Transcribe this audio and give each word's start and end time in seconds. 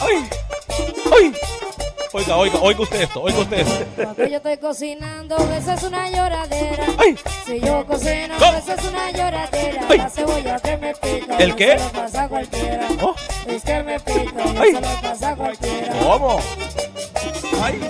¡Ay! 0.00 0.28
¡Ay! 1.12 1.32
Oiga, 2.12 2.36
oiga, 2.36 2.58
oiga 2.60 2.80
usted 2.82 3.00
esto, 3.02 3.22
oiga 3.22 3.38
usted 3.40 3.58
esto. 3.58 3.84
Cuando 3.96 4.26
yo 4.26 4.36
estoy 4.36 4.56
cocinando, 4.58 5.36
eso 5.36 5.72
es 5.72 5.82
una 5.82 6.08
lloradera. 6.10 6.86
¡Ay! 6.98 7.16
Si 7.44 7.60
yo 7.60 7.84
cocino, 7.86 8.34
¿Cómo? 8.38 8.58
eso 8.58 8.72
es 8.72 8.84
una 8.84 9.10
lloradera. 9.10 9.86
¡Ay! 9.88 9.98
La 9.98 10.10
cebolla 10.10 10.60
que 10.60 10.76
me 10.76 10.94
pica. 10.94 11.36
¿El 11.38 11.48
no 11.50 11.56
qué? 11.56 11.78
Se 11.78 11.84
lo 11.84 11.90
pasa 11.92 12.28
cualquiera. 12.28 12.88
Oh. 13.02 13.14
Es 13.48 13.62
que 13.64 13.82
me 13.82 14.00
pica, 14.00 14.32
no 14.32 14.62
¡Ay! 14.62 14.72
se 14.74 14.80
lo 14.80 15.00
pasa 15.02 15.36
cualquiera. 15.36 15.92
¿Cómo? 15.98 16.38
¡Ay! 17.62 17.80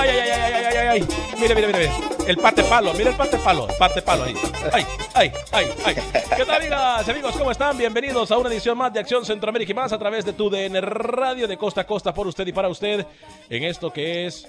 ¡Ay, 0.00 0.08
ay, 0.10 0.18
ay, 0.18 0.30
ay, 0.30 0.40
ay, 0.42 0.64
ay, 0.64 0.76
ay, 0.76 0.88
ay! 0.88 1.08
Mire, 1.40 1.54
mire, 1.54 1.66
mire. 1.68 2.17
El 2.28 2.36
parte 2.36 2.62
palo, 2.64 2.92
mire 2.92 3.08
el 3.08 3.16
parte 3.16 3.38
palo, 3.38 3.66
el 3.66 3.74
parte 3.76 4.02
palo 4.02 4.24
ahí. 4.24 4.34
¡Ay, 4.70 4.84
ay, 5.14 5.32
ay, 5.50 5.66
ay! 5.82 5.94
¿Qué 6.36 6.44
tal, 6.44 6.56
amigas 6.60 7.08
amigos? 7.08 7.34
¿Cómo 7.38 7.50
están? 7.50 7.78
Bienvenidos 7.78 8.30
a 8.30 8.36
una 8.36 8.50
edición 8.50 8.76
más 8.76 8.92
de 8.92 9.00
Acción 9.00 9.24
Centroamérica 9.24 9.72
y 9.72 9.74
más 9.74 9.94
a 9.94 9.98
través 9.98 10.26
de 10.26 10.34
tu 10.34 10.50
DN 10.50 10.78
Radio 10.82 11.48
de 11.48 11.56
costa 11.56 11.80
a 11.80 11.86
costa 11.86 12.12
por 12.12 12.26
usted 12.26 12.46
y 12.46 12.52
para 12.52 12.68
usted 12.68 13.06
en 13.48 13.64
esto 13.64 13.90
que 13.90 14.26
es 14.26 14.46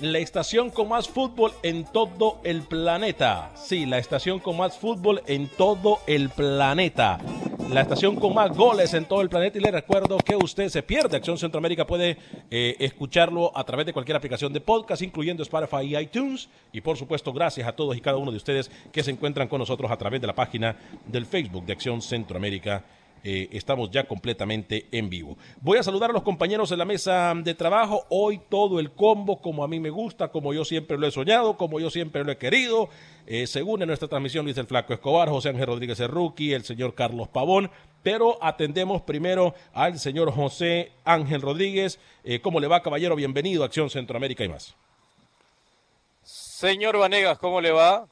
la 0.00 0.18
estación 0.18 0.70
con 0.70 0.88
más 0.88 1.08
fútbol 1.08 1.52
en 1.62 1.84
todo 1.84 2.40
el 2.44 2.62
planeta. 2.62 3.52
Sí, 3.54 3.86
la 3.86 3.98
estación 3.98 4.40
con 4.40 4.56
más 4.56 4.76
fútbol 4.76 5.22
en 5.26 5.48
todo 5.48 6.00
el 6.06 6.28
planeta. 6.30 7.18
La 7.70 7.80
estación 7.80 8.16
con 8.16 8.34
más 8.34 8.54
goles 8.56 8.92
en 8.94 9.06
todo 9.06 9.22
el 9.22 9.28
planeta. 9.28 9.58
Y 9.58 9.60
le 9.60 9.70
recuerdo 9.70 10.18
que 10.18 10.36
usted 10.36 10.68
se 10.68 10.82
pierde 10.82 11.16
Acción 11.16 11.38
Centroamérica. 11.38 11.86
Puede 11.86 12.18
eh, 12.50 12.76
escucharlo 12.78 13.56
a 13.56 13.64
través 13.64 13.86
de 13.86 13.92
cualquier 13.92 14.16
aplicación 14.16 14.52
de 14.52 14.60
podcast, 14.60 15.02
incluyendo 15.02 15.42
Spotify 15.42 15.82
y 15.82 15.96
iTunes. 15.96 16.48
Y 16.72 16.80
por 16.80 16.96
supuesto, 16.96 17.32
gracias 17.32 17.66
a 17.66 17.72
todos 17.72 17.96
y 17.96 18.00
cada 18.00 18.16
uno 18.16 18.30
de 18.30 18.36
ustedes 18.36 18.70
que 18.92 19.02
se 19.02 19.10
encuentran 19.10 19.48
con 19.48 19.58
nosotros 19.58 19.90
a 19.90 19.96
través 19.96 20.20
de 20.20 20.26
la 20.26 20.34
página 20.34 20.76
del 21.06 21.26
Facebook 21.26 21.64
de 21.64 21.72
Acción 21.72 22.02
Centroamérica. 22.02 22.84
Eh, 23.26 23.48
estamos 23.52 23.90
ya 23.90 24.04
completamente 24.04 24.86
en 24.92 25.08
vivo. 25.08 25.38
Voy 25.62 25.78
a 25.78 25.82
saludar 25.82 26.10
a 26.10 26.12
los 26.12 26.22
compañeros 26.22 26.70
en 26.72 26.78
la 26.78 26.84
mesa 26.84 27.32
de 27.34 27.54
trabajo. 27.54 28.04
Hoy 28.10 28.38
todo 28.50 28.78
el 28.78 28.90
combo, 28.90 29.40
como 29.40 29.64
a 29.64 29.68
mí 29.68 29.80
me 29.80 29.88
gusta, 29.88 30.28
como 30.28 30.52
yo 30.52 30.62
siempre 30.62 30.98
lo 30.98 31.06
he 31.06 31.10
soñado, 31.10 31.56
como 31.56 31.80
yo 31.80 31.88
siempre 31.88 32.22
lo 32.22 32.30
he 32.30 32.36
querido. 32.36 32.90
Eh, 33.26 33.46
según 33.46 33.80
en 33.80 33.88
nuestra 33.88 34.08
transmisión, 34.08 34.44
Luis 34.44 34.58
el 34.58 34.66
Flaco 34.66 34.92
Escobar, 34.92 35.30
José 35.30 35.48
Ángel 35.48 35.68
Rodríguez 35.68 35.98
Rookie, 36.00 36.52
el 36.52 36.64
señor 36.64 36.94
Carlos 36.94 37.28
Pavón. 37.28 37.70
Pero 38.02 38.36
atendemos 38.42 39.00
primero 39.00 39.54
al 39.72 39.98
señor 39.98 40.30
José 40.30 40.92
Ángel 41.06 41.40
Rodríguez. 41.40 41.98
Eh, 42.24 42.40
¿Cómo 42.40 42.60
le 42.60 42.66
va, 42.66 42.82
caballero? 42.82 43.16
Bienvenido 43.16 43.62
a 43.62 43.66
Acción 43.66 43.88
Centroamérica 43.88 44.44
y 44.44 44.50
más. 44.50 44.74
Señor 46.22 46.98
Vanegas, 46.98 47.38
¿cómo 47.38 47.62
le 47.62 47.70
va? 47.70 48.06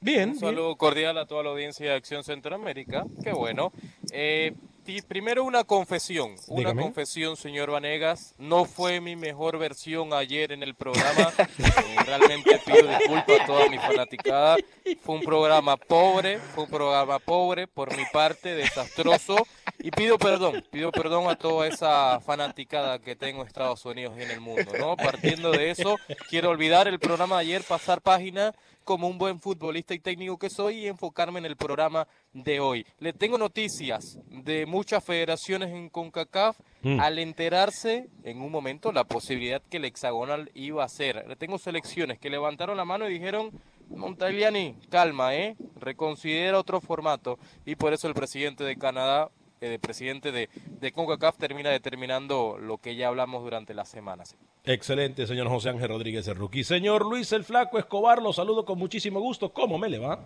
Bien. 0.00 0.30
Un 0.30 0.38
saludo 0.38 0.76
cordial 0.76 1.18
a 1.18 1.26
toda 1.26 1.42
la 1.42 1.50
audiencia 1.50 1.90
de 1.90 1.96
Acción 1.96 2.22
Centroamérica. 2.22 3.04
Qué 3.22 3.32
bueno. 3.32 3.72
Eh, 4.12 4.54
y 4.86 5.02
primero 5.02 5.42
una 5.42 5.64
confesión. 5.64 6.36
Una 6.46 6.58
Dígame. 6.70 6.82
confesión, 6.82 7.36
señor 7.36 7.70
Vanegas. 7.70 8.34
No 8.38 8.66
fue 8.66 9.00
mi 9.00 9.16
mejor 9.16 9.58
versión 9.58 10.12
ayer 10.12 10.52
en 10.52 10.62
el 10.62 10.74
programa. 10.74 11.32
Eh, 11.58 11.96
realmente 12.04 12.60
pido 12.64 12.86
disculpas 12.86 13.40
a 13.40 13.46
toda 13.46 13.68
mi 13.68 13.78
fanaticada. 13.78 14.56
Fue 15.00 15.14
un 15.14 15.22
programa 15.22 15.76
pobre, 15.76 16.38
fue 16.38 16.64
un 16.64 16.70
programa 16.70 17.18
pobre 17.18 17.66
por 17.66 17.96
mi 17.96 18.04
parte, 18.12 18.54
desastroso. 18.54 19.46
Y 19.78 19.90
pido 19.90 20.18
perdón, 20.18 20.64
pido 20.70 20.90
perdón 20.90 21.28
a 21.28 21.36
toda 21.36 21.66
esa 21.66 22.20
fanaticada 22.20 22.98
que 22.98 23.14
tengo 23.16 23.42
en 23.42 23.46
Estados 23.48 23.84
Unidos 23.84 24.14
y 24.18 24.22
en 24.22 24.30
el 24.30 24.40
mundo, 24.40 24.72
¿no? 24.78 24.96
Partiendo 24.96 25.52
de 25.52 25.70
eso, 25.70 25.96
quiero 26.28 26.50
olvidar 26.50 26.88
el 26.88 26.98
programa 26.98 27.36
de 27.36 27.42
ayer, 27.42 27.62
pasar 27.62 28.00
página 28.00 28.54
como 28.84 29.08
un 29.08 29.18
buen 29.18 29.40
futbolista 29.40 29.94
y 29.94 29.98
técnico 29.98 30.38
que 30.38 30.48
soy 30.48 30.78
y 30.78 30.86
enfocarme 30.86 31.40
en 31.40 31.46
el 31.46 31.56
programa 31.56 32.06
de 32.32 32.60
hoy. 32.60 32.86
Le 33.00 33.12
tengo 33.12 33.36
noticias 33.36 34.18
de 34.28 34.64
muchas 34.64 35.02
federaciones 35.04 35.70
en 35.70 35.88
CONCACAF 35.88 36.56
Mm. 36.82 37.00
al 37.00 37.18
enterarse 37.18 38.08
en 38.22 38.40
un 38.42 38.52
momento 38.52 38.92
la 38.92 39.02
posibilidad 39.02 39.60
que 39.68 39.78
el 39.78 39.86
hexagonal 39.86 40.52
iba 40.54 40.84
a 40.84 40.88
ser. 40.88 41.26
Le 41.26 41.34
tengo 41.34 41.58
selecciones 41.58 42.20
que 42.20 42.30
levantaron 42.30 42.76
la 42.76 42.84
mano 42.84 43.08
y 43.08 43.14
dijeron, 43.14 43.50
Montagliani, 43.88 44.76
calma, 44.88 45.34
¿eh? 45.34 45.56
Reconsidera 45.80 46.60
otro 46.60 46.80
formato. 46.80 47.40
Y 47.64 47.74
por 47.74 47.92
eso 47.92 48.06
el 48.06 48.14
presidente 48.14 48.62
de 48.62 48.76
Canadá, 48.76 49.30
eh, 49.60 49.74
el 49.74 49.80
presidente 49.80 50.32
de, 50.32 50.48
de 50.80 50.92
CONCACAF 50.92 51.36
termina 51.38 51.70
determinando 51.70 52.58
lo 52.58 52.78
que 52.78 52.96
ya 52.96 53.08
hablamos 53.08 53.42
durante 53.42 53.74
las 53.74 53.88
semanas. 53.88 54.36
Excelente, 54.64 55.26
señor 55.26 55.48
José 55.48 55.70
Ángel 55.70 55.88
Rodríguez 55.88 56.26
el 56.28 56.36
Rookie. 56.36 56.64
Señor 56.64 57.06
Luis 57.06 57.32
el 57.32 57.44
Flaco 57.44 57.78
Escobar, 57.78 58.20
lo 58.20 58.32
saludo 58.32 58.64
con 58.64 58.78
muchísimo 58.78 59.20
gusto. 59.20 59.52
¿Cómo 59.52 59.78
me 59.78 59.88
le 59.88 59.98
va? 59.98 60.20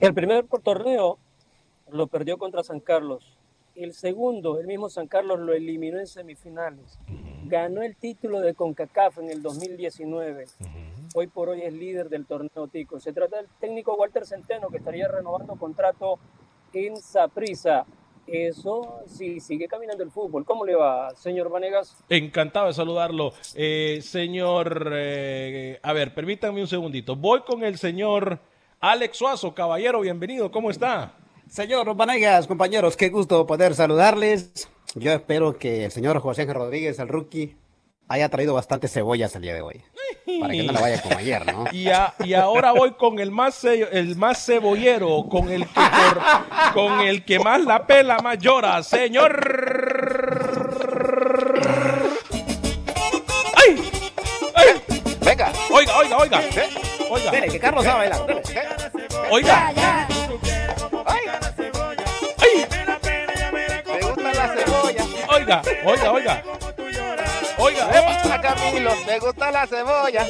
El 0.00 0.14
primer 0.14 0.46
torneo 0.64 1.18
lo 1.90 2.06
perdió 2.08 2.38
contra 2.38 2.64
San 2.64 2.80
Carlos. 2.80 3.36
El 3.74 3.94
segundo, 3.94 4.58
el 4.58 4.66
mismo 4.66 4.90
San 4.90 5.06
Carlos 5.06 5.38
lo 5.38 5.52
eliminó 5.52 5.98
en 5.98 6.06
semifinales. 6.06 6.98
Ganó 7.44 7.82
el 7.82 7.96
título 7.96 8.40
de 8.40 8.54
CONCACAF 8.54 9.18
en 9.18 9.30
el 9.30 9.42
2019. 9.42 10.46
Hoy 11.14 11.26
por 11.26 11.50
hoy 11.50 11.62
es 11.62 11.72
líder 11.72 12.08
del 12.08 12.26
torneo 12.26 12.68
Tico. 12.68 12.98
Se 13.00 13.12
trata 13.12 13.36
del 13.36 13.46
técnico 13.60 13.94
Walter 13.94 14.26
Centeno 14.26 14.68
que 14.70 14.78
estaría 14.78 15.08
renovando 15.08 15.56
contrato 15.56 16.18
en 16.74 16.96
Saprissa. 16.96 17.84
Eso 18.26 19.00
sí, 19.06 19.40
sigue 19.40 19.66
caminando 19.66 20.04
el 20.04 20.10
fútbol. 20.10 20.44
¿Cómo 20.44 20.64
le 20.64 20.76
va, 20.76 21.14
señor 21.16 21.50
Vanegas? 21.50 21.96
Encantado 22.08 22.68
de 22.68 22.72
saludarlo. 22.72 23.32
Eh, 23.54 24.00
señor, 24.02 24.90
eh, 24.94 25.80
a 25.82 25.92
ver, 25.92 26.14
permítanme 26.14 26.60
un 26.60 26.68
segundito. 26.68 27.16
Voy 27.16 27.42
con 27.42 27.64
el 27.64 27.78
señor 27.78 28.38
Alex 28.80 29.16
Suazo, 29.16 29.54
caballero, 29.54 30.00
bienvenido, 30.00 30.50
¿cómo 30.50 30.70
está? 30.70 31.14
Señor 31.48 31.94
Vanegas, 31.94 32.46
compañeros, 32.46 32.96
qué 32.96 33.10
gusto 33.10 33.46
poder 33.46 33.74
saludarles. 33.74 34.68
Yo 34.94 35.12
espero 35.12 35.58
que 35.58 35.84
el 35.84 35.90
señor 35.90 36.18
José 36.20 36.46
Rodríguez, 36.52 36.98
el 36.98 37.08
rookie, 37.08 37.56
haya 38.12 38.28
traído 38.28 38.52
bastante 38.54 38.88
cebollas 38.88 39.34
el 39.36 39.42
día 39.42 39.54
de 39.54 39.62
hoy. 39.62 39.82
Para 40.40 40.52
que 40.52 40.62
no 40.64 40.72
le 40.72 40.80
vaya 40.80 41.00
como 41.02 41.16
ayer, 41.18 41.46
¿no? 41.52 41.64
Y, 41.72 41.88
a- 41.88 42.12
y 42.24 42.34
ahora 42.34 42.72
voy 42.72 42.92
con 42.92 43.18
el 43.18 43.30
más, 43.30 43.54
ce- 43.54 43.88
el 43.92 44.16
más 44.16 44.44
cebollero, 44.44 45.26
con 45.30 45.50
el, 45.50 45.66
que 45.66 45.72
por- 45.80 46.72
con 46.74 47.00
el 47.00 47.24
que 47.24 47.38
más 47.38 47.62
la 47.64 47.86
pela, 47.86 48.18
más 48.18 48.38
llora, 48.38 48.82
señor. 48.82 49.32
¡Ay! 53.54 53.90
¡Ay! 54.54 54.82
Venga, 55.20 55.52
Oiga, 55.72 55.96
oiga, 55.98 56.18
oiga. 56.18 56.40
Oiga, 57.10 57.30
dele, 57.30 57.48
que 57.48 57.58
Carlos 57.58 57.84
sabe 57.84 58.08
bailar. 58.10 58.26
dele. 58.26 58.42
oiga. 59.30 59.72
Ya, 59.72 59.72
ya. 59.74 60.08
¡Ay! 61.06 61.20
oiga, 65.28 65.62
oiga, 65.84 66.12
oiga. 66.12 66.42
Oiga, 67.62 67.90
epa. 67.90 68.40
Camilo, 68.40 68.90
¿te 69.06 69.18
gusta 69.20 69.50
la 69.52 69.66
cebolla? 69.66 70.26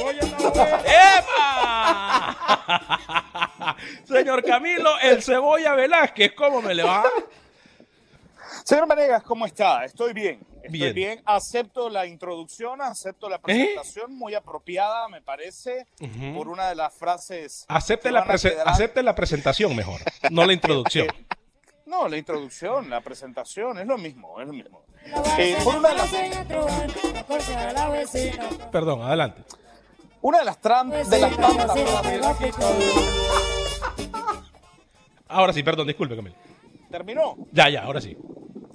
¡Epa! 2.43 3.77
Señor 4.05 4.43
Camilo, 4.43 4.91
el 5.01 5.23
Cebolla 5.23 5.73
Velázquez, 5.73 6.33
¿cómo 6.33 6.61
me 6.61 6.75
le 6.75 6.83
va? 6.83 7.03
Señor 8.63 8.87
Manegas, 8.87 9.23
¿cómo 9.23 9.45
está? 9.45 9.83
Estoy 9.85 10.13
bien. 10.13 10.39
Estoy 10.63 10.69
Bien. 10.79 10.93
bien. 10.93 11.21
Acepto 11.25 11.89
la 11.89 12.05
introducción, 12.05 12.81
acepto 12.81 13.27
la 13.29 13.37
presentación, 13.41 14.15
muy 14.15 14.33
apropiada, 14.33 15.09
me 15.09 15.21
parece, 15.21 15.87
por 16.33 16.47
una 16.47 16.69
de 16.69 16.75
las 16.75 16.93
frases. 16.93 17.65
Acepte 17.67 18.11
la, 18.11 18.23
quedar- 18.23 18.63
acepte 18.65 19.03
la 19.03 19.13
presentación 19.13 19.75
mejor, 19.75 19.99
no 20.31 20.45
la 20.45 20.53
introducción. 20.59 21.07
No, 21.85 22.07
la 22.07 22.15
introducción, 22.15 22.89
la 22.89 23.01
presentación, 23.01 23.77
es 23.77 23.85
lo 23.85 23.97
mismo, 23.97 24.39
es 24.39 24.47
lo 24.47 24.53
mismo. 24.53 24.83
Eh, 25.37 25.57
por 25.63 25.75
una 25.77 25.89
de 25.89 25.95
las. 25.95 26.11
Perdón, 28.71 29.01
adelante. 29.01 29.43
una 30.21 30.39
de 30.39 30.45
las, 30.45 30.61
tran- 30.61 30.89
de 31.07 31.19
las 31.19 31.35
tantas. 31.37 31.71
Ahora 35.27 35.53
sí, 35.53 35.63
perdón, 35.63 35.87
disculpe, 35.87 36.15
Camilo. 36.15 36.35
Terminó. 36.89 37.35
Ya, 37.51 37.69
ya, 37.69 37.83
ahora 37.83 38.01
sí. 38.01 38.15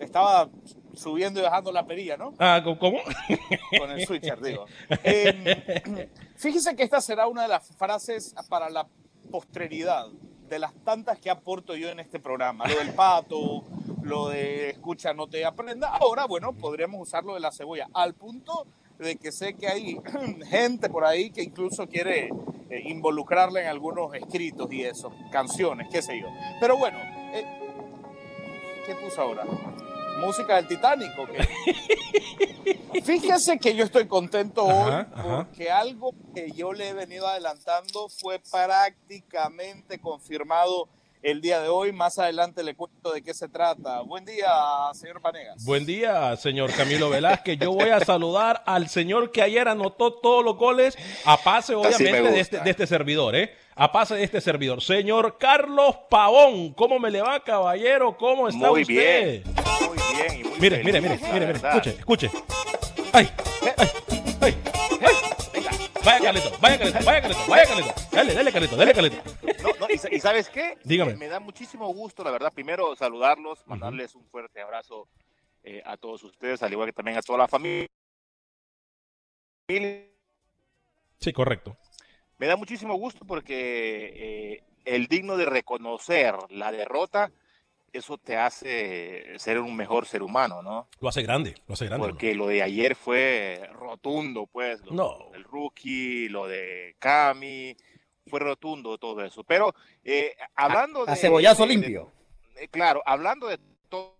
Estaba 0.01 0.49
subiendo 0.95 1.41
y 1.41 1.43
bajando 1.45 1.71
la 1.73 1.87
perilla, 1.87 2.17
¿no? 2.17 2.35
Ah, 2.39 2.61
¿cómo- 2.65 2.79
¿cómo? 2.79 2.99
Con 3.79 3.91
el 3.93 4.05
switcher, 4.07 4.41
digo. 4.41 4.67
Eh, 5.05 6.11
fíjese 6.37 6.75
que 6.75 6.83
esta 6.83 7.01
será 7.01 7.27
una 7.29 7.43
de 7.43 7.49
las 7.49 7.69
frases 7.77 8.35
para 8.49 8.69
la 8.71 8.87
posteridad, 9.31 10.07
de 10.49 10.59
las 10.59 10.75
tantas 10.85 11.19
que 11.19 11.31
aporto 11.31 11.75
yo 11.77 11.89
en 11.89 12.01
este 12.01 12.19
programa. 12.19 12.67
Lo 12.67 12.79
del 12.79 12.95
pato, 12.95 13.65
lo 14.03 14.29
de 14.29 14.71
escucha, 14.71 15.13
no 15.13 15.27
te 15.27 15.45
aprenda. 15.45 15.89
Ahora, 15.89 16.27
bueno, 16.27 16.53
podríamos 16.53 17.01
usarlo 17.01 17.35
de 17.35 17.41
la 17.41 17.53
cebolla, 17.53 17.89
al 17.93 18.15
punto 18.15 18.67
de 18.99 19.17
que 19.17 19.31
sé 19.33 19.55
que 19.55 19.69
hay 19.69 20.01
gente 20.49 20.89
por 20.89 21.05
ahí 21.05 21.31
que 21.31 21.43
incluso 21.43 21.87
quiere 21.87 22.31
eh, 22.71 22.83
involucrarla 22.87 23.63
en 23.63 23.69
algunos 23.69 24.15
escritos 24.15 24.73
y 24.73 24.83
eso, 24.83 25.13
canciones, 25.31 25.89
qué 25.91 26.03
sé 26.03 26.21
yo. 26.21 26.27
Pero 26.61 26.77
bueno, 26.77 26.99
eh, 27.33 27.45
¿qué 28.87 28.95
puso 28.97 29.23
ahora? 29.23 29.45
Música 30.19 30.57
del 30.57 30.67
Titanic, 30.67 31.19
¿o 31.19 31.27
qué? 31.27 33.03
Fíjese 33.03 33.59
que 33.59 33.75
yo 33.75 33.85
estoy 33.85 34.07
contento 34.07 34.65
hoy 34.65 34.91
Ajá, 34.91 35.09
ajá. 35.15 35.45
porque 35.47 35.71
algo 35.71 36.13
que 36.35 36.51
yo 36.53 36.73
le 36.73 36.89
he 36.89 36.93
venido 36.93 37.27
adelantando 37.27 38.09
fue 38.09 38.39
prácticamente 38.51 39.99
confirmado 40.01 40.89
el 41.23 41.41
día 41.41 41.61
de 41.61 41.69
hoy. 41.69 41.93
Más 41.93 42.19
adelante 42.19 42.63
le 42.63 42.75
cuento 42.75 43.13
de 43.13 43.23
qué 43.23 43.35
se 43.35 43.49
trata. 43.49 44.01
Buen 44.03 44.25
día, 44.25 44.49
señor 44.95 45.21
Panegas. 45.21 45.65
Buen 45.65 45.85
día, 45.87 46.37
señor 46.37 46.73
Camilo 46.73 47.11
Velázquez. 47.11 47.59
Yo 47.59 47.73
voy 47.73 47.89
a 47.91 48.01
saludar 48.01 48.63
al 48.67 48.89
señor 48.89 49.31
que 49.33 49.43
ayer 49.43 49.69
anotó 49.69 50.13
todos 50.15 50.45
los 50.45 50.57
goles 50.57 50.97
a 51.25 51.37
pase, 51.37 51.73
me 51.75 51.79
obviamente, 51.79 52.31
de 52.31 52.41
este, 52.41 52.61
de 52.61 52.71
este 52.71 52.87
servidor, 52.87 53.35
¿eh? 53.37 53.55
A 53.75 53.93
pase 53.93 54.15
de 54.17 54.25
este 54.25 54.41
servidor. 54.41 54.83
Señor 54.83 55.39
Carlos 55.39 55.97
Pavón, 56.11 56.73
¿cómo 56.75 56.99
me 56.99 57.11
le 57.11 57.21
va, 57.23 57.39
caballero? 57.45 58.17
¿Cómo 58.17 58.49
está 58.49 58.71
Muy 58.71 58.83
usted? 58.83 58.95
bien, 58.95 59.45
muy 59.87 59.99
bien. 60.17 60.41
Y 60.41 60.45
muy 60.49 60.59
Mire, 60.61 60.83
mire, 60.85 61.01
feliz, 61.01 61.03
mire, 61.03 61.17
mire, 61.21 61.33
mire, 61.33 61.47
verdad. 61.47 61.77
escuche, 61.77 61.91
escuche. 61.99 62.31
Ay, 63.13 63.31
ay, 63.63 63.73
ay, 63.77 63.89
ay. 64.41 64.57
Vaya 66.09 66.21
Carlito, 66.25 66.51
vaya 66.59 66.79
Carlito, 66.79 66.99
vaya 67.05 67.21
Carlito, 67.21 67.47
vaya 67.51 67.67
Carlito. 67.67 67.95
Dale, 68.11 68.33
dale 68.35 68.53
Carlito, 68.53 68.77
dale 68.77 68.95
Carlito. 68.95 69.17
No, 69.63 69.69
no, 69.79 69.87
y, 69.93 69.99
sa- 69.99 70.09
y 70.11 70.19
sabes 70.21 70.49
qué? 70.49 70.79
Dígame. 70.83 71.15
Me 71.17 71.29
da 71.29 71.39
muchísimo 71.39 71.87
gusto, 71.93 72.25
la 72.25 72.31
verdad, 72.31 72.51
primero 72.51 72.97
saludarlos, 72.97 73.67
mandarles 73.67 74.15
un 74.15 74.25
fuerte 74.25 74.63
abrazo 74.63 75.07
eh, 75.65 75.83
a 75.85 75.99
todos 75.99 76.25
ustedes, 76.25 76.63
al 76.63 76.73
igual 76.73 76.89
que 76.89 76.95
también 76.95 77.19
a 77.19 77.21
toda 77.21 77.41
la 77.41 77.47
familia. 77.49 77.87
Sí, 79.69 81.33
correcto. 81.35 81.77
Me 82.39 82.47
da 82.47 82.57
muchísimo 82.57 82.95
gusto 82.95 83.27
porque 83.27 84.15
eh, 84.17 84.65
el 84.87 85.09
digno 85.09 85.37
de 85.37 85.45
reconocer 85.45 86.35
la 86.49 86.73
derrota, 86.73 87.31
eso 87.93 88.19
te 88.19 88.37
hace 88.37 89.39
ser 89.39 89.59
un 89.61 89.75
mejor 89.77 90.07
ser 90.07 90.23
humano, 90.23 90.63
¿no? 90.63 90.89
Lo 91.01 91.09
hace 91.09 91.23
grande, 91.23 91.55
lo 91.67 91.75
hace 91.75 91.87
grande. 91.87 92.07
Porque 92.09 92.35
lo 92.35 92.47
de 92.49 92.63
ayer 92.63 92.95
fue 92.95 93.69
rotundo, 93.73 94.47
pues. 94.47 94.81
Lo 94.85 94.93
No. 94.93 95.31
del 95.33 95.45
rookie, 95.45 96.29
lo 96.29 96.47
de 96.47 96.97
Cami, 96.99 97.77
fue 98.27 98.41
rotundo 98.41 98.99
todo 98.99 99.25
eso. 99.25 99.43
Pero 99.45 99.75
eh, 100.05 100.37
hablando 100.55 101.03
A 101.09 101.13
de. 101.13 101.17
cebollazo 101.17 101.63
de- 101.63 101.69
de- 101.69 101.75
limpio. 101.77 102.13
eh, 102.57 102.69
claro, 102.69 103.03
hablando 103.07 103.47
de 103.49 103.59
todo. 103.89 104.17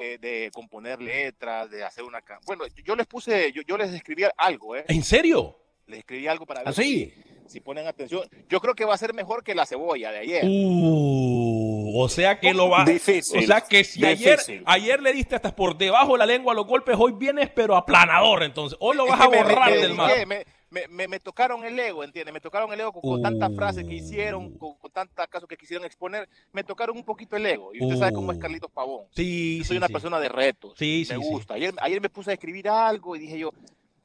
eh, 0.00 0.16
de 0.20 0.50
componer 0.54 1.02
letras, 1.02 1.68
de 1.72 1.82
hacer 1.82 2.04
una... 2.04 2.22
Bueno, 2.46 2.62
yo 2.84 2.94
les 2.94 3.04
puse, 3.08 3.50
yo, 3.50 3.62
yo 3.66 3.76
les 3.76 3.92
escribí 3.92 4.22
algo, 4.36 4.76
¿eh? 4.76 4.84
¿En 4.86 5.02
serio? 5.02 5.58
Les 5.86 5.98
escribí 5.98 6.28
algo 6.28 6.46
para 6.46 6.60
ver 6.60 6.68
¿Así? 6.68 7.06
si, 7.10 7.24
si 7.48 7.60
ponen 7.60 7.86
atención. 7.86 8.22
Yo 8.48 8.60
creo 8.60 8.74
que 8.74 8.84
va 8.84 8.94
a 8.94 8.98
ser 8.98 9.14
mejor 9.14 9.42
que 9.42 9.54
la 9.54 9.66
cebolla 9.66 10.10
de 10.12 10.18
ayer. 10.18 10.44
Uh, 10.46 12.00
o 12.00 12.08
sea 12.08 12.38
que 12.38 12.52
lo 12.54 12.68
va. 12.68 12.84
Difícil, 12.84 13.42
O 13.42 13.46
sea 13.46 13.60
que 13.62 13.84
si 13.84 14.04
ayer, 14.04 14.38
difícil. 14.38 14.62
ayer 14.66 15.00
le 15.02 15.12
diste 15.12 15.34
hasta 15.34 15.54
por 15.54 15.76
debajo 15.76 16.12
de 16.12 16.18
la 16.18 16.26
lengua 16.26 16.54
los 16.54 16.66
golpes, 16.66 16.96
hoy 16.98 17.12
vienes 17.12 17.50
pero 17.54 17.76
aplanador. 17.76 18.42
Entonces, 18.42 18.76
hoy 18.80 18.96
lo 18.96 19.06
vas 19.06 19.20
a 19.20 19.24
Es 19.24 19.30
que 19.30 19.36
me- 19.36 19.42
borrar 19.42 19.70
me- 19.70 19.76
del 19.78 19.90
me- 19.90 19.96
mapa. 19.96 20.14
Me, 20.26 20.44
me, 20.70 20.86
me- 20.88 21.08
me 21.08 21.18
tocaron 21.20 21.64
el 21.64 21.78
ego, 21.78 22.04
¿entiendes? 22.04 22.32
Me 22.34 22.40
tocaron 22.40 22.70
el 22.72 22.80
ego 22.80 22.92
con, 22.92 23.00
con 23.00 23.22
tantas 23.22 23.54
frases 23.56 23.84
que 23.86 23.94
hicieron, 23.94 24.56
con, 24.58 24.74
con 24.74 24.90
tantas 24.90 25.26
casos 25.28 25.48
que 25.48 25.56
quisieron 25.56 25.86
exponer. 25.86 26.28
Me 26.52 26.62
tocaron 26.62 26.96
un 26.96 27.04
poquito 27.04 27.36
el 27.36 27.46
ego. 27.46 27.74
Y 27.74 27.82
usted 27.82 27.96
sabe 27.98 28.12
cómo 28.12 28.32
es 28.32 28.38
Uh. 28.38 28.40
Carlitos 28.40 28.70
Pavón. 28.70 29.06
Sí, 29.16 29.58
Yo 29.58 29.64
sí, 29.64 29.68
soy 29.68 29.76
una 29.78 29.86
sí. 29.86 29.92
persona 29.94 30.20
de 30.20 30.28
retos. 30.28 30.74
Sí, 30.76 31.04
sí, 31.06 31.14
me 31.16 31.24
sí. 31.24 31.30
gusta. 31.30 31.54
Ayer, 31.54 31.72
ayer 31.80 32.00
me 32.02 32.10
puse 32.10 32.30
a 32.30 32.34
escribir 32.34 32.68
algo 32.68 33.16
y 33.16 33.20
dije 33.20 33.38
yo, 33.38 33.50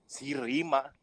sí 0.08 0.34
rima. 0.34 0.94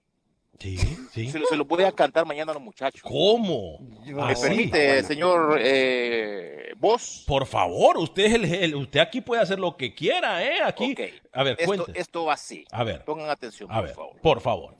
Sí, 0.61 0.77
sí. 1.13 1.31
Se, 1.31 1.39
lo- 1.39 1.47
se 1.47 1.57
lo 1.57 1.65
voy 1.65 1.85
a 1.85 1.93
cantar 1.93 2.27
mañana 2.27 2.53
a 2.53 2.55
los 2.55 2.63
muchachos. 2.63 3.01
¿Cómo? 3.03 3.79
¿Me 4.05 4.23
Así. 4.25 4.43
permite, 4.43 5.03
señor 5.05 5.59
eh, 5.59 6.73
vos? 6.77 7.25
Por 7.27 7.47
favor, 7.47 7.97
usted 7.97 8.27
es 8.27 8.35
el, 8.35 8.45
el- 8.45 8.75
usted 8.75 9.01
aquí 9.01 9.23
puede 9.23 9.41
hacer 9.41 9.59
lo 9.59 9.77
que 9.77 9.95
quiera, 9.95 10.45
¿eh? 10.45 10.63
Aquí. 10.63 10.93
Ok. 10.93 11.01
A 11.33 11.43
ver, 11.45 11.57
Esto, 11.59 11.65
cuente. 11.67 11.99
esto 11.99 12.25
va 12.27 12.35
así. 12.35 12.65
A 12.71 12.85
ver, 12.85 13.05
Pongan 13.07 13.31
atención, 13.31 13.71
a 13.73 13.77
por 13.77 13.85
ver, 13.87 13.95
favor. 13.95 14.21
por 14.21 14.41
favor. 14.43 14.77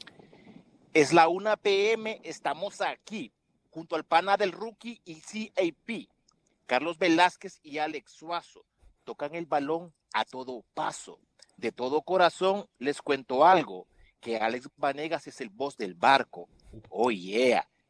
Es 0.93 1.13
la 1.15 1.29
1 1.29 1.57
p.m. 1.59 2.21
Estamos 2.25 2.81
aquí, 2.83 3.33
junto 3.71 3.97
al 3.97 4.05
pana 4.05 4.37
del 4.37 4.53
rookie 4.53 5.01
y 5.07 5.15
CAP. 5.21 6.09
Carlos 6.67 6.99
Velázquez 6.99 7.59
y 7.63 7.79
Alex 7.79 8.13
Suazo 8.13 8.65
tocan 9.05 9.35
el 9.35 9.47
balón 9.47 9.95
a 10.13 10.25
todo 10.27 10.63
paso. 10.75 11.19
De 11.57 11.73
todo 11.73 12.03
corazón 12.03 12.67
les 12.79 13.01
cuento 13.03 13.45
algo, 13.47 13.87
que 14.21 14.37
Alex 14.39 14.69
Vanegas 14.77 15.27
es 15.27 15.41
el 15.41 15.49
boss 15.49 15.77
del 15.77 15.95
barco. 15.95 16.49
Oh 16.89 17.11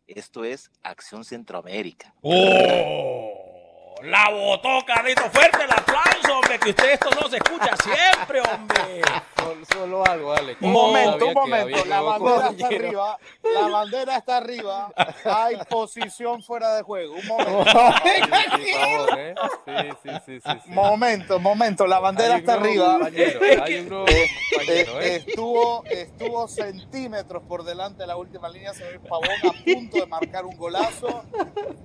esto 0.06 0.44
es 0.44 0.70
Acción 0.82 1.24
Centroamérica. 1.24 2.14
¡Oh! 2.22 3.94
La 4.02 4.30
botó, 4.30 4.84
Carlito. 4.86 5.22
Fuerte 5.30 5.64
el 5.64 5.70
aplauso, 5.70 6.38
hombre, 6.38 6.58
que 6.58 6.70
usted 6.70 6.92
esto 6.92 7.10
no 7.20 7.28
se 7.28 7.36
escucha 7.36 7.76
siempre, 7.82 8.40
hombre. 8.40 9.02
Solo, 9.42 9.64
solo 9.72 10.06
algo, 10.06 10.32
Alex. 10.32 10.60
Un 10.60 10.72
momento, 10.72 11.28
un 11.28 11.34
momento, 11.34 11.84
la 11.86 12.00
bandera 12.00 12.50
está 12.50 12.66
arriba, 12.66 13.18
la 13.54 13.68
bandera 13.68 14.16
está 14.16 14.36
arriba, 14.36 14.92
hay 15.24 15.56
posición 15.68 16.42
fuera 16.42 16.74
de 16.76 16.82
juego. 16.82 17.14
Un 17.14 17.26
momento. 17.26 17.64
Momento, 20.66 21.38
momento, 21.40 21.86
la 21.86 22.00
bandera 22.00 22.36
está 22.36 22.54
arriba. 22.54 22.98
Eh, 23.12 23.38
eh, 23.40 24.86
¿eh? 25.00 25.24
estuvo, 25.26 25.84
estuvo 25.86 26.48
centímetros 26.48 27.42
por 27.42 27.64
delante 27.64 28.02
de 28.02 28.06
la 28.06 28.16
última 28.16 28.48
línea, 28.48 28.72
se 28.74 28.84
ve 28.84 29.00
Pavón 29.00 29.28
a 29.48 29.64
punto 29.64 29.98
de 29.98 30.06
marcar 30.06 30.44
un 30.44 30.56
golazo. 30.56 31.24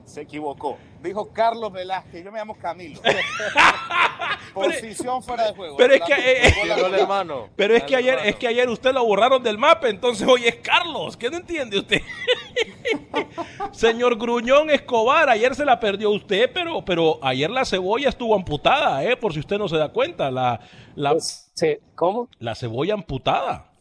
Se 0.05 0.21
equivocó. 0.21 0.77
Dijo 1.01 1.31
Carlos 1.31 1.71
Velázquez, 1.71 2.23
yo 2.23 2.31
me 2.31 2.39
llamo 2.39 2.57
Camilo. 2.57 2.99
Posición 4.53 5.21
fuera 5.21 5.47
de 5.47 5.55
juego. 5.55 5.77
pero 5.77 5.93
es 5.93 6.01
que, 6.01 6.65
La- 6.65 7.44
Pero 7.55 7.75
es 7.75 7.83
que 7.83 7.95
ayer, 7.95 8.19
es 8.25 8.35
que 8.35 8.47
ayer 8.47 8.67
usted 8.69 8.93
lo 8.93 9.05
borraron 9.05 9.41
del 9.43 9.57
mapa, 9.57 9.89
entonces 9.89 10.27
hoy 10.27 10.45
es 10.45 10.55
Carlos. 10.57 11.15
¿Qué 11.17 11.29
no 11.29 11.37
entiende 11.37 11.77
usted? 11.79 12.01
Señor 13.71 14.17
Gruñón 14.17 14.69
Escobar, 14.69 15.29
ayer 15.29 15.55
se 15.55 15.65
la 15.65 15.79
perdió 15.79 16.11
usted, 16.11 16.49
pero, 16.53 16.83
pero 16.83 17.19
ayer 17.21 17.49
la 17.49 17.65
cebolla 17.65 18.09
estuvo 18.09 18.35
amputada, 18.35 19.03
¿eh? 19.03 19.17
Por 19.17 19.33
si 19.33 19.39
usted 19.39 19.57
no 19.57 19.67
se 19.67 19.77
da 19.77 19.89
cuenta. 19.89 20.31
La, 20.31 20.59
la, 20.95 21.11
Pues, 21.11 21.51
¿Cómo? 21.95 22.29
la 22.39 22.55
cebolla 22.55 22.93
amputada. 22.93 23.71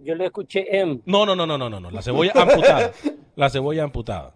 Yo 0.00 0.14
le 0.14 0.26
escuché 0.26 0.64
M. 0.80 1.00
No, 1.06 1.26
no, 1.26 1.34
no, 1.34 1.46
no, 1.46 1.58
no, 1.58 1.68
no, 1.68 1.80
no. 1.80 1.90
La 1.90 2.02
cebolla 2.02 2.32
amputada. 2.34 2.92
La 3.36 3.50
cebolla 3.50 3.82
amputada. 3.84 4.34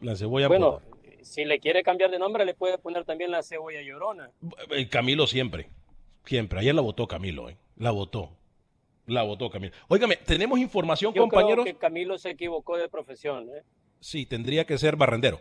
La 0.00 0.14
cebolla 0.16 0.48
Bueno, 0.48 0.74
amputada. 0.84 1.16
si 1.22 1.44
le 1.44 1.58
quiere 1.58 1.82
cambiar 1.82 2.10
de 2.10 2.18
nombre, 2.18 2.44
le 2.44 2.54
puede 2.54 2.78
poner 2.78 3.04
también 3.04 3.30
la 3.30 3.42
cebolla 3.42 3.80
llorona. 3.82 4.30
Eh, 4.70 4.88
Camilo 4.88 5.26
siempre. 5.26 5.70
Siempre. 6.26 6.60
Ayer 6.60 6.74
la 6.74 6.82
votó 6.82 7.06
Camilo, 7.06 7.48
¿eh? 7.48 7.56
La 7.76 7.90
votó. 7.92 8.30
La 9.06 9.22
votó 9.22 9.48
Camilo. 9.48 9.72
Óigame, 9.88 10.16
tenemos 10.16 10.58
información, 10.58 11.14
Yo 11.14 11.22
compañeros. 11.22 11.64
creo 11.64 11.74
que 11.74 11.80
Camilo 11.80 12.18
se 12.18 12.30
equivocó 12.30 12.76
de 12.76 12.88
profesión. 12.88 13.48
¿eh? 13.50 13.62
Sí, 14.00 14.26
tendría 14.26 14.66
que 14.66 14.76
ser 14.78 14.96
barrendero. 14.96 15.40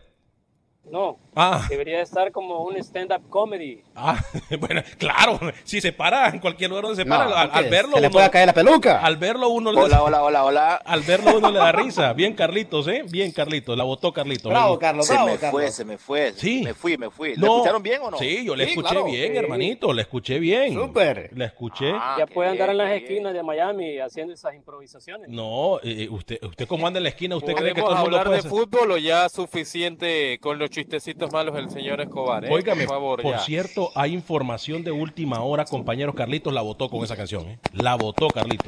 No, 0.91 1.17
Ah. 1.37 1.65
debería 1.67 2.01
estar 2.01 2.31
como 2.31 2.59
un 2.63 2.77
stand-up 2.77 3.27
comedy. 3.29 3.81
Ah, 3.95 4.17
bueno, 4.59 4.81
claro, 4.97 5.37
si 5.63 5.81
se 5.81 5.91
para 5.91 6.29
en 6.29 6.39
cualquier 6.39 6.69
lugar 6.69 6.83
donde 6.85 7.03
se 7.03 7.09
No, 7.09 7.17
para, 7.17 7.41
al, 7.41 7.69
verlo 7.69 7.95
Se 7.95 8.01
le 8.01 8.07
uno- 8.07 8.13
puede 8.13 8.29
caer 8.29 8.47
la 8.47 8.53
peluca. 8.53 8.99
Al 9.01 9.17
verlo 9.17 9.49
uno 9.49 9.71
le- 9.73 9.81
Hola, 9.81 10.03
hola, 10.03 10.23
hola, 10.23 10.43
hola. 10.45 10.75
Al 10.75 11.01
verlo 11.01 11.37
uno 11.37 11.51
le 11.51 11.57
da 11.59 11.71
risa. 11.73 12.13
Bien 12.13 12.33
Carlitos, 12.35 12.87
¿eh? 12.87 13.03
Bien 13.09 13.31
Carlitos, 13.31 13.75
la 13.77 13.83
votó 13.83 14.13
Carlitos. 14.13 14.49
Bravo, 14.51 14.75
¿eh? 14.75 14.79
Carlos, 14.79 15.07
Se 15.07 15.13
bravo, 15.13 15.27
me 15.29 15.37
Carlos. 15.37 15.51
fue, 15.51 15.71
se 15.71 15.85
me 15.85 15.97
fue. 15.97 16.33
Sí. 16.33 16.61
Me 16.63 16.73
fui, 16.73 16.97
me 16.97 17.09
fui. 17.09 17.35
¿Lo 17.35 17.47
No. 17.47 17.53
escucharon 17.57 17.83
bien 17.83 18.01
o 18.03 18.11
no? 18.11 18.17
Sí, 18.17 18.45
yo 18.45 18.55
le 18.55 18.65
Sí, 18.65 18.69
escuché 18.71 18.89
claro. 18.89 19.05
bien, 19.05 19.31
Sí. 19.31 19.37
hermanito, 19.37 19.91
le 19.91 20.01
escuché 20.03 20.39
bien. 20.39 20.73
Súper. 20.73 21.31
Le 21.35 21.45
escuché. 21.45 21.91
Ah, 21.93 22.15
ya 22.19 22.27
puede 22.27 22.51
andar 22.51 22.69
en 22.69 22.77
las 22.77 22.89
bien. 22.91 23.03
esquinas 23.03 23.33
de 23.33 23.43
Miami 23.43 23.97
haciendo 23.99 24.33
esas 24.33 24.53
improvisaciones. 24.55 25.27
No, 25.29 25.79
eh, 25.83 26.07
usted, 26.09 26.41
usted 26.43 26.67
cómo 26.67 26.87
anda 26.87 26.99
en 26.99 27.03
la 27.03 27.09
esquina, 27.09 27.35
usted 27.35 27.53
cree 27.55 27.73
que 27.73 27.81
¿Podemos 27.81 27.89
todo 27.89 27.95
el 27.97 28.01
mundo 28.03 28.17
hablar 28.19 28.27
puede 28.27 28.41
de 28.41 28.47
hacer? 28.47 28.51
fútbol 28.51 28.91
o 28.91 28.97
ya 28.97 29.27
suficiente 29.27 30.39
con 30.39 30.59
los 30.59 30.69
chistecitos 30.75 31.31
malos 31.31 31.55
del 31.55 31.69
señor 31.69 32.01
Escobar? 32.01 32.45
¿eh? 32.45 32.49
Óigame, 32.51 32.85
por 32.85 32.95
favor, 32.95 33.21
por 33.21 33.31
ya. 33.35 33.39
cierto, 33.39 33.91
hay 33.95 34.13
información 34.13 34.83
de 34.83 34.91
última 34.91 35.41
hora, 35.41 35.65
compañeros. 35.65 36.13
Carlitos 36.15 36.53
la 36.53 36.61
votó 36.61 36.89
con 36.89 37.03
esa 37.03 37.15
canción, 37.15 37.47
¿eh? 37.47 37.59
La 37.73 37.95
votó 37.95 38.27
Carlitos. 38.27 38.67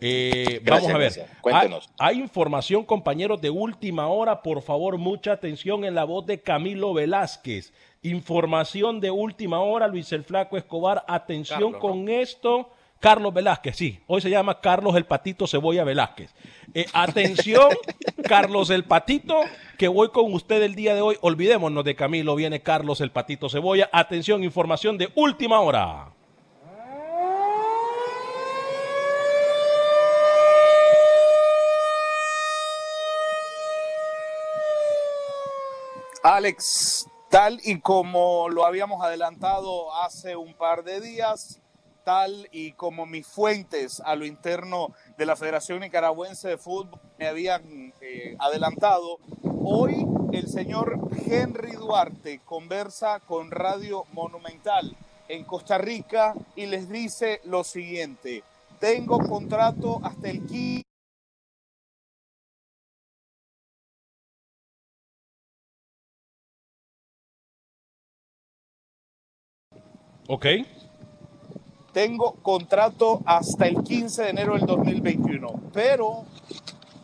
Eh, 0.00 0.60
Gracias, 0.62 0.92
vamos 0.92 0.94
a 0.94 0.98
ver. 0.98 1.28
Cuéntenos. 1.40 1.90
Hay, 1.98 2.16
hay 2.16 2.22
información, 2.22 2.84
compañeros, 2.84 3.40
de 3.40 3.50
última 3.50 4.06
hora. 4.06 4.42
Por 4.42 4.62
favor, 4.62 4.96
mucha 4.96 5.32
atención 5.32 5.84
en 5.84 5.94
la 5.94 6.04
voz 6.04 6.24
de 6.26 6.40
Camilo 6.40 6.94
Velázquez. 6.94 7.72
Información 8.02 9.00
de 9.00 9.10
última 9.10 9.58
hora, 9.60 9.88
Luis 9.88 10.12
el 10.12 10.22
Flaco 10.22 10.56
Escobar. 10.56 11.04
Atención 11.08 11.72
Carlos, 11.72 11.80
con 11.80 12.08
esto. 12.08 12.70
Carlos 13.00 13.32
Velázquez, 13.32 13.76
sí. 13.76 14.00
Hoy 14.08 14.20
se 14.20 14.30
llama 14.30 14.60
Carlos 14.60 14.96
el 14.96 15.06
Patito 15.06 15.46
Cebolla 15.46 15.84
Velázquez. 15.84 16.34
Eh, 16.74 16.86
atención, 16.92 17.68
Carlos 18.28 18.70
el 18.70 18.84
Patito, 18.84 19.40
que 19.76 19.86
voy 19.86 20.08
con 20.08 20.32
usted 20.32 20.62
el 20.62 20.74
día 20.74 20.94
de 20.94 21.00
hoy. 21.00 21.16
Olvidémonos 21.20 21.84
de 21.84 21.94
Camilo, 21.94 22.34
viene 22.34 22.60
Carlos 22.60 23.00
el 23.00 23.12
Patito 23.12 23.48
Cebolla. 23.48 23.88
Atención, 23.92 24.42
información 24.42 24.98
de 24.98 25.12
última 25.14 25.60
hora. 25.60 26.12
Alex, 36.24 37.06
tal 37.30 37.60
y 37.62 37.78
como 37.80 38.48
lo 38.48 38.66
habíamos 38.66 39.04
adelantado 39.04 39.94
hace 39.94 40.34
un 40.34 40.52
par 40.52 40.82
de 40.82 41.00
días, 41.00 41.62
y 42.52 42.72
como 42.72 43.04
mis 43.04 43.26
fuentes 43.26 44.00
a 44.02 44.16
lo 44.16 44.24
interno 44.24 44.94
de 45.18 45.26
la 45.26 45.36
Federación 45.36 45.80
Nicaragüense 45.80 46.48
de 46.48 46.56
Fútbol 46.56 46.98
me 47.18 47.28
habían 47.28 47.92
eh, 48.00 48.34
adelantado, 48.38 49.18
hoy 49.62 50.06
el 50.32 50.48
señor 50.48 51.00
Henry 51.26 51.72
Duarte 51.72 52.40
conversa 52.46 53.20
con 53.20 53.50
Radio 53.50 54.06
Monumental 54.12 54.96
en 55.28 55.44
Costa 55.44 55.76
Rica 55.76 56.32
y 56.56 56.64
les 56.64 56.88
dice 56.88 57.42
lo 57.44 57.62
siguiente, 57.62 58.42
tengo 58.80 59.18
contrato 59.18 60.00
hasta 60.02 60.30
el 60.30 60.46
15 60.46 60.84
Ok. 70.30 70.46
Tengo 71.98 72.34
contrato 72.34 73.22
hasta 73.26 73.66
el 73.66 73.82
15 73.82 74.22
de 74.22 74.28
enero 74.28 74.54
del 74.54 74.66
2021, 74.66 75.48
pero, 75.72 76.26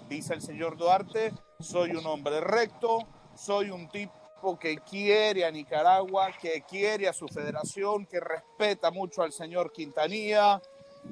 dice 0.08 0.34
el 0.34 0.40
señor 0.40 0.76
Duarte, 0.76 1.32
soy 1.58 1.96
un 1.96 2.06
hombre 2.06 2.40
recto, 2.40 3.00
soy 3.34 3.70
un 3.70 3.88
tipo 3.88 4.56
que 4.56 4.78
quiere 4.78 5.44
a 5.44 5.50
Nicaragua, 5.50 6.30
que 6.40 6.62
quiere 6.62 7.08
a 7.08 7.12
su 7.12 7.26
federación, 7.26 8.06
que 8.06 8.20
respeta 8.20 8.92
mucho 8.92 9.22
al 9.22 9.32
señor 9.32 9.72
Quintanilla 9.72 10.62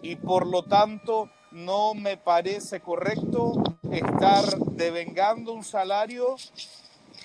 y 0.00 0.14
por 0.14 0.46
lo 0.46 0.62
tanto 0.62 1.28
no 1.50 1.92
me 1.94 2.16
parece 2.16 2.78
correcto 2.78 3.64
estar 3.90 4.58
devengando 4.76 5.52
un 5.52 5.64
salario 5.64 6.36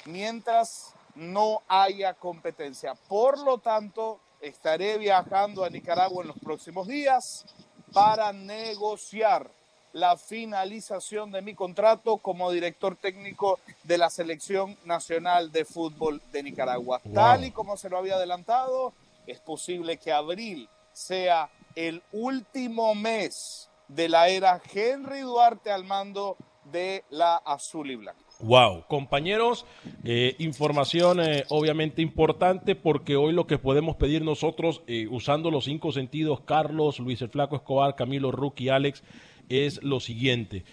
mientras 0.05 0.95
no 1.13 1.61
haya 1.67 2.15
competencia. 2.15 2.95
Por 3.07 3.37
lo 3.45 3.59
tanto, 3.59 4.21
estaré 4.41 4.97
viajando 4.97 5.63
a 5.63 5.69
Nicaragua 5.69 6.21
en 6.23 6.29
los 6.29 6.39
próximos 6.39 6.87
días 6.87 7.45
para 7.93 8.33
negociar 8.33 9.49
la 9.93 10.17
finalización 10.17 11.31
de 11.31 11.41
mi 11.41 11.55
contrato 11.55 12.17
como 12.17 12.51
director 12.51 12.95
técnico 12.95 13.59
de 13.83 13.97
la 13.97 14.09
Selección 14.09 14.77
Nacional 14.85 15.51
de 15.51 15.65
Fútbol 15.65 16.21
de 16.31 16.43
Nicaragua. 16.43 17.01
Wow. 17.03 17.13
Tal 17.13 17.45
y 17.45 17.51
como 17.51 17.77
se 17.77 17.89
lo 17.89 17.97
había 17.97 18.15
adelantado, 18.15 18.93
es 19.25 19.39
posible 19.39 19.97
que 19.97 20.11
abril 20.11 20.69
sea 20.93 21.49
el 21.75 22.03
último 22.11 22.93
mes 22.95 23.69
de 23.87 24.09
la 24.09 24.29
era 24.29 24.61
Henry 24.73 25.21
Duarte 25.21 25.71
al 25.71 25.83
mando 25.83 26.37
de 26.65 27.03
la 27.09 27.37
Azul 27.37 27.89
y 27.89 27.95
Blanca. 27.95 28.26
Wow, 28.39 28.83
compañeros, 28.87 29.65
eh, 30.03 30.35
información 30.37 31.19
eh, 31.19 31.43
obviamente 31.49 32.03
importante 32.03 32.75
porque 32.75 33.15
hoy 33.15 33.33
lo 33.33 33.47
que 33.47 33.57
podemos 33.57 33.95
pedir 33.95 34.23
nosotros, 34.23 34.83
eh, 34.85 35.07
usando 35.09 35.49
los 35.49 35.65
cinco 35.65 35.91
sentidos, 35.91 36.41
Carlos, 36.41 36.99
Luis 36.99 37.19
el 37.23 37.29
Flaco 37.29 37.55
Escobar, 37.55 37.95
Camilo 37.95 38.31
Ruki, 38.31 38.69
Alex, 38.69 39.01
es 39.49 39.81
lo 39.81 39.99
siguiente. 39.99 40.63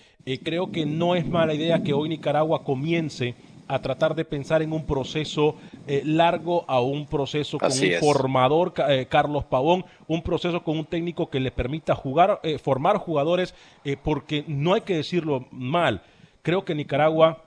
Creo 0.42 0.72
que 0.72 0.84
no 0.86 1.14
es 1.14 1.26
mala 1.26 1.54
idea 1.54 1.82
que 1.82 1.92
hoy 1.94 2.08
Nicaragua 2.08 2.64
comience 2.64 3.34
a 3.68 3.78
tratar 3.80 4.14
de 4.14 4.24
pensar 4.26 4.60
en 4.60 4.72
un 4.72 4.84
proceso 4.84 5.54
eh, 5.86 6.02
largo 6.04 6.64
a 6.68 6.80
un 6.82 7.06
proceso 7.06 7.58
con 7.58 7.68
Así 7.68 7.86
un 7.86 7.92
es. 7.92 8.00
formador, 8.00 8.74
ca- 8.74 8.94
eh, 8.94 9.06
Carlos 9.06 9.44
Pavón, 9.44 9.84
un 10.06 10.20
proceso 10.22 10.62
con 10.62 10.78
un 10.78 10.84
técnico 10.84 11.30
que 11.30 11.40
le 11.40 11.50
permita 11.50 11.94
jugar, 11.94 12.40
eh, 12.42 12.58
formar 12.58 12.98
jugadores, 12.98 13.54
porque 14.02 14.44
no 14.48 14.74
hay 14.74 14.82
que 14.82 14.96
decirlo 14.96 15.46
mal. 15.50 16.02
Creo 16.42 16.64
que 16.64 16.74
Nicaragua 16.74 17.43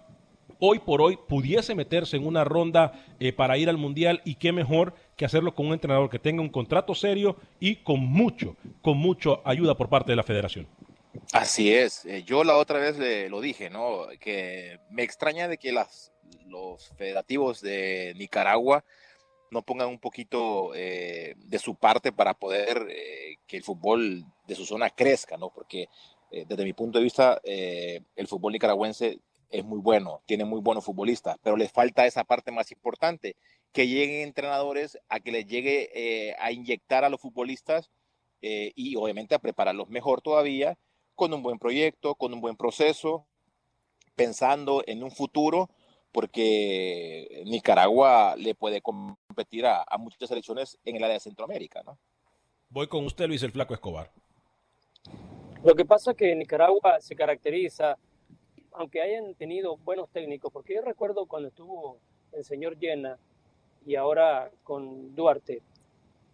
hoy 0.60 0.80
por 0.80 1.02
hoy 1.02 1.18
pudiese 1.18 1.76
meterse 1.76 2.18
en 2.18 2.26
una 2.26 2.44
ronda 2.44 2.94
eh, 3.20 3.34
para 3.34 3.58
ir 3.58 3.70
al 3.70 3.78
Mundial 3.78 4.22
y 4.26 4.36
qué 4.36 4.52
mejor 4.52 4.94
que 5.16 5.26
hacerlo 5.26 5.56
con 5.56 5.68
un 5.68 5.74
entrenador 5.74 6.10
que 6.10 6.20
tenga 6.20 6.42
un 6.42 6.50
contrato 6.50 6.94
serio 6.96 7.38
y 7.60 7.78
con 7.78 8.00
mucho, 8.00 8.56
con 8.82 8.98
mucho 8.98 9.42
ayuda 9.46 9.76
por 9.76 9.90
parte 9.90 10.12
de 10.12 10.16
la 10.16 10.24
federación. 10.24 10.68
Así 11.34 11.74
es. 11.74 12.06
Eh, 12.06 12.24
Yo 12.24 12.44
la 12.44 12.58
otra 12.58 12.80
vez 12.80 12.98
le, 12.98 13.30
lo 13.30 13.42
dije, 13.42 13.70
¿no? 13.70 14.08
Que 14.20 14.80
me 14.92 15.04
extraña 15.04 15.48
de 15.48 15.58
que 15.58 15.72
los 15.72 16.94
federativos 16.98 17.62
de 17.62 18.14
Nicaragua 18.18 18.84
no 19.50 19.62
pongan 19.62 19.88
un 19.88 20.00
poquito 20.00 20.76
eh, 20.76 21.36
de 21.38 21.60
su 21.60 21.76
parte 21.76 22.12
para 22.12 22.34
poder 22.34 22.86
que 23.48 23.58
el 23.58 23.64
fútbol 23.64 24.26
de 24.46 24.56
su 24.56 24.66
zona 24.66 24.90
crezca, 24.90 25.38
¿no? 25.38 25.50
Porque 25.50 25.88
desde 26.30 26.66
mi 26.66 26.74
punto 26.74 26.98
de 26.98 27.06
vista, 27.06 27.40
el 27.46 28.28
fútbol 28.28 28.52
nicaragüense 28.52 29.20
es 29.50 29.64
muy 29.64 29.80
bueno, 29.80 30.22
tiene 30.26 30.46
muy 30.46 30.62
buenos 30.62 30.86
futbolistas, 30.86 31.38
pero 31.42 31.58
les 31.58 31.72
falta 31.72 32.06
esa 32.06 32.24
parte 32.24 32.52
más 32.52 32.72
importante, 32.72 33.36
que 33.72 33.88
lleguen 33.88 34.22
entrenadores 34.22 34.98
a 35.10 35.20
que 35.20 35.32
les 35.32 35.46
llegue 35.46 35.90
eh, 35.94 36.36
a 36.40 36.52
inyectar 36.52 37.04
a 37.04 37.10
los 37.10 37.22
futbolistas 37.22 37.92
eh, 38.42 38.72
y 38.76 38.96
obviamente 38.96 39.36
a 39.36 39.40
prepararlos 39.40 39.90
mejor 39.90 40.22
todavía 40.22 40.78
con 41.16 41.34
un 41.34 41.42
buen 41.42 41.60
proyecto, 41.60 42.16
con 42.16 42.34
un 42.34 42.42
buen 42.42 42.56
proceso, 42.56 43.26
pensando 44.16 44.84
en 44.86 45.04
un 45.04 45.12
futuro, 45.12 45.70
porque 46.12 47.44
Nicaragua 47.46 48.36
le 48.38 48.56
puede 48.56 48.82
competir 48.82 49.66
a, 49.66 49.84
a 49.88 49.98
muchas 49.98 50.30
selecciones 50.30 50.78
en 50.86 50.96
el 50.96 51.04
área 51.04 51.16
de 51.16 51.20
Centroamérica, 51.20 51.84
¿no? 51.84 51.98
Voy 52.70 52.88
con 52.88 53.06
usted, 53.06 53.28
Luis 53.28 53.44
el 53.44 53.52
Flaco 53.52 53.74
Escobar. 53.74 54.12
Lo 55.64 55.74
que 55.76 55.86
pasa 55.86 56.12
es 56.12 56.18
que 56.18 56.36
Nicaragua 56.36 57.00
se 57.00 57.16
caracteriza, 57.16 57.98
aunque 58.78 59.02
hayan 59.02 59.34
tenido 59.34 59.78
buenos 59.78 60.08
técnicos, 60.10 60.54
porque 60.54 60.76
yo 60.76 60.82
recuerdo 60.82 61.26
cuando 61.26 61.50
estuvo 61.50 61.98
el 62.32 62.44
señor 62.44 62.78
Llena 62.78 63.18
y 63.86 63.96
ahora 63.96 64.52
con 64.64 65.16
Duarte, 65.16 65.64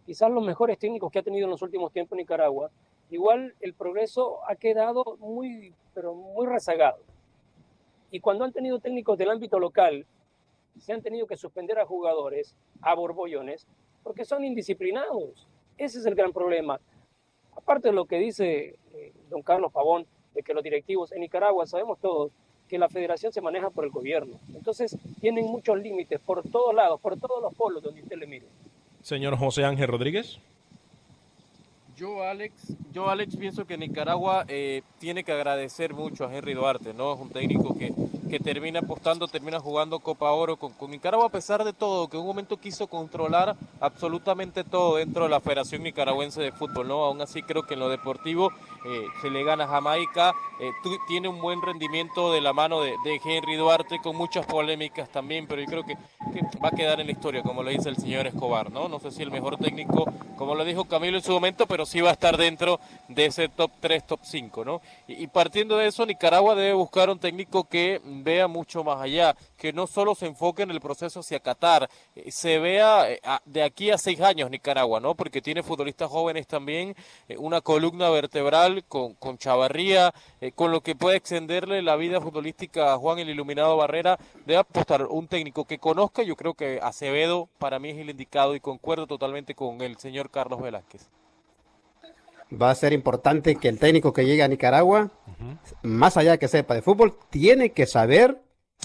quizás 0.04 0.30
los 0.30 0.44
mejores 0.44 0.78
técnicos 0.78 1.10
que 1.10 1.20
ha 1.20 1.22
tenido 1.22 1.46
en 1.46 1.50
los 1.50 1.62
últimos 1.62 1.90
tiempos 1.90 2.16
Nicaragua, 2.18 2.70
igual 3.10 3.54
el 3.60 3.72
progreso 3.72 4.40
ha 4.46 4.56
quedado 4.56 5.16
muy, 5.20 5.72
pero 5.94 6.14
muy 6.14 6.46
rezagado. 6.46 6.98
Y 8.10 8.20
cuando 8.20 8.44
han 8.44 8.52
tenido 8.52 8.78
técnicos 8.78 9.16
del 9.16 9.30
ámbito 9.30 9.58
local, 9.58 10.06
se 10.78 10.92
han 10.92 11.00
tenido 11.00 11.26
que 11.26 11.36
suspender 11.36 11.78
a 11.78 11.86
jugadores, 11.86 12.54
a 12.82 12.94
borbollones, 12.94 13.66
porque 14.02 14.26
son 14.26 14.44
indisciplinados. 14.44 15.48
Ese 15.78 15.98
es 15.98 16.06
el 16.06 16.14
gran 16.14 16.32
problema. 16.32 16.78
Aparte 17.56 17.88
de 17.88 17.94
lo 17.94 18.04
que 18.04 18.18
dice 18.18 18.76
eh, 18.92 19.12
don 19.30 19.42
Carlos 19.42 19.72
Pavón, 19.72 20.06
de 20.34 20.42
que 20.42 20.54
los 20.54 20.62
directivos 20.62 21.12
en 21.12 21.20
Nicaragua 21.20 21.66
sabemos 21.66 21.98
todos 21.98 22.32
que 22.68 22.78
la 22.78 22.88
federación 22.88 23.32
se 23.32 23.40
maneja 23.40 23.70
por 23.70 23.84
el 23.84 23.90
gobierno. 23.90 24.38
Entonces 24.54 24.96
tienen 25.20 25.46
muchos 25.46 25.78
límites 25.78 26.20
por 26.20 26.42
todos 26.42 26.74
lados, 26.74 27.00
por 27.00 27.18
todos 27.18 27.42
los 27.42 27.54
polos 27.54 27.82
donde 27.82 28.02
usted 28.02 28.16
le 28.16 28.26
mire. 28.26 28.46
Señor 29.02 29.36
José 29.36 29.64
Ángel 29.64 29.88
Rodríguez. 29.88 30.38
Yo, 31.96 32.24
Alex, 32.24 32.74
yo, 32.92 33.08
Alex, 33.08 33.36
pienso 33.36 33.66
que 33.66 33.78
Nicaragua 33.78 34.44
eh, 34.48 34.82
tiene 34.98 35.22
que 35.22 35.30
agradecer 35.30 35.94
mucho 35.94 36.24
a 36.24 36.34
Henry 36.34 36.54
Duarte, 36.54 36.92
¿no? 36.92 37.14
Es 37.14 37.20
un 37.20 37.30
técnico 37.30 37.78
que, 37.78 37.92
que 38.34 38.40
termina 38.40 38.80
apostando, 38.80 39.28
termina 39.28 39.60
jugando 39.60 40.00
Copa 40.00 40.32
Oro 40.32 40.56
con, 40.56 40.90
Nicaragua, 40.90 41.26
a 41.26 41.28
pesar 41.28 41.62
de 41.62 41.72
todo, 41.72 42.08
que 42.08 42.16
en 42.16 42.22
un 42.22 42.26
momento 42.26 42.56
quiso 42.56 42.88
controlar 42.88 43.54
absolutamente 43.80 44.64
todo 44.64 44.96
dentro 44.96 45.22
de 45.22 45.30
la 45.30 45.38
Federación 45.38 45.84
Nicaragüense 45.84 46.42
de 46.42 46.50
Fútbol, 46.50 46.88
¿no? 46.88 47.04
Aún 47.04 47.20
así 47.20 47.44
creo 47.44 47.62
que 47.62 47.74
en 47.74 47.80
lo 47.80 47.88
deportivo 47.88 48.50
eh, 48.86 49.04
se 49.22 49.30
le 49.30 49.44
gana 49.44 49.64
a 49.64 49.68
Jamaica, 49.68 50.34
eh, 50.58 50.72
tiene 51.06 51.28
un 51.28 51.40
buen 51.40 51.62
rendimiento 51.62 52.32
de 52.32 52.40
la 52.40 52.52
mano 52.52 52.80
de, 52.80 52.94
Henry 53.24 53.54
Duarte, 53.54 54.00
con 54.02 54.16
muchas 54.16 54.44
polémicas 54.46 55.08
también, 55.10 55.46
pero 55.46 55.62
yo 55.62 55.68
creo 55.68 55.84
que, 55.84 55.96
va 56.62 56.70
a 56.70 56.72
quedar 56.72 56.98
en 57.00 57.06
la 57.06 57.12
historia, 57.12 57.42
como 57.42 57.62
lo 57.62 57.70
dice 57.70 57.88
el 57.88 57.96
señor 57.96 58.26
Escobar, 58.26 58.72
¿no? 58.72 58.88
No 58.88 58.98
sé 58.98 59.12
si 59.12 59.22
el 59.22 59.30
mejor 59.30 59.58
técnico, 59.58 60.12
como 60.36 60.56
lo 60.56 60.64
dijo 60.64 60.86
Camilo 60.86 61.18
en 61.18 61.22
su 61.22 61.30
momento, 61.30 61.66
pero 61.66 61.86
sí 61.86 62.00
va 62.00 62.10
a 62.10 62.14
estar 62.14 62.36
dentro 62.36 62.80
de 63.06 63.26
ese 63.26 63.48
top 63.48 63.70
3, 63.78 64.06
top 64.06 64.20
5, 64.24 64.64
¿no? 64.64 64.80
Y 65.06 65.28
partiendo 65.28 65.76
de 65.76 65.86
eso, 65.86 66.04
Nicaragua 66.04 66.56
debe 66.56 66.72
buscar 66.72 67.10
un 67.10 67.18
técnico 67.20 67.64
que 67.64 68.00
vea 68.24 68.48
mucho 68.48 68.82
más 68.82 69.00
allá, 69.00 69.36
que 69.56 69.72
no 69.72 69.86
solo 69.86 70.14
se 70.14 70.26
enfoque 70.26 70.62
en 70.62 70.70
el 70.70 70.80
proceso 70.80 71.20
hacia 71.20 71.40
Qatar, 71.40 71.88
eh, 72.16 72.30
se 72.32 72.58
vea 72.58 73.10
eh, 73.10 73.20
de 73.44 73.62
aquí 73.62 73.90
a 73.90 73.98
seis 73.98 74.20
años 74.20 74.50
Nicaragua, 74.50 75.00
¿no? 75.00 75.14
Porque 75.14 75.42
tiene 75.42 75.62
futbolistas 75.62 76.10
jóvenes 76.10 76.46
también, 76.46 76.96
eh, 77.28 77.36
una 77.38 77.60
columna 77.60 78.10
vertebral 78.10 78.84
con, 78.84 79.14
con 79.14 79.38
Chavarría, 79.38 80.12
con 80.54 80.72
lo 80.72 80.80
que 80.80 80.94
puede 80.94 81.16
extenderle 81.16 81.82
la 81.82 81.96
vida 81.96 82.20
futbolística 82.20 82.92
a 82.92 82.98
Juan 82.98 83.18
el 83.18 83.30
Iluminado 83.30 83.76
Barrera, 83.76 84.18
debe 84.46 84.58
apostar 84.58 85.06
un 85.06 85.28
técnico 85.28 85.64
que 85.64 85.78
conozca, 85.78 86.22
yo 86.22 86.36
creo 86.36 86.54
que 86.54 86.80
Acevedo 86.82 87.48
para 87.58 87.78
mí 87.78 87.90
es 87.90 87.98
el 87.98 88.10
indicado 88.10 88.54
y 88.54 88.60
concuerdo 88.60 89.06
totalmente 89.06 89.54
con 89.54 89.80
el 89.82 89.98
señor 89.98 90.30
Carlos 90.30 90.60
Velázquez. 90.60 91.08
Va 92.60 92.70
a 92.70 92.74
ser 92.74 92.92
importante 92.92 93.56
que 93.56 93.68
el 93.68 93.78
técnico 93.78 94.12
que 94.12 94.24
llegue 94.24 94.42
a 94.42 94.48
Nicaragua, 94.48 95.10
más 95.82 96.16
allá 96.16 96.32
de 96.32 96.38
que 96.38 96.48
sepa 96.48 96.74
de 96.74 96.82
fútbol, 96.82 97.16
tiene 97.30 97.70
que 97.72 97.86
saber 97.86 98.40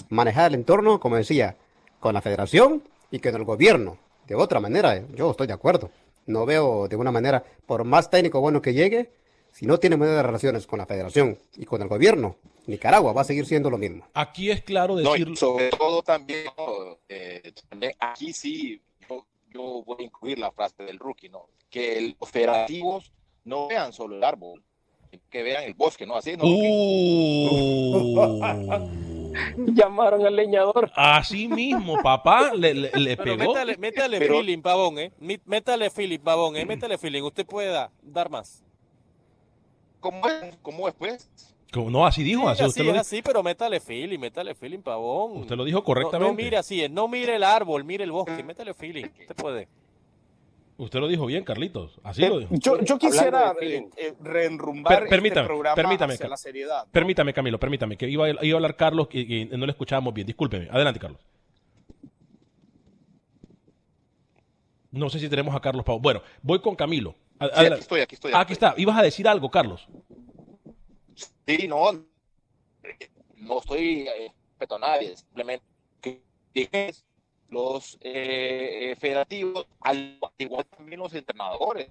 manejar 0.08 0.48
el 0.50 0.54
entorno, 0.56 0.98
como 1.00 1.16
decía, 1.16 1.56
con 2.00 2.14
la 2.14 2.22
federación 2.22 2.82
y 3.10 3.18
con 3.20 3.34
el 3.34 3.44
gobierno. 3.44 3.98
De 4.26 4.34
otra 4.34 4.60
manera, 4.60 5.02
yo 5.14 5.30
estoy 5.30 5.46
de 5.46 5.52
acuerdo. 5.52 5.90
No 6.26 6.46
veo 6.46 6.88
de 6.88 6.96
una 6.96 7.10
manera, 7.12 7.44
por 7.66 7.84
más 7.84 8.10
técnico 8.10 8.40
bueno 8.40 8.62
que 8.62 8.72
llegue, 8.72 9.10
si 9.52 9.66
no 9.66 9.78
tiene 9.78 9.96
buenas 9.96 10.24
relaciones 10.24 10.66
con 10.66 10.78
la 10.78 10.86
federación 10.86 11.38
y 11.56 11.64
con 11.64 11.82
el 11.82 11.88
gobierno, 11.88 12.36
Nicaragua 12.66 13.12
va 13.12 13.22
a 13.22 13.24
seguir 13.24 13.46
siendo 13.46 13.68
lo 13.70 13.78
mismo. 13.78 14.06
Aquí 14.14 14.50
es 14.50 14.62
claro 14.62 14.94
No, 14.96 15.12
decir... 15.12 15.28
y 15.28 15.36
sobre 15.36 15.70
todo. 15.70 16.04
Eh, 17.08 17.52
también 17.68 17.92
aquí 17.98 18.32
sí, 18.32 18.80
yo, 19.08 19.26
yo 19.52 19.82
voy 19.84 19.96
a 20.00 20.02
incluir 20.04 20.38
la 20.38 20.52
frase 20.52 20.84
del 20.84 20.98
rookie, 20.98 21.28
¿no? 21.28 21.46
Que 21.68 21.98
el- 21.98 22.16
los 22.20 22.30
federativos 22.30 23.10
no 23.44 23.68
vean 23.68 23.92
solo 23.92 24.16
el 24.16 24.24
árbol, 24.24 24.62
que 25.30 25.42
vean 25.42 25.64
el 25.64 25.74
bosque, 25.74 26.06
¿no? 26.06 26.16
Así, 26.16 26.36
¿no? 26.36 26.44
Uh. 26.44 28.40
Llamaron 29.56 30.26
al 30.26 30.34
leñador. 30.34 30.90
Así 30.94 31.46
mismo, 31.48 31.96
papá, 32.02 32.52
le, 32.54 32.74
le- 32.74 32.90
le 32.92 33.16
Pero 33.16 33.36
pegó. 33.36 33.52
métale, 33.52 33.76
métale 33.78 34.18
Pero- 34.18 34.34
feeling, 34.38 34.60
pavón, 34.60 34.98
¿eh? 34.98 35.12
Métale 35.46 35.90
feeling, 35.90 36.18
pavón, 36.18 36.56
¿eh? 36.56 36.66
Métale 36.66 36.98
feeling. 36.98 37.22
Usted 37.22 37.46
puede 37.46 37.68
da- 37.68 37.90
dar 38.02 38.28
más. 38.28 38.64
¿Cómo 40.00 40.26
es? 40.28 40.56
¿Cómo 40.62 40.88
es, 40.88 40.94
pues? 40.94 41.30
Como- 41.72 41.90
No, 41.90 42.04
así 42.06 42.22
dijo, 42.24 42.42
Sí, 42.42 42.48
así, 42.48 42.62
así, 42.62 42.68
usted, 42.70 42.82
lo 42.82 42.88
es 42.90 42.94
dijo, 42.94 43.00
así, 43.02 43.22
pero 43.22 43.42
métale 43.44 43.78
feeling, 43.80 44.18
métale 44.18 44.54
feeling, 44.54 44.80
pavón. 44.80 45.36
usted 45.42 45.54
lo 45.56 45.64
dijo 45.64 45.78
No, 45.78 45.84
correctamente. 45.84 46.32
no 46.32 46.36
mire 46.36 46.56
así, 46.56 46.82
es, 46.82 46.90
no 46.90 47.06
mire 47.06 47.36
el 47.36 47.44
árbol, 47.44 47.84
mire 47.84 48.02
el 48.04 48.10
bosque, 48.12 48.42
métale 48.42 48.74
feeling. 48.74 49.04
Usted 49.06 49.36
puede. 49.36 49.68
Usted 50.80 50.98
lo 50.98 51.08
dijo 51.08 51.26
bien, 51.26 51.44
Carlitos. 51.44 52.00
Así 52.02 52.22
lo 52.26 52.38
dijo. 52.38 52.54
Yo, 52.54 52.80
yo 52.80 52.98
quisiera 52.98 53.52
de 53.52 53.76
eh, 53.76 53.88
eh, 53.98 54.14
reenrumbar 54.20 55.00
Per- 55.00 55.08
permítame, 55.10 55.40
este 55.42 55.46
programa 55.52 55.74
permítame, 55.74 56.14
hacia 56.14 56.22
Car- 56.24 56.30
la 56.30 56.36
seriedad. 56.38 56.86
¿no? 56.86 56.90
Permítame, 56.92 57.34
Camilo, 57.34 57.60
permítame, 57.60 57.96
que 57.98 58.08
iba 58.08 58.24
a, 58.26 58.30
iba 58.30 58.54
a 58.54 58.56
hablar 58.56 58.76
Carlos 58.76 59.08
y, 59.12 59.42
y 59.42 59.44
no 59.44 59.66
le 59.66 59.72
escuchábamos 59.72 60.14
bien. 60.14 60.26
Discúlpeme. 60.26 60.68
Adelante, 60.70 60.98
Carlos. 60.98 61.20
No 64.90 65.08
sé 65.10 65.18
si 65.18 65.28
tenemos 65.28 65.54
a 65.54 65.60
Carlos 65.60 65.84
Pau. 65.84 66.00
Bueno, 66.00 66.22
voy 66.42 66.60
con 66.60 66.74
Camilo. 66.74 67.14
Sí, 67.40 67.46
aquí 67.66 67.74
estoy, 67.80 68.00
aquí 68.00 68.14
estoy. 68.14 68.32
Ah, 68.34 68.40
aquí 68.40 68.52
está. 68.54 68.74
Ibas 68.76 68.98
a 68.98 69.02
decir 69.02 69.28
algo, 69.28 69.50
Carlos. 69.50 69.86
Sí, 71.46 71.68
no, 71.68 71.92
no 73.36 73.58
estoy 73.58 74.08
eh, 74.08 74.32
respeto 74.50 74.76
a 74.76 74.78
nadie, 74.78 75.16
simplemente 75.16 75.64
que 76.00 76.22
que 76.54 76.92
los 77.50 77.96
eh, 78.00 78.90
eh, 78.92 78.96
federativos, 78.96 79.66
al 79.80 80.18
igual 80.38 80.64
también 80.66 81.00
los 81.00 81.12
entrenadores, 81.14 81.88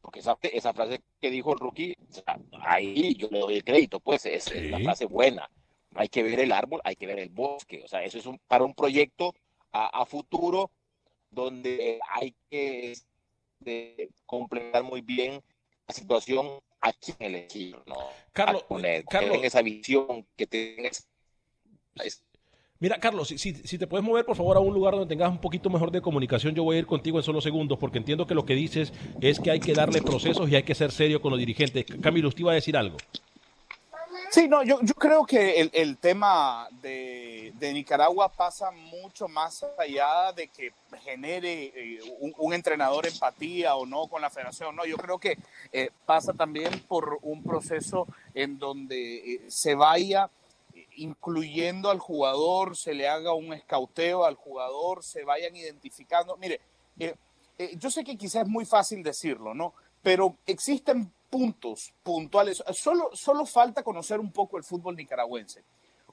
porque 0.00 0.20
esa, 0.20 0.36
esa 0.42 0.72
frase 0.72 1.00
que 1.20 1.30
dijo 1.30 1.52
el 1.52 1.58
rookie, 1.58 1.96
o 2.10 2.12
sea, 2.12 2.38
ahí 2.60 3.14
yo 3.14 3.28
le 3.30 3.40
doy 3.40 3.56
el 3.56 3.64
crédito, 3.64 4.00
pues 4.00 4.26
es, 4.26 4.50
es 4.50 4.70
la 4.70 4.78
Sí. 4.78 4.84
frase 4.84 5.04
buena. 5.06 5.50
Hay 5.94 6.08
que 6.08 6.22
ver 6.22 6.40
el 6.40 6.52
árbol, 6.52 6.80
hay 6.84 6.96
que 6.96 7.06
ver 7.06 7.18
el 7.18 7.28
bosque, 7.28 7.82
o 7.84 7.88
sea, 7.88 8.02
eso 8.02 8.18
es 8.18 8.26
un, 8.26 8.38
para 8.48 8.64
un 8.64 8.74
proyecto 8.74 9.34
a, 9.72 10.00
a 10.02 10.06
futuro 10.06 10.70
donde 11.30 11.98
hay 12.10 12.34
que 12.50 12.92
este, 12.92 14.10
completar 14.26 14.82
muy 14.82 15.00
bien 15.00 15.42
la 15.88 15.94
situación 15.94 16.60
a 16.80 16.92
quién 16.92 17.16
elegir, 17.20 17.76
¿no? 17.86 17.94
Carlos, 18.32 18.62
A 18.64 18.68
poner, 18.68 19.04
Carlos. 19.04 19.38
esa 19.42 19.62
visión, 19.62 20.26
que 20.36 20.46
tengan 20.46 20.86
esa- 20.86 21.04
es- 22.02 22.24
Mira, 22.82 22.98
Carlos, 22.98 23.28
si, 23.28 23.38
si- 23.38 23.78
te 23.78 23.86
puedes 23.86 24.04
mover 24.04 24.24
por 24.24 24.34
favor 24.34 24.56
a 24.56 24.60
un 24.60 24.74
lugar 24.74 24.94
donde 24.94 25.06
tengas 25.06 25.30
un 25.30 25.38
poquito 25.38 25.70
mejor 25.70 25.92
de 25.92 26.02
comunicación, 26.02 26.52
yo 26.52 26.64
voy 26.64 26.74
a 26.74 26.78
ir 26.80 26.86
contigo 26.86 27.16
en 27.16 27.22
solo 27.22 27.40
segundos 27.40 27.78
porque 27.78 27.98
entiendo 27.98 28.26
que 28.26 28.34
lo 28.34 28.44
que 28.44 28.54
dices 28.56 28.92
es 29.20 29.38
que 29.38 29.52
hay 29.52 29.60
que 29.60 29.72
darle 29.72 30.02
procesos 30.02 30.50
y 30.50 30.56
hay 30.56 30.64
que 30.64 30.74
ser 30.74 30.90
serio 30.90 31.22
con 31.22 31.30
los 31.30 31.38
dirigentes. 31.38 31.86
Camilo, 32.02 32.26
usted 32.26 32.40
iba 32.40 32.50
a 32.50 32.56
decir 32.56 32.76
algo. 32.76 32.96
Sí, 34.32 34.48
no, 34.48 34.64
yo, 34.64 34.80
yo 34.82 34.94
creo 34.94 35.24
que 35.24 35.60
el, 35.60 35.70
el 35.74 35.96
tema 35.98 36.66
de, 36.82 37.52
de 37.60 37.72
Nicaragua 37.72 38.28
pasa 38.32 38.72
mucho 38.72 39.28
más 39.28 39.64
allá 39.78 40.32
de 40.32 40.48
que 40.48 40.72
genere 41.04 41.72
eh, 41.76 42.00
un, 42.18 42.34
un 42.36 42.52
entrenador 42.52 43.06
empatía 43.06 43.76
o 43.76 43.86
no 43.86 44.08
con 44.08 44.22
la 44.22 44.28
federación. 44.30 44.74
No, 44.74 44.84
yo 44.86 44.96
creo 44.96 45.18
que 45.18 45.38
eh, 45.72 45.90
pasa 46.04 46.32
también 46.32 46.70
por 46.88 47.20
un 47.22 47.44
proceso 47.44 48.08
en 48.34 48.58
donde 48.58 49.34
eh, 49.34 49.40
se 49.46 49.76
vaya 49.76 50.28
incluyendo 50.96 51.90
al 51.90 51.98
jugador, 51.98 52.76
se 52.76 52.94
le 52.94 53.08
haga 53.08 53.34
un 53.34 53.52
escauteo 53.52 54.24
al 54.24 54.34
jugador, 54.34 55.02
se 55.02 55.24
vayan 55.24 55.54
identificando. 55.56 56.36
Mire, 56.36 56.60
eh, 56.98 57.14
eh, 57.58 57.76
yo 57.76 57.90
sé 57.90 58.04
que 58.04 58.16
quizás 58.16 58.42
es 58.42 58.48
muy 58.48 58.64
fácil 58.64 59.02
decirlo, 59.02 59.54
¿no? 59.54 59.74
Pero 60.02 60.36
existen 60.46 61.12
puntos 61.30 61.92
puntuales. 62.02 62.62
Solo, 62.72 63.10
solo 63.14 63.46
falta 63.46 63.82
conocer 63.82 64.20
un 64.20 64.32
poco 64.32 64.58
el 64.58 64.64
fútbol 64.64 64.96
nicaragüense. 64.96 65.62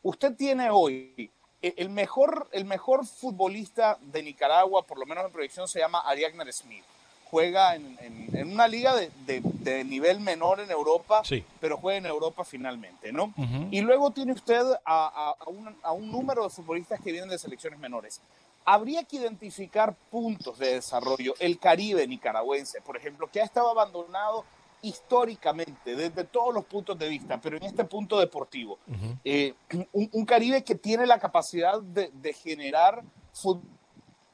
Usted 0.01 0.35
tiene 0.35 0.69
hoy 0.69 1.29
eh, 1.61 1.73
el 1.77 1.89
mejor, 1.89 2.47
el 2.51 2.65
mejor 2.65 3.05
futbolista 3.05 3.97
de 4.01 4.23
Nicaragua, 4.23 4.85
por 4.85 4.97
lo 4.97 5.05
menos 5.05 5.25
en 5.25 5.31
proyección, 5.31 5.67
se 5.67 5.79
llama 5.79 5.99
Ariagner 6.01 6.51
Smith. 6.53 6.85
Juega 7.31 7.75
en, 7.75 7.97
en- 8.01 8.35
en 8.37 8.51
una 8.53 8.67
liga 8.67 8.95
de, 8.95 9.11
de- 9.25 9.41
de 9.43 9.83
nivel 9.83 10.19
menor 10.19 10.59
en 10.59 10.71
Europa, 10.71 11.21
Sí. 11.23 11.43
pero 11.59 11.77
juega 11.77 11.97
en 11.97 12.05
Europa 12.05 12.43
finalmente, 12.43 13.11
¿no? 13.11 13.33
Ujú. 13.37 13.67
Y 13.71 13.81
luego 13.81 14.11
tiene 14.11 14.33
usted 14.33 14.63
a, 14.85 15.35
un, 15.47 15.75
a 15.83 15.91
un 15.91 16.11
número 16.11 16.43
de 16.43 16.49
futbolistas 16.49 16.99
que 17.01 17.11
vienen 17.11 17.29
de 17.29 17.37
selecciones 17.37 17.79
menores. 17.79 18.21
Habría 18.65 19.03
que 19.03 19.17
identificar 19.17 19.95
puntos 20.11 20.59
de 20.59 20.75
desarrollo. 20.75 21.33
El 21.39 21.57
Caribe 21.59 22.05
nicaragüense, 22.07 22.81
por 22.81 22.97
ejemplo, 22.97 23.27
que 23.31 23.41
ha 23.41 23.45
estado 23.45 23.69
abandonado 23.69 24.45
históricamente, 24.81 25.95
desde 25.95 26.23
todos 26.23 26.53
los 26.53 26.65
puntos 26.65 26.97
de 26.99 27.09
vista, 27.09 27.39
pero 27.41 27.57
en 27.57 27.63
este 27.63 27.83
punto 27.83 28.19
deportivo. 28.19 28.77
Eh, 29.23 29.53
un, 29.93 30.09
un 30.13 30.25
Caribe 30.25 30.63
que 30.63 30.75
tiene 30.75 31.05
la 31.05 31.19
capacidad 31.19 31.81
de, 31.81 32.09
de 32.13 32.33
generar 32.33 33.03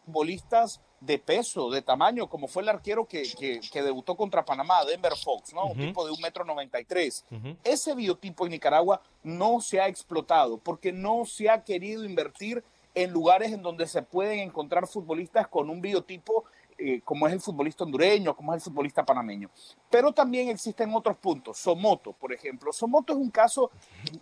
futbolistas 0.05 0.81
de 1.01 1.19
peso, 1.19 1.69
de 1.69 1.81
tamaño, 1.81 2.27
como 2.29 2.47
fue 2.47 2.63
el 2.63 2.69
arquero 2.69 3.05
que, 3.05 3.23
que- 3.37 3.59
que 3.59 3.81
debutó 3.83 4.15
contra 4.15 4.45
Panamá, 4.45 4.83
Denver 4.85 5.13
Fox, 5.15 5.53
¿no? 5.53 5.65
Un 5.65 5.77
tipo 5.77 6.05
de 6.05 6.11
un 6.11 6.21
metro 6.21 6.45
noventa 6.45 6.79
y 6.79 6.85
tres. 6.85 7.25
Ujú. 7.31 7.55
Ese 7.63 7.93
biotipo 7.93 8.45
en 8.45 8.51
Nicaragua 8.51 9.01
no 9.23 9.61
se 9.61 9.79
ha 9.79 9.87
explotado 9.87 10.57
porque 10.57 10.91
no 10.91 11.25
se 11.25 11.49
ha 11.49 11.63
querido 11.63 12.05
invertir 12.05 12.63
en 12.95 13.11
lugares 13.11 13.51
en 13.51 13.61
donde 13.61 13.87
se 13.87 14.01
pueden 14.01 14.39
encontrar 14.39 14.87
futbolistas 14.87 15.47
con 15.49 15.69
un 15.69 15.81
biotipo 15.81 16.45
eh, 16.77 17.01
como 17.03 17.25
es 17.27 17.33
el 17.33 17.39
futbolista 17.39 17.83
hondureño, 17.85 18.35
como 18.35 18.53
es 18.53 18.61
el 18.61 18.71
futbolista 18.71 19.05
panameño. 19.05 19.49
Pero 19.89 20.11
también 20.11 20.49
existen 20.49 20.93
otros 20.93 21.15
puntos. 21.17 21.57
Somoto, 21.57 22.11
por 22.13 22.33
ejemplo. 22.33 22.73
Somoto 22.73 23.13
es 23.13 23.19
un 23.19 23.29
caso 23.31 23.71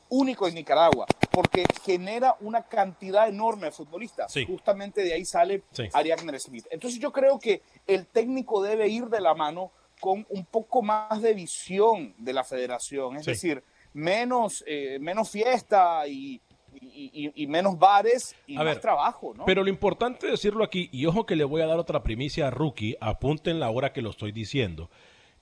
único 0.09 0.47
en 0.47 0.55
Nicaragua 0.55 1.05
porque 1.31 1.63
genera 1.83 2.35
una 2.41 2.61
cantidad 2.63 3.27
enorme 3.27 3.65
de 3.67 3.71
futbolistas. 3.71 4.31
Sí. 4.31 4.45
Justamente 4.45 5.01
de 5.03 5.13
ahí 5.13 5.25
sale 5.25 5.63
Sí. 5.71 5.83
Ariagner 5.93 6.39
Smith. 6.39 6.65
Entonces 6.69 6.99
yo 6.99 7.11
creo 7.11 7.39
que 7.39 7.63
el 7.87 8.05
técnico 8.05 8.61
debe 8.61 8.87
ir 8.87 9.05
de 9.07 9.19
la 9.21 9.33
mano 9.33 9.71
con 9.99 10.25
un 10.29 10.45
poco 10.45 10.81
más 10.81 11.21
de 11.21 11.33
visión 11.33 12.13
de 12.17 12.33
la 12.33 12.43
federación, 12.43 13.15
es 13.17 13.25
Sí. 13.25 13.31
decir, 13.31 13.63
menos, 13.93 14.63
eh, 14.67 14.97
menos 14.99 15.29
fiesta 15.29 16.05
y, 16.07 16.41
y- 16.81 17.11
y- 17.13 17.43
y 17.43 17.47
menos 17.47 17.77
bares 17.77 18.35
y 18.47 18.55
A 18.55 18.59
más 18.59 18.65
ver, 18.75 18.79
trabajo, 18.81 19.33
¿no? 19.35 19.45
Pero 19.45 19.63
lo 19.63 19.69
importante 19.69 20.25
es 20.27 20.31
decirlo 20.33 20.63
aquí, 20.63 20.89
y 20.91 21.05
ojo 21.05 21.25
que 21.25 21.35
le 21.35 21.43
voy 21.43 21.61
a 21.61 21.67
dar 21.67 21.79
otra 21.79 22.03
primicia 22.03 22.47
a 22.47 22.51
Rookie, 22.51 22.95
apunten 23.01 23.59
la 23.59 23.69
hora 23.69 23.93
que 23.93 24.01
lo 24.01 24.09
estoy 24.09 24.31
diciendo. 24.31 24.89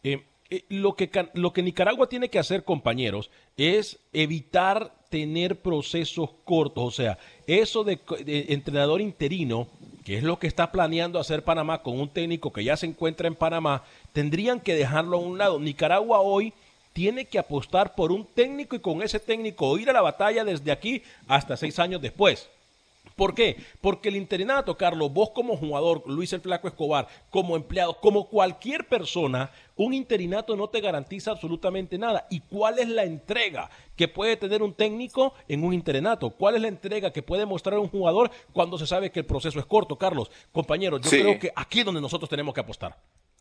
Eh, 0.03 0.23
eh, 0.49 0.65
lo, 0.69 0.95
que, 0.95 1.09
lo 1.33 1.53
que 1.53 1.63
Nicaragua 1.63 2.09
tiene 2.09 2.29
que 2.29 2.39
hacer, 2.39 2.63
compañeros, 2.63 3.29
es 3.57 3.99
evitar 4.13 4.93
tener 5.09 5.61
procesos 5.61 6.29
cortos. 6.43 6.83
O 6.83 6.91
sea, 6.91 7.17
eso 7.47 7.83
de, 7.83 7.99
de 8.25 8.47
entrenador 8.49 9.01
interino, 9.01 9.67
que 10.03 10.17
es 10.17 10.23
lo 10.23 10.39
que 10.39 10.47
está 10.47 10.71
planeando 10.71 11.19
hacer 11.19 11.43
Panamá 11.43 11.81
con 11.83 11.99
un 11.99 12.09
técnico 12.09 12.51
que 12.51 12.63
ya 12.63 12.75
se 12.75 12.85
encuentra 12.87 13.27
en 13.27 13.35
Panamá, 13.35 13.83
tendrían 14.13 14.59
que 14.59 14.73
dejarlo 14.75 15.17
a 15.17 15.21
un 15.21 15.37
lado. 15.37 15.59
Nicaragua 15.59 16.19
hoy 16.21 16.53
tiene 16.93 17.25
que 17.25 17.39
apostar 17.39 17.95
por 17.95 18.11
un 18.11 18.25
técnico 18.25 18.75
y 18.75 18.79
con 18.79 19.01
ese 19.01 19.19
técnico 19.19 19.77
ir 19.77 19.89
a 19.89 19.93
la 19.93 20.01
batalla 20.01 20.43
desde 20.43 20.71
aquí 20.71 21.01
hasta 21.27 21.55
seis 21.57 21.79
años 21.79 22.01
después. 22.01 22.49
¿Por 23.15 23.33
qué? 23.35 23.57
Porque 23.81 24.09
el 24.09 24.15
interinato, 24.15 24.77
Carlos, 24.77 25.11
vos 25.11 25.31
como 25.31 25.57
jugador, 25.57 26.03
Luis 26.07 26.31
el 26.33 26.41
Flaco 26.41 26.67
Escobar, 26.67 27.07
como 27.29 27.55
empleado, 27.55 27.95
como 27.99 28.27
cualquier 28.27 28.87
persona, 28.87 29.51
un 29.75 29.93
interinato 29.93 30.55
no 30.55 30.69
te 30.69 30.81
garantiza 30.81 31.31
absolutamente 31.31 31.97
nada. 31.97 32.25
¿Y 32.29 32.39
cuál 32.39 32.79
es 32.79 32.87
la 32.87 33.03
entrega 33.03 33.69
que 33.95 34.07
puede 34.07 34.37
tener 34.37 34.61
un 34.63 34.73
técnico 34.73 35.33
en 35.47 35.63
un 35.63 35.73
interinato? 35.73 36.29
¿Cuál 36.31 36.55
es 36.55 36.61
la 36.61 36.67
entrega 36.67 37.11
que 37.11 37.21
puede 37.23 37.45
mostrar 37.45 37.77
un 37.79 37.89
jugador 37.89 38.31
cuando 38.53 38.77
se 38.77 38.87
sabe 38.87 39.11
que 39.11 39.19
el 39.19 39.25
proceso 39.25 39.59
es 39.59 39.65
corto? 39.65 39.97
Carlos, 39.97 40.31
compañeros, 40.51 41.01
yo 41.01 41.09
Sí. 41.09 41.19
creo 41.21 41.39
que 41.39 41.51
aquí 41.55 41.79
es 41.79 41.85
donde 41.85 42.01
nosotros 42.01 42.29
tenemos 42.29 42.53
que 42.53 42.61
apostar. 42.61 42.95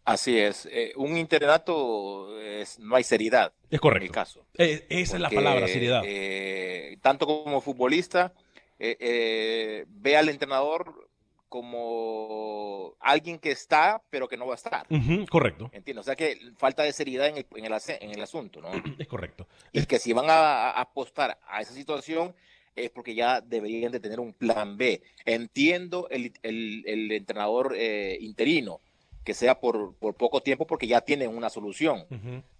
Así 0.05 0.39
es. 0.39 0.67
eh, 0.73 0.93
un 0.97 1.17
internato 1.17 2.41
es, 2.41 2.79
no 2.79 2.97
hay 2.97 3.05
seriedad. 3.05 3.53
Es 3.71 3.81
correcto. 3.81 4.05
En 4.07 4.11
mi 4.11 4.15
caso. 4.15 4.47
Eh, 4.59 4.87
esa 4.89 5.17
es 5.17 5.23
la 5.23 5.31
palabra, 5.31 5.69
seriedad. 5.69 6.03
eh, 6.05 6.97
tanto 7.03 7.27
como 7.27 7.61
futbolista, 7.61 8.33
ve 8.79 10.17
al 10.17 10.29
entrenador 10.29 11.09
como 11.49 12.95
alguien 13.01 13.39
que 13.39 13.51
está, 13.51 14.03
pero 14.11 14.29
que 14.29 14.37
no 14.37 14.47
va 14.47 14.55
a 14.55 14.57
estar. 14.57 14.87
Correcto, 15.31 15.71
¿Entiendes? 15.73 16.03
O 16.03 16.07
sea 16.07 16.17
que 16.17 16.39
falta 16.57 16.83
de 16.83 16.93
seriedad 16.93 17.27
en 17.29 17.37
el, 17.39 17.47
en 17.57 17.65
el, 17.67 17.73
en 18.01 18.11
el 18.11 18.23
asunto, 18.23 18.61
¿no? 18.61 18.71
es 18.99 19.07
correcto. 19.07 19.47
Y 19.73 19.85
que 19.87 19.99
si 19.99 20.13
van 20.13 20.29
a, 20.31 20.71
a 20.71 20.81
apostar 20.81 21.39
a 21.47 21.61
esa 21.61 21.73
situación 21.75 22.35
es 22.77 22.91
porque 22.91 23.15
ya 23.15 23.41
deberían 23.41 23.93
de 23.93 24.01
tener 24.01 24.21
un 24.21 24.33
plan 24.33 24.77
B. 24.77 25.03
Entiendo 25.25 26.09
el, 26.11 26.33
el- 26.43 26.85
el 26.87 27.13
entrenador 27.13 27.75
eh, 27.77 28.17
interino, 28.21 28.81
que 29.25 29.35
sea 29.35 29.61
por, 29.61 29.95
por 29.97 30.15
poco 30.15 30.41
tiempo 30.43 30.67
porque 30.67 30.87
ya 30.87 31.01
tienen 31.03 31.35
una 31.37 31.51
solución, 31.51 32.07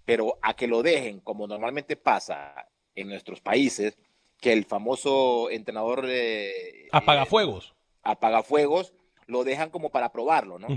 pero 0.05 0.37
a 0.41 0.53
que 0.55 0.67
lo 0.67 0.83
dejen 0.83 1.19
como 1.19 1.47
normalmente 1.47 1.95
pasa 1.95 2.67
en 2.95 3.07
nuestros 3.09 3.41
países, 3.41 3.97
que 4.39 4.53
el 4.53 4.65
famoso 4.65 5.49
entrenador 5.49 6.05
eh, 6.09 6.87
Apagafuegos. 6.91 7.73
apagafuegos 8.03 8.93
lo 9.27 9.43
dejan 9.43 9.69
como 9.69 9.89
para 9.89 10.11
probarlo, 10.11 10.59
¿no? 10.59 10.67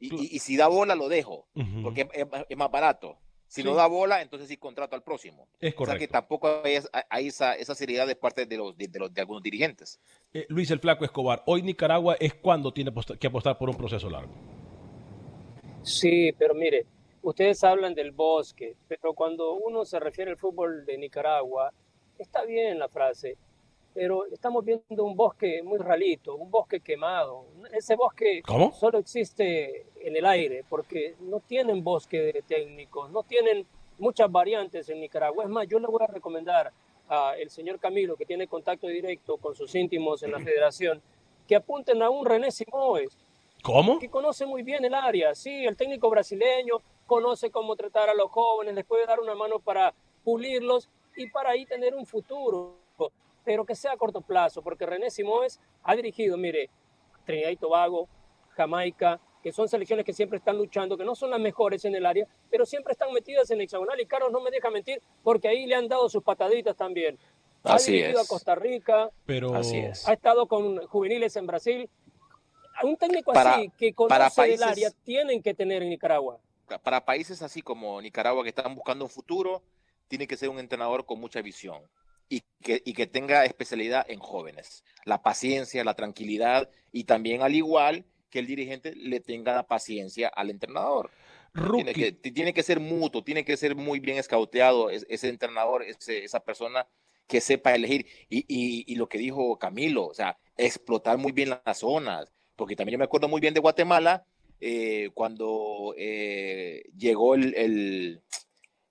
Y, 0.00 0.14
y- 0.14 0.28
y 0.36 0.38
si 0.38 0.56
da 0.56 0.68
bola, 0.68 0.94
lo 0.94 1.08
dejo, 1.08 1.46
porque 1.82 2.08
es, 2.12 2.26
es 2.48 2.56
más 2.56 2.70
barato. 2.70 3.18
Si 3.48 3.62
no 3.62 3.74
da 3.74 3.86
bola, 3.86 4.20
entonces 4.20 4.46
sí 4.48 4.58
contrato 4.58 4.94
al 4.94 5.02
próximo. 5.02 5.48
Es 5.58 5.72
O 5.76 5.86
sea 5.86 5.94
que 5.96 6.06
correcto. 6.06 6.12
tampoco 6.12 6.60
hay, 6.64 6.74
es- 6.74 6.90
hay 7.08 7.28
esa, 7.28 7.54
esa 7.54 7.74
seriedad 7.74 8.06
de 8.06 8.14
parte 8.14 8.44
de, 8.46 8.56
los, 8.58 8.76
de, 8.76 8.88
de 8.88 8.98
los, 8.98 9.12
de 9.12 9.20
algunos 9.22 9.42
dirigentes. 9.42 9.98
Eh, 10.34 10.44
Luis 10.50 10.70
el 10.70 10.80
Flaco 10.80 11.04
Escobar, 11.04 11.42
hoy 11.46 11.62
Nicaragua 11.62 12.16
es 12.20 12.34
cuando 12.34 12.72
tiene 12.72 12.92
que 13.18 13.26
apostar 13.26 13.56
por 13.58 13.70
un 13.70 13.76
proceso 13.76 14.08
largo. 14.10 14.32
Sí, 15.88 16.32
pero 16.32 16.54
mire, 16.54 16.84
ustedes 17.22 17.64
hablan 17.64 17.94
del 17.94 18.12
bosque, 18.12 18.76
pero 18.86 19.14
cuando 19.14 19.54
uno 19.54 19.84
se 19.86 19.98
refiere 19.98 20.30
al 20.30 20.36
fútbol 20.36 20.84
de 20.84 20.98
Nicaragua, 20.98 21.72
está 22.18 22.44
bien 22.44 22.78
la 22.78 22.88
frase, 22.88 23.36
pero 23.94 24.26
estamos 24.26 24.64
viendo 24.64 25.04
un 25.04 25.16
bosque 25.16 25.62
muy 25.62 25.78
ralito, 25.78 26.36
un 26.36 26.50
bosque 26.50 26.80
quemado. 26.80 27.46
Ese 27.72 27.96
bosque 27.96 28.42
¿Cómo? 28.46 28.72
solo 28.72 28.98
existe 28.98 29.86
en 30.00 30.14
el 30.14 30.26
aire, 30.26 30.62
porque 30.68 31.16
no 31.20 31.40
tienen 31.40 31.82
bosque 31.82 32.20
de 32.20 32.42
técnicos, 32.46 33.10
no 33.10 33.22
tienen 33.22 33.66
muchas 33.98 34.30
variantes 34.30 34.88
en 34.90 35.00
Nicaragua. 35.00 35.44
Es 35.44 35.50
más, 35.50 35.66
yo 35.66 35.78
le 35.78 35.86
voy 35.86 36.02
a 36.02 36.12
recomendar 36.12 36.70
al 37.08 37.48
señor 37.48 37.80
Camilo, 37.80 38.14
que 38.14 38.26
tiene 38.26 38.46
contacto 38.46 38.86
directo 38.86 39.38
con 39.38 39.54
sus 39.54 39.74
íntimos 39.74 40.22
en 40.22 40.32
la 40.32 40.38
federación, 40.38 41.00
que 41.46 41.56
apunten 41.56 42.02
a 42.02 42.10
un 42.10 42.26
René 42.26 42.50
Simoes, 42.50 43.16
¿Cómo? 43.62 43.98
que 43.98 44.08
conoce 44.08 44.46
muy 44.46 44.62
bien 44.62 44.84
el 44.84 44.94
área. 44.94 45.34
Sí, 45.34 45.64
el 45.66 45.76
técnico 45.76 46.08
brasileño 46.10 46.80
conoce 47.06 47.50
cómo 47.50 47.74
tratar 47.76 48.08
a 48.08 48.14
los 48.14 48.30
jóvenes, 48.30 48.74
les 48.74 48.84
puede 48.84 49.06
dar 49.06 49.20
una 49.20 49.34
mano 49.34 49.58
para 49.58 49.94
pulirlos 50.24 50.88
y 51.16 51.28
para 51.30 51.50
ahí 51.50 51.66
tener 51.66 51.94
un 51.94 52.06
futuro, 52.06 52.76
pero 53.44 53.64
que 53.64 53.74
sea 53.74 53.92
a 53.92 53.96
corto 53.96 54.20
plazo, 54.20 54.62
porque 54.62 54.84
René 54.86 55.10
Simóes 55.10 55.58
ha 55.82 55.96
dirigido, 55.96 56.36
mire, 56.36 56.68
Trinidad 57.24 57.50
y 57.50 57.56
Tobago, 57.56 58.08
Jamaica, 58.50 59.20
que 59.42 59.52
son 59.52 59.68
selecciones 59.68 60.04
que 60.04 60.12
siempre 60.12 60.38
están 60.38 60.56
luchando, 60.58 60.96
que 60.96 61.04
no 61.04 61.14
son 61.14 61.30
las 61.30 61.40
mejores 61.40 61.84
en 61.84 61.94
el 61.94 62.04
área, 62.06 62.26
pero 62.50 62.66
siempre 62.66 62.92
están 62.92 63.12
metidas 63.12 63.50
en 63.50 63.60
hexagonal 63.60 63.98
y 64.00 64.06
Carlos 64.06 64.30
no 64.32 64.40
me 64.40 64.50
deja 64.50 64.68
mentir 64.70 65.00
porque 65.22 65.48
ahí 65.48 65.66
le 65.66 65.74
han 65.76 65.88
dado 65.88 66.08
sus 66.08 66.22
pataditas 66.22 66.76
también. 66.76 67.18
Ha 67.64 67.74
Así 67.74 67.92
dirigido 67.92 68.20
es. 68.20 68.26
a 68.26 68.28
Costa 68.28 68.54
Rica, 68.54 69.10
Pero 69.26 69.54
Así 69.54 69.78
es. 69.78 70.06
ha 70.08 70.12
estado 70.12 70.46
con 70.46 70.78
juveniles 70.86 71.34
en 71.36 71.46
Brasil. 71.46 71.90
Un 72.82 72.96
técnico 72.96 73.32
Para- 73.32 73.56
así 73.56 73.70
que 73.78 73.92
conoce 73.92 74.30
países- 74.36 74.62
área 74.62 74.90
tienen 75.04 75.42
que 75.42 75.54
tener 75.54 75.82
en 75.82 75.90
Nicaragua. 75.90 76.40
Para 76.82 77.04
países 77.04 77.40
así 77.42 77.62
como 77.62 78.00
Nicaragua 78.02 78.42
que 78.42 78.50
están 78.50 78.74
buscando 78.74 79.04
un 79.04 79.10
futuro, 79.10 79.62
tiene 80.08 80.26
que 80.26 80.36
ser 80.36 80.48
un 80.50 80.58
entrenador 80.58 81.06
con 81.06 81.18
mucha 81.20 81.40
visión 81.42 81.82
y 82.28 82.42
que, 82.62 82.82
y 82.84 82.92
que 82.92 83.06
tenga 83.06 83.44
especialidad 83.44 84.04
en 84.08 84.18
jóvenes. 84.20 84.84
La 85.04 85.22
paciencia, 85.22 85.82
la 85.84 85.94
tranquilidad 85.94 86.68
y 86.92 87.04
también 87.04 87.42
al 87.42 87.54
igual 87.54 88.04
que 88.30 88.38
el 88.40 88.46
dirigente 88.46 88.94
le 88.94 89.20
tenga 89.20 89.54
la 89.54 89.66
paciencia 89.66 90.28
al 90.28 90.50
entrenador. 90.50 91.10
Tiene 91.54 91.94
que, 91.94 92.12
tiene 92.12 92.52
que 92.52 92.62
ser 92.62 92.78
mutuo, 92.78 93.24
tiene 93.24 93.44
que 93.44 93.56
ser 93.56 93.74
muy 93.74 94.00
bien 94.00 94.18
escauteado 94.18 94.90
es- 94.90 95.06
ese 95.08 95.28
entrenador, 95.30 95.82
ese- 95.82 96.22
esa 96.24 96.40
persona 96.40 96.86
que 97.26 97.40
sepa 97.40 97.74
elegir. 97.74 98.06
Y, 98.28 98.40
y- 98.46 98.84
y 98.86 98.96
lo 98.96 99.08
que 99.08 99.16
dijo 99.18 99.58
Camilo, 99.58 100.06
o 100.06 100.14
sea, 100.14 100.36
explotar 100.58 101.16
muy 101.16 101.32
bien 101.32 101.50
las 101.64 101.78
zonas, 101.78 102.30
porque 102.58 102.74
también 102.74 102.94
yo 102.94 102.98
me 102.98 103.04
acuerdo 103.04 103.28
muy 103.28 103.40
bien 103.40 103.54
de 103.54 103.60
Guatemala 103.60 104.24
eh, 104.60 105.10
cuando 105.14 105.94
eh, 105.96 106.82
llegó 106.98 107.36
el, 107.36 107.54
el, 107.54 108.20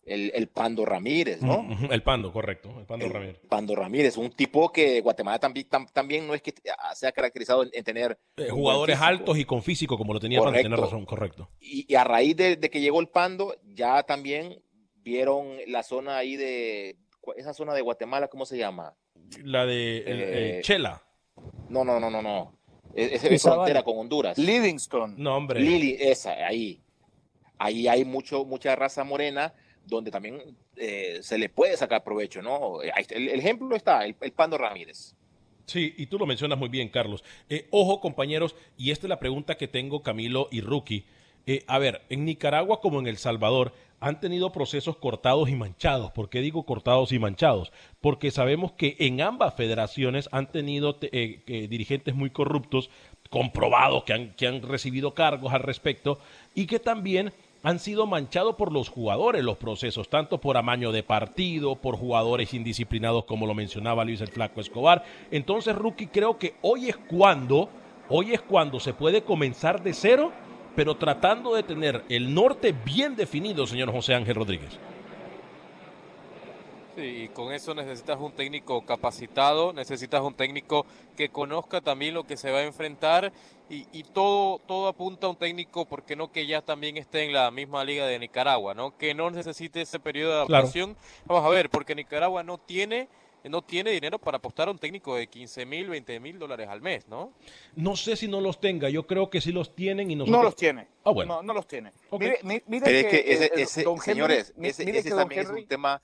el- 0.06 0.32
el 0.34 0.48
Pando 0.48 0.86
Ramírez, 0.86 1.42
¿no? 1.42 1.68
El 1.92 2.02
Pando, 2.02 2.32
correcto. 2.32 2.74
El 2.80 2.86
Pando 2.86 3.10
Ramírez. 3.10 3.40
Pando 3.50 3.76
Ramírez, 3.76 4.16
un 4.16 4.30
tipo 4.32 4.72
que 4.72 5.02
Guatemala 5.02 5.38
también, 5.38 5.68
tam- 5.70 5.92
también 5.92 6.26
no 6.26 6.34
es 6.34 6.42
que 6.42 6.54
sea 6.96 7.12
caracterizado 7.12 7.64
en, 7.64 7.70
en 7.74 7.84
tener 7.84 8.18
Eh, 8.38 8.48
jugadores 8.50 8.98
altos 9.02 9.38
y 9.38 9.44
con 9.44 9.62
físico, 9.62 9.98
como 9.98 10.14
lo 10.14 10.22
tenía 10.22 10.40
Pando, 10.40 10.54
tener 10.54 10.70
Correcto. 10.72 10.86
razón, 10.86 11.06
correcto. 11.06 11.50
y, 11.60 11.86
y 11.92 11.96
a 11.96 12.06
raíz 12.06 12.38
de, 12.38 12.56
de 12.56 12.70
que 12.70 12.80
llegó 12.80 13.02
el 13.02 13.10
Pando, 13.10 13.54
ya 13.66 14.02
también 14.04 14.62
vieron 15.04 15.58
la 15.68 15.84
zona 15.84 16.16
ahí 16.16 16.38
de, 16.38 16.96
esa 17.36 17.54
zona 17.54 17.74
de 17.74 17.82
Guatemala, 17.82 18.30
¿cómo 18.30 18.46
se 18.46 18.58
llama? 18.58 18.96
La 19.44 19.66
de 19.66 19.98
el- 20.56 20.62
Chela. 20.64 21.04
No, 21.68 21.84
no, 21.84 22.00
no, 22.00 22.10
no, 22.10 22.22
no. 22.22 22.57
Es, 22.98 23.24
es- 23.24 23.42
frontera 23.44 23.84
con 23.84 23.98
Honduras. 23.98 24.38
Livingston. 24.38 25.16
No, 25.18 25.38
hombre. 25.38 25.62
Lili, 25.62 25.96
esa, 26.00 26.32
ahí. 26.46 26.82
Ahí 27.60 27.88
hay 27.88 28.06
mucho, 28.06 28.44
mucha 28.46 28.76
raza 28.76 29.04
morena 29.04 29.54
donde 29.86 30.12
también 30.12 30.42
eh, 30.76 31.20
se 31.22 31.38
le 31.38 31.48
puede 31.50 31.78
sacar 31.78 32.04
provecho, 32.04 32.42
¿no? 32.42 32.82
Está, 32.82 33.16
El, 33.16 33.30
el 33.30 33.40
ejemplo 33.40 33.76
está, 33.76 34.04
el, 34.06 34.16
el 34.20 34.32
Pando 34.34 34.58
Ramírez. 34.58 35.16
Sí, 35.66 35.94
y 35.98 36.06
tú 36.08 36.18
lo 36.20 36.26
mencionas 36.26 36.58
muy 36.60 36.70
bien, 36.70 36.90
Carlos. 36.90 37.24
Eh, 37.50 37.68
ojo, 37.72 38.00
compañeros, 38.00 38.56
y 38.78 38.92
esta 38.92 39.06
es 39.08 39.10
la 39.10 39.20
pregunta 39.20 39.56
que 39.58 39.68
tengo 39.68 40.02
Camilo 40.04 40.48
y 40.52 40.62
Rookie. 40.62 41.06
Eh, 41.46 41.64
a 41.68 41.80
ver, 41.80 42.02
en 42.10 42.26
Nicaragua 42.26 42.82
como 42.82 43.00
en 43.00 43.08
El 43.08 43.18
Salvador 43.18 43.74
han 44.00 44.20
tenido 44.20 44.52
procesos 44.52 44.98
cortados 44.98 45.50
y 45.50 45.56
manchados. 45.56 46.12
¿Por 46.12 46.30
qué 46.30 46.42
digo 46.42 46.64
cortados 46.64 47.12
y 47.12 47.20
manchados? 47.20 47.72
Porque 48.00 48.30
sabemos 48.32 48.72
que 48.74 48.96
en 49.00 49.22
ambas 49.22 49.56
federaciones 49.56 50.30
han 50.32 50.52
tenido 50.52 50.96
te- 50.96 51.10
eh, 51.12 51.44
eh, 51.48 51.68
dirigentes 51.68 52.14
muy 52.14 52.30
corruptos, 52.30 52.90
comprobados 53.30 54.04
que 54.04 54.14
han, 54.14 54.34
que 54.36 54.48
han 54.48 54.62
recibido 54.62 55.14
cargos 55.14 55.54
al 55.54 55.62
respecto, 55.64 56.20
y 56.56 56.66
que 56.68 56.80
también 56.80 57.34
han 57.64 57.80
sido 57.80 58.06
manchados 58.06 58.56
por 58.56 58.72
los 58.72 58.88
jugadores 58.88 59.44
los 59.44 59.58
procesos, 59.58 60.10
tanto 60.10 60.40
por 60.40 60.56
amaño 60.58 60.92
de 60.92 61.04
partido, 61.04 61.76
por 61.76 61.98
jugadores 61.98 62.54
indisciplinados, 62.54 63.26
como 63.26 63.48
lo 63.48 63.54
mencionaba 63.56 64.06
Luis 64.06 64.22
el 64.22 64.28
Flaco 64.30 64.62
Escobar. 64.62 65.04
Entonces, 65.32 65.76
Rookie, 65.76 66.08
creo 66.08 66.38
que 66.38 66.54
hoy 66.62 66.88
es 66.88 66.96
cuando, 66.96 67.68
hoy 68.10 68.34
es 68.34 68.42
cuando 68.42 68.80
se 68.80 68.94
puede 68.94 69.24
comenzar 69.24 69.82
de 69.84 69.94
cero, 69.94 70.32
pero 70.78 70.94
tratando 70.96 71.56
de 71.56 71.64
tener 71.64 72.04
el 72.08 72.32
norte 72.32 72.72
bien 72.72 73.16
definido, 73.16 73.66
señor 73.66 73.92
José 73.92 74.14
Ángel 74.14 74.36
Rodríguez. 74.36 74.78
Sí, 76.96 77.24
y 77.24 77.28
con 77.30 77.52
eso 77.52 77.74
necesitas 77.74 78.20
un 78.20 78.32
técnico 78.32 78.86
capacitado, 78.86 79.74
necesitas 79.74 80.22
un 80.22 80.36
técnico 80.36 80.86
que 81.16 81.30
conozca 81.30 81.82
también 81.82 82.14
lo 82.14 82.26
que 82.26 82.38
se 82.38 82.52
va 82.52 82.60
a 82.60 82.64
enfrentar 82.64 83.34
y, 83.72 83.88
y 83.92 84.04
todo, 84.04 84.60
todo 84.68 84.88
apunta 84.88 85.26
a 85.26 85.32
un 85.32 85.36
técnico, 85.36 85.86
porque 85.86 86.16
no 86.16 86.32
que 86.32 86.46
ya 86.46 86.62
también 86.62 86.98
esté 86.98 87.24
en 87.24 87.34
la 87.34 87.50
misma 87.50 87.84
liga 87.84 88.06
de 88.06 88.20
Nicaragua, 88.20 88.76
¿no? 88.76 88.96
Que 88.98 89.16
no 89.16 89.32
necesite 89.32 89.82
ese 89.82 90.00
periodo 90.00 90.42
de 90.42 90.46
Claro. 90.46 90.62
adaptación. 90.62 90.96
Vamos 91.26 91.44
a 91.44 91.50
ver, 91.50 91.72
porque 91.72 91.96
Nicaragua 91.96 92.44
no 92.44 92.60
tiene, 92.60 93.08
no 93.50 93.62
tiene 93.64 93.92
dinero 93.92 94.20
para 94.20 94.38
apostar 94.38 94.68
a 94.68 94.72
un 94.72 94.80
técnico 94.80 95.16
de 95.16 95.28
15 95.28 95.66
mil, 95.66 95.90
20 95.90 96.20
mil 96.20 96.40
dólares 96.40 96.68
al 96.70 96.82
mes, 96.82 97.08
¿no? 97.08 97.34
No 97.76 97.96
sé 97.96 98.16
si 98.16 98.28
no 98.28 98.42
los 98.42 98.60
tenga, 98.60 98.90
yo 98.90 99.06
creo 99.08 99.30
que 99.30 99.42
sí 99.42 99.52
los 99.52 99.76
tienen 99.76 100.10
y 100.12 100.16
nosotros... 100.16 100.38
No 100.38 100.44
los 100.44 100.56
tiene. 100.56 100.88
Ah, 101.04 101.12
bueno. 101.12 101.36
No, 101.36 101.44
no 101.44 101.54
los 101.54 101.68
tiene. 101.68 101.92
Ok. 102.10 102.22
Mire, 102.22 102.40
mi- 102.44 102.62
mire 102.68 102.86
Pero 102.86 102.98
es 103.00 103.06
que 103.08 103.32
ese, 103.34 103.52
ese- 103.56 103.84
don 103.84 103.96
Henry- 103.98 104.04
señores, 104.06 104.54
ese, 104.62 104.86
mire 104.86 105.00
ese 105.00 105.10
que 105.10 105.16
don 105.16 105.20
también 105.20 105.42
es 105.42 105.48
un 105.50 105.56
Henry- 105.58 105.68
tema, 105.68 106.02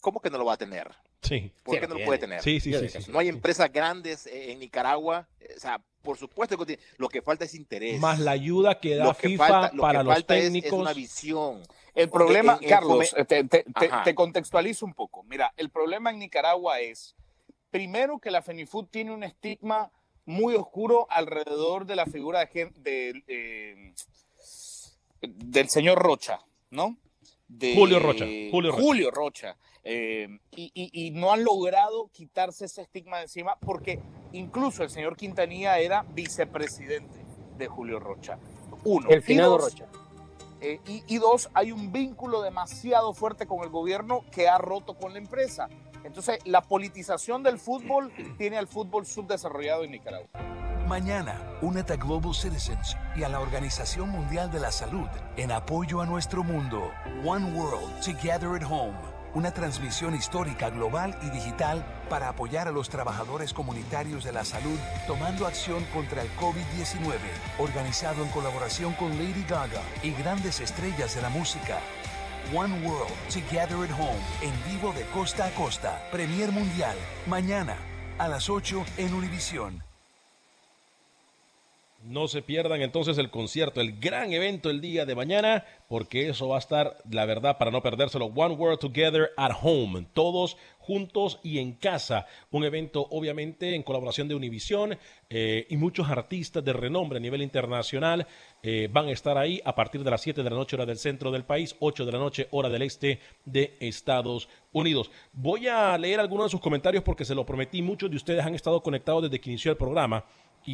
¿cómo 0.00 0.20
que 0.20 0.30
no 0.30 0.38
lo 0.38 0.44
va 0.44 0.54
a 0.54 0.56
tener? 0.56 0.90
Sí. 1.22 1.52
¿Por 1.64 1.80
qué 1.80 1.86
no 1.88 1.94
lo 1.98 2.04
puede 2.04 2.18
tener? 2.20 2.42
Sí, 2.42 2.60
sí, 2.60 2.72
sí, 2.72 2.88
sí. 3.02 3.10
No 3.10 3.18
hay 3.18 3.28
empresas 3.28 3.72
grandes 3.72 4.26
eh, 4.26 4.52
en 4.52 4.60
Nicaragua. 4.60 5.28
eh, 5.40 5.54
O 5.56 5.60
sea, 5.60 5.82
por 6.08 6.16
supuesto 6.16 6.56
que 6.56 6.64
tiene- 6.64 6.82
lo 6.96 7.06
que 7.10 7.20
falta 7.20 7.44
es 7.44 7.54
interés. 7.54 8.00
Más 8.00 8.18
la 8.18 8.30
ayuda 8.30 8.80
que 8.80 8.96
da 8.96 9.04
Lo 9.04 9.14
que 9.14 9.28
FIFA 9.28 9.46
falta- 9.46 9.76
lo 9.76 9.82
para 9.82 9.98
que 9.98 10.04
los 10.06 10.14
falta 10.14 10.36
es- 10.38 10.44
es 10.44 10.52
técnicos. 10.52 10.80
una 10.80 10.94
visión. 10.94 11.62
El 11.94 12.08
problema, 12.08 12.54
En- 12.54 12.64
en 12.64 12.70
Carlos, 12.70 13.14
te, 13.14 13.24
te- 13.44 13.44
te- 13.44 13.64
Ajá. 13.74 14.04
te 14.04 14.14
contextualizo 14.14 14.86
un 14.86 14.94
poco. 14.94 15.22
Mira, 15.24 15.52
el 15.58 15.68
problema 15.68 16.08
en 16.10 16.18
Nicaragua 16.20 16.80
es, 16.80 17.14
primero, 17.70 18.20
que 18.20 18.30
la 18.30 18.40
FENIFUT 18.40 18.90
tiene 18.90 19.12
un 19.12 19.22
estigma 19.22 19.90
muy 20.24 20.54
oscuro 20.54 21.06
alrededor 21.10 21.84
de 21.84 21.96
la 21.96 22.06
figura 22.06 22.46
de, 22.46 23.22
eh, 23.28 23.92
del 25.20 25.68
señor 25.68 25.98
Rocha, 25.98 26.40
¿no? 26.70 26.96
De- 27.48 27.74
Julio 27.74 27.98
Rocha, 27.98 28.24
Julio 28.50 28.70
Rocha. 29.10 29.10
Rocha. 29.10 29.56
Eh, 29.90 30.28
y, 30.54 30.70
y- 30.74 31.06
y 31.06 31.10
no 31.12 31.32
han 31.32 31.44
logrado 31.44 32.08
quitarse 32.12 32.66
ese 32.66 32.82
estigma 32.82 33.16
de 33.16 33.22
encima 33.22 33.56
porque 33.58 34.02
incluso 34.32 34.82
el 34.82 34.90
señor 34.90 35.16
Quintanilla 35.16 35.78
era 35.78 36.02
vicepresidente 36.10 37.24
de 37.56 37.66
Julio 37.68 37.98
Rocha. 37.98 38.38
Uno. 38.84 39.08
El 39.08 39.20
Y 39.20 39.22
finado 39.22 39.52
dos, 39.56 39.72
Rocha. 39.72 39.86
eh, 40.60 40.80
y, 40.86 41.02
y 41.06 41.16
dos, 41.16 41.48
hay 41.54 41.72
un 41.72 41.90
vínculo 41.90 42.42
demasiado 42.42 43.14
fuerte 43.14 43.46
con 43.46 43.62
el 43.64 43.70
gobierno 43.70 44.24
que 44.30 44.46
ha 44.46 44.58
roto 44.58 44.92
con 44.94 45.12
la 45.14 45.18
empresa. 45.20 45.68
Entonces, 46.04 46.38
la 46.44 46.60
politización 46.60 47.42
del 47.42 47.58
fútbol 47.58 48.12
tiene 48.36 48.58
al 48.58 48.68
fútbol 48.68 49.06
subdesarrollado 49.06 49.84
en 49.84 49.92
Nicaragua. 49.92 50.28
Mañana, 50.86 51.58
únete 51.62 51.94
a 51.94 51.96
Global 51.96 52.34
Citizens 52.34 52.94
y 53.16 53.22
a 53.22 53.28
la 53.28 53.40
Organización 53.40 54.10
Mundial 54.10 54.50
de 54.50 54.60
la 54.60 54.70
Salud 54.70 55.08
en 55.36 55.50
apoyo 55.50 56.00
a 56.02 56.06
nuestro 56.06 56.44
mundo. 56.44 56.90
One 57.24 57.52
World 57.58 58.00
Together 58.04 58.50
at 58.50 58.70
Home. 58.70 59.17
Una 59.34 59.52
transmisión 59.52 60.14
histórica 60.14 60.70
global 60.70 61.18
y 61.22 61.30
digital 61.30 61.84
para 62.08 62.30
apoyar 62.30 62.66
a 62.66 62.72
los 62.72 62.88
trabajadores 62.88 63.52
comunitarios 63.52 64.24
de 64.24 64.32
la 64.32 64.44
salud 64.44 64.78
tomando 65.06 65.46
acción 65.46 65.84
contra 65.92 66.22
el 66.22 66.30
COVID-19. 66.36 67.18
Organizado 67.58 68.22
en 68.22 68.30
colaboración 68.30 68.94
con 68.94 69.10
Lady 69.18 69.44
Gaga 69.48 69.82
y 70.02 70.12
grandes 70.12 70.60
estrellas 70.60 71.14
de 71.14 71.22
la 71.22 71.28
música. 71.28 71.78
One 72.54 72.86
World 72.86 73.12
Together 73.28 73.76
at 73.76 74.00
Home 74.00 74.20
en 74.40 74.72
vivo 74.72 74.92
de 74.94 75.04
costa 75.12 75.46
a 75.46 75.50
costa. 75.50 76.02
Premier 76.10 76.50
Mundial. 76.50 76.96
Mañana 77.26 77.76
a 78.18 78.28
las 78.28 78.48
8 78.48 78.84
en 78.96 79.14
Univisión. 79.14 79.87
No 82.08 82.26
se 82.26 82.40
pierdan 82.40 82.80
entonces 82.80 83.18
el 83.18 83.28
concierto, 83.28 83.82
el 83.82 84.00
gran 84.00 84.32
evento 84.32 84.70
el 84.70 84.80
día 84.80 85.04
de 85.04 85.14
mañana, 85.14 85.66
porque 85.88 86.30
eso 86.30 86.48
va 86.48 86.56
a 86.56 86.58
estar, 86.58 86.96
la 87.10 87.26
verdad, 87.26 87.58
para 87.58 87.70
no 87.70 87.82
perdérselo, 87.82 88.32
One 88.34 88.54
World 88.54 88.78
Together 88.78 89.32
at 89.36 89.52
Home, 89.60 90.06
todos 90.14 90.56
juntos 90.78 91.38
y 91.42 91.58
en 91.58 91.72
casa. 91.72 92.24
Un 92.50 92.64
evento, 92.64 93.06
obviamente, 93.10 93.74
en 93.74 93.82
colaboración 93.82 94.26
de 94.26 94.34
Univision 94.34 94.96
eh, 95.28 95.66
y 95.68 95.76
muchos 95.76 96.08
artistas 96.08 96.64
de 96.64 96.72
renombre 96.72 97.18
a 97.18 97.20
nivel 97.20 97.42
internacional 97.42 98.26
eh, 98.62 98.88
van 98.90 99.08
a 99.08 99.12
estar 99.12 99.36
ahí 99.36 99.60
a 99.66 99.74
partir 99.74 100.02
de 100.02 100.10
las 100.10 100.22
7 100.22 100.42
de 100.42 100.48
la 100.48 100.56
noche, 100.56 100.76
hora 100.76 100.86
del 100.86 100.96
centro 100.96 101.30
del 101.30 101.44
país, 101.44 101.76
8 101.78 102.06
de 102.06 102.12
la 102.12 102.18
noche, 102.18 102.48
hora 102.52 102.70
del 102.70 102.80
este 102.80 103.20
de 103.44 103.76
Estados 103.80 104.48
Unidos. 104.72 105.10
Voy 105.34 105.68
a 105.68 105.98
leer 105.98 106.20
algunos 106.20 106.46
de 106.46 106.50
sus 106.52 106.60
comentarios 106.62 107.04
porque 107.04 107.26
se 107.26 107.34
lo 107.34 107.44
prometí. 107.44 107.82
Muchos 107.82 108.08
de 108.08 108.16
ustedes 108.16 108.46
han 108.46 108.54
estado 108.54 108.82
conectados 108.82 109.24
desde 109.24 109.38
que 109.38 109.50
inició 109.50 109.72
el 109.72 109.76
programa. 109.76 110.24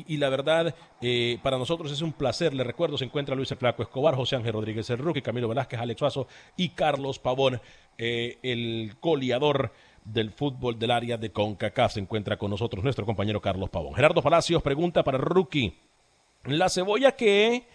Y, 0.07 0.17
la 0.17 0.29
verdad, 0.29 0.75
eh, 1.01 1.39
para 1.43 1.59
nosotros 1.59 1.93
es 1.93 2.01
un 2.03 2.13
placer. 2.13 2.53
Les 2.55 2.67
recuerdo, 2.67 2.99
se 2.99 3.05
encuentra 3.05 3.35
Luis 3.37 3.55
Flaco 3.59 3.83
Escobar, 3.83 4.15
José 4.17 4.37
Ángel 4.37 4.53
Rodríguez 4.55 4.89
el 4.91 4.99
Rookie, 4.99 5.23
Camilo 5.23 5.49
Velázquez, 5.49 5.79
Alex 5.79 5.99
Suazo 5.99 6.27
y 6.57 6.71
Carlos 6.71 7.19
Pavón, 7.19 7.61
eh, 7.99 8.39
el 8.43 8.97
coleador 9.01 9.73
del 10.05 10.31
fútbol 10.33 10.79
del 10.79 10.91
área 10.91 11.17
de 11.17 11.31
CONCACAF. 11.31 11.93
Se 11.95 12.01
encuentra 12.01 12.37
con 12.37 12.51
nosotros 12.51 12.83
nuestro 12.83 13.07
compañero 13.07 13.41
Carlos 13.41 13.71
Pavón. 13.71 13.95
Gerardo 13.95 14.21
Palacios 14.23 14.63
pregunta 14.63 15.03
para 15.05 15.19
Rookie. 15.19 15.75
¿La 16.45 16.69
cebolla 16.69 17.13
que 17.13 17.67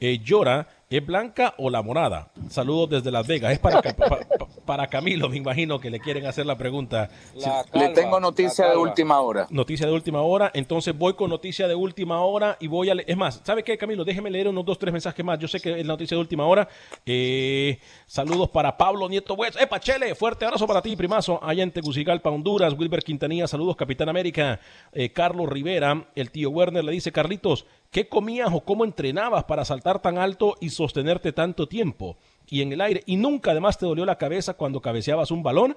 eh, 0.00 0.18
llora 0.18 0.68
es 0.90 1.04
blanca 1.04 1.54
o 1.58 1.70
la 1.70 1.82
morada? 1.82 2.32
Saludos 2.48 2.90
desde 2.90 3.10
Las 3.12 3.26
Vegas. 3.26 3.52
Es 3.52 3.58
para, 3.60 3.80
Ca- 3.82 3.94
pa- 3.94 4.08
pa- 4.08 4.18
para 4.66 4.88
Camilo, 4.88 5.28
me 5.30 5.36
imagino 5.36 5.78
que 5.78 5.88
le 5.88 6.00
quieren 6.00 6.26
hacer 6.26 6.44
la 6.44 6.58
pregunta. 6.58 7.08
La 7.36 7.64
Le 7.72 7.88
tengo 7.90 8.20
noticia 8.20 8.68
de 8.68 8.76
última 8.76 9.20
hora. 9.20 9.46
Noticia 9.50 9.86
de 9.86 9.92
última 9.92 10.20
hora. 10.20 10.50
Entonces 10.52 10.96
voy 10.96 11.14
con 11.14 11.30
noticia 11.30 11.68
de 11.68 11.74
última 11.74 12.20
hora 12.20 12.56
y 12.60 12.66
voy 12.66 12.90
a... 12.90 12.94
Es 13.06 13.16
más, 13.16 13.40
¿sabe 13.44 13.62
qué, 13.62 13.78
Camilo? 13.78 14.04
Déjeme 14.04 14.30
leer 14.30 14.48
unos 14.48 14.64
dos, 14.64 14.78
tres 14.78 14.92
mensajes 14.92 15.24
más. 15.24 15.38
Yo 15.38 15.48
sé 15.48 15.60
que 15.60 15.80
es 15.80 15.86
la 15.86 15.94
noticia 15.94 16.16
de 16.16 16.20
última 16.20 16.44
hora. 16.44 16.68
Eh, 17.06 17.78
saludos 18.06 18.50
para 18.50 18.76
Pablo 18.76 19.08
Nieto 19.08 19.34
West. 19.34 19.58
¡Epa, 19.60 19.80
Chele! 19.80 20.14
Fuerte 20.14 20.44
abrazo 20.44 20.66
para 20.66 20.82
ti, 20.82 20.96
primazo. 20.96 21.42
Allá 21.42 21.62
en 21.62 21.70
Tegucigalpa, 21.70 22.28
Honduras. 22.30 22.74
Wilber 22.76 23.02
Quintanilla, 23.02 23.46
saludos, 23.46 23.76
Capitán 23.76 24.08
América. 24.08 24.60
Eh, 24.92 25.12
Carlos 25.12 25.48
Rivera, 25.48 26.08
el 26.14 26.30
tío 26.30 26.50
Werner 26.50 26.84
le 26.84 26.92
dice, 26.92 27.12
Carlitos, 27.12 27.66
¿qué 27.90 28.08
comías 28.08 28.50
o 28.52 28.60
cómo 28.60 28.84
entrenabas 28.84 29.44
para 29.44 29.64
saltar 29.64 30.02
tan 30.02 30.18
alto 30.18 30.56
y 30.60 30.70
sostenerte 30.70 31.32
tanto 31.32 31.68
tiempo? 31.68 32.16
Y 32.48 32.62
en 32.62 32.72
el 32.72 32.80
aire. 32.80 33.02
Y 33.06 33.16
nunca 33.16 33.50
además 33.50 33.78
te 33.78 33.86
dolió 33.86 34.04
la 34.04 34.18
cabeza 34.18 34.54
cuando 34.54 34.80
cabeceabas 34.80 35.30
un 35.30 35.42
balón. 35.42 35.76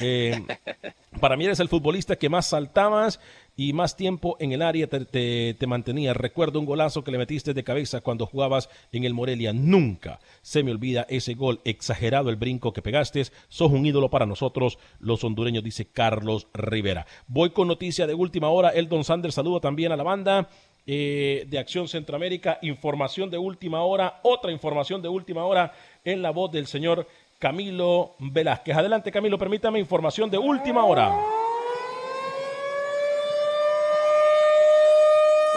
Eh, 0.00 0.40
para 1.20 1.36
mí 1.36 1.44
eres 1.44 1.60
el 1.60 1.68
futbolista 1.68 2.16
que 2.16 2.28
más 2.28 2.48
saltabas 2.48 3.18
y 3.56 3.72
más 3.72 3.96
tiempo 3.96 4.36
en 4.38 4.52
el 4.52 4.62
área 4.62 4.86
te, 4.86 5.04
te, 5.04 5.54
te 5.58 5.66
mantenías. 5.66 6.16
Recuerdo 6.16 6.60
un 6.60 6.66
golazo 6.66 7.02
que 7.02 7.10
le 7.10 7.18
metiste 7.18 7.54
de 7.54 7.64
cabeza 7.64 8.00
cuando 8.00 8.26
jugabas 8.26 8.68
en 8.92 9.04
el 9.04 9.14
Morelia. 9.14 9.52
Nunca 9.52 10.20
se 10.42 10.62
me 10.62 10.70
olvida 10.70 11.06
ese 11.08 11.34
gol. 11.34 11.60
Exagerado 11.64 12.30
el 12.30 12.36
brinco 12.36 12.72
que 12.72 12.82
pegaste. 12.82 13.24
Sos 13.48 13.72
un 13.72 13.84
ídolo 13.86 14.10
para 14.10 14.26
nosotros, 14.26 14.78
los 15.00 15.24
hondureños, 15.24 15.64
dice 15.64 15.86
Carlos 15.86 16.46
Rivera. 16.54 17.06
Voy 17.26 17.50
con 17.50 17.68
noticia 17.68 18.06
de 18.06 18.14
última 18.14 18.48
hora. 18.48 18.70
El 18.70 18.88
Don 18.88 19.04
Sanders 19.04 19.34
saluda 19.34 19.60
también 19.60 19.92
a 19.92 19.96
la 19.96 20.02
banda. 20.02 20.48
eh, 20.86 21.44
de 21.48 21.58
Acción 21.58 21.86
Centroamérica, 21.88 22.58
información 22.62 23.30
de 23.30 23.38
última 23.38 23.82
hora, 23.82 24.18
otra 24.22 24.50
información 24.50 25.00
de 25.00 25.08
última 25.08 25.44
hora 25.44 25.72
en 26.04 26.22
la 26.22 26.30
voz 26.30 26.50
del 26.52 26.66
señor 26.66 27.06
Camilo 27.38 28.14
Velázquez. 28.18 28.76
Adelante, 28.76 29.10
Camilo, 29.10 29.38
permítame 29.38 29.78
información 29.78 30.30
de 30.30 30.38
última 30.38 30.84
hora. 30.84 31.12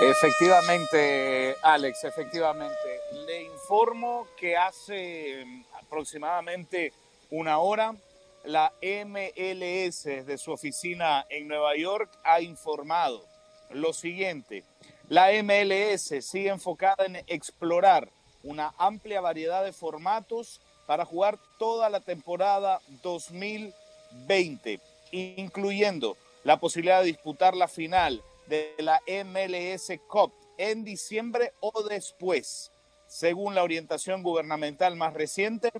Efectivamente, 0.02 1.56
Alex, 1.62 2.04
efectivamente. 2.04 3.00
Le 3.26 3.44
informo 3.44 4.28
que 4.38 4.58
hace 4.58 5.46
mm, 5.46 5.64
aproximadamente 5.84 6.92
una 7.32 7.60
hora 7.60 7.96
la 8.44 8.74
MLS 8.82 10.04
de 10.04 10.38
su 10.38 10.52
oficina 10.52 11.26
en 11.30 11.48
Nueva 11.48 11.76
York 11.76 12.12
ha 12.24 12.42
informado 12.42 13.26
lo 13.72 13.94
siguiente. 13.94 14.64
La 15.08 15.30
MLS 15.44 16.14
sigue 16.26 16.50
enfocada 16.50 17.06
en 17.06 17.16
explorar 17.28 18.10
una 18.46 18.74
amplia 18.78 19.20
variedad 19.22 19.64
de 19.66 19.74
formatos 19.74 20.62
para 20.86 21.04
jugar 21.04 21.38
toda 21.58 21.90
la 21.90 22.00
temporada 22.00 22.80
2020, 23.04 24.80
incluyendo 25.12 26.16
la 26.44 26.60
posibilidad 26.60 27.02
de 27.02 27.08
disputar 27.08 27.56
la 27.56 27.68
final 27.68 28.22
de 28.48 28.74
la 28.78 29.02
MLS 29.26 29.92
Cup 30.08 30.32
en 30.58 30.84
diciembre 30.84 31.54
o 31.60 31.84
después. 31.84 32.72
Según 33.08 33.56
la 33.56 33.64
orientación 33.64 34.24
gubernamental 34.24 34.96
más 34.96 35.14
reciente, 35.14 35.72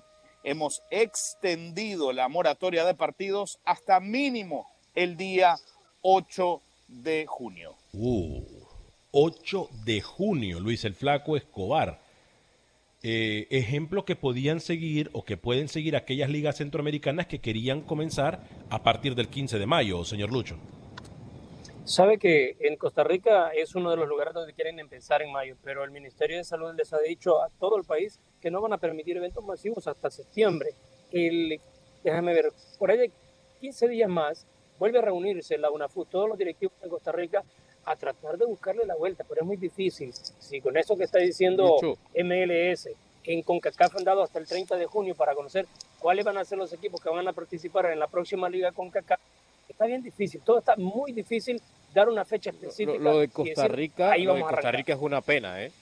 hemos 0.42 0.82
extendido 0.90 2.12
la 2.12 2.28
moratoria 2.28 2.84
de 2.84 2.94
partidos 2.94 3.58
hasta 3.64 4.00
mínimo 4.00 4.68
el 4.94 5.16
día 5.16 5.56
8 6.02 6.60
de 6.88 7.26
junio. 7.26 7.76
Uh, 7.92 8.42
8 9.12 9.68
de 9.84 10.00
junio, 10.00 10.60
Luis 10.60 10.84
el 10.84 10.94
Flaco 10.94 11.36
Escobar. 11.36 12.05
Eh, 13.02 13.46
ejemplo 13.50 14.04
que 14.04 14.16
podían 14.16 14.60
seguir 14.60 15.10
o 15.12 15.24
que 15.24 15.36
pueden 15.36 15.68
seguir 15.68 15.96
aquellas 15.96 16.30
ligas 16.30 16.56
centroamericanas 16.56 17.26
que 17.26 17.40
querían 17.40 17.82
comenzar 17.82 18.42
a 18.70 18.82
partir 18.82 19.14
del 19.14 19.28
15 19.28 19.58
de 19.58 19.66
mayo, 19.66 20.04
señor 20.04 20.32
Lucho. 20.32 20.56
Sabe 21.84 22.18
que 22.18 22.56
en 22.58 22.76
Costa 22.76 23.04
Rica 23.04 23.50
es 23.50 23.76
uno 23.76 23.90
de 23.90 23.96
los 23.96 24.08
lugares 24.08 24.34
donde 24.34 24.54
quieren 24.54 24.80
empezar 24.80 25.22
en 25.22 25.30
mayo, 25.30 25.56
pero 25.62 25.84
el 25.84 25.92
Ministerio 25.92 26.36
de 26.36 26.42
Salud 26.42 26.74
les 26.74 26.92
ha 26.92 26.98
dicho 26.98 27.40
a 27.40 27.48
todo 27.60 27.76
el 27.76 27.84
país 27.84 28.18
que 28.40 28.50
no 28.50 28.60
van 28.60 28.72
a 28.72 28.78
permitir 28.78 29.16
eventos 29.16 29.44
masivos 29.44 29.86
hasta 29.86 30.10
septiembre. 30.10 30.70
El, 31.12 31.60
déjame 32.02 32.34
ver, 32.34 32.52
por 32.78 32.90
ahí 32.90 32.98
de 32.98 33.12
15 33.60 33.88
días 33.88 34.10
más 34.10 34.46
vuelve 34.80 34.98
a 34.98 35.02
reunirse 35.02 35.56
la 35.58 35.70
UNAFUT, 35.70 36.08
todos 36.08 36.28
los 36.28 36.36
directivos 36.36 36.74
de 36.82 36.88
Costa 36.88 37.12
Rica, 37.12 37.44
a 37.86 37.96
tratar 37.96 38.36
de 38.36 38.44
buscarle 38.44 38.84
la 38.84 38.96
vuelta, 38.96 39.24
pero 39.28 39.42
es 39.42 39.46
muy 39.46 39.56
difícil. 39.56 40.12
Si 40.12 40.60
con 40.60 40.76
eso 40.76 40.96
que 40.96 41.04
está 41.04 41.18
diciendo. 41.18 41.76
MLS, 42.14 42.88
en 43.24 43.42
CONCACAF 43.42 43.96
han 43.96 44.04
dado 44.04 44.22
hasta 44.22 44.38
el 44.38 44.46
30 44.46 44.76
de 44.76 44.86
junio 44.86 45.14
para 45.14 45.34
conocer 45.34 45.66
cuáles 45.98 46.24
van 46.24 46.36
a 46.36 46.44
ser 46.44 46.58
los 46.58 46.72
equipos 46.72 47.00
que 47.00 47.08
van 47.08 47.26
a 47.26 47.32
participar 47.32 47.86
en 47.86 47.98
la 47.98 48.06
próxima 48.06 48.48
liga 48.48 48.72
CONCACAF, 48.72 49.18
está 49.68 49.86
bien 49.86 50.02
difícil, 50.02 50.40
todo 50.42 50.58
está 50.58 50.76
muy 50.76 51.12
difícil 51.12 51.60
dar 51.94 52.08
una 52.08 52.24
fecha 52.24 52.50
específica. 52.50 52.98
Lo, 52.98 53.12
lo 53.12 53.18
de 53.20 53.28
Costa 53.28 53.68
Rica, 53.68 54.16
lo 54.16 54.34
de 54.34 54.40
Costa. 54.42 54.70
Rica 54.70 54.92
es 54.92 55.00
una 55.00 55.20
pena, 55.20 55.62
¿eh? 55.62 55.72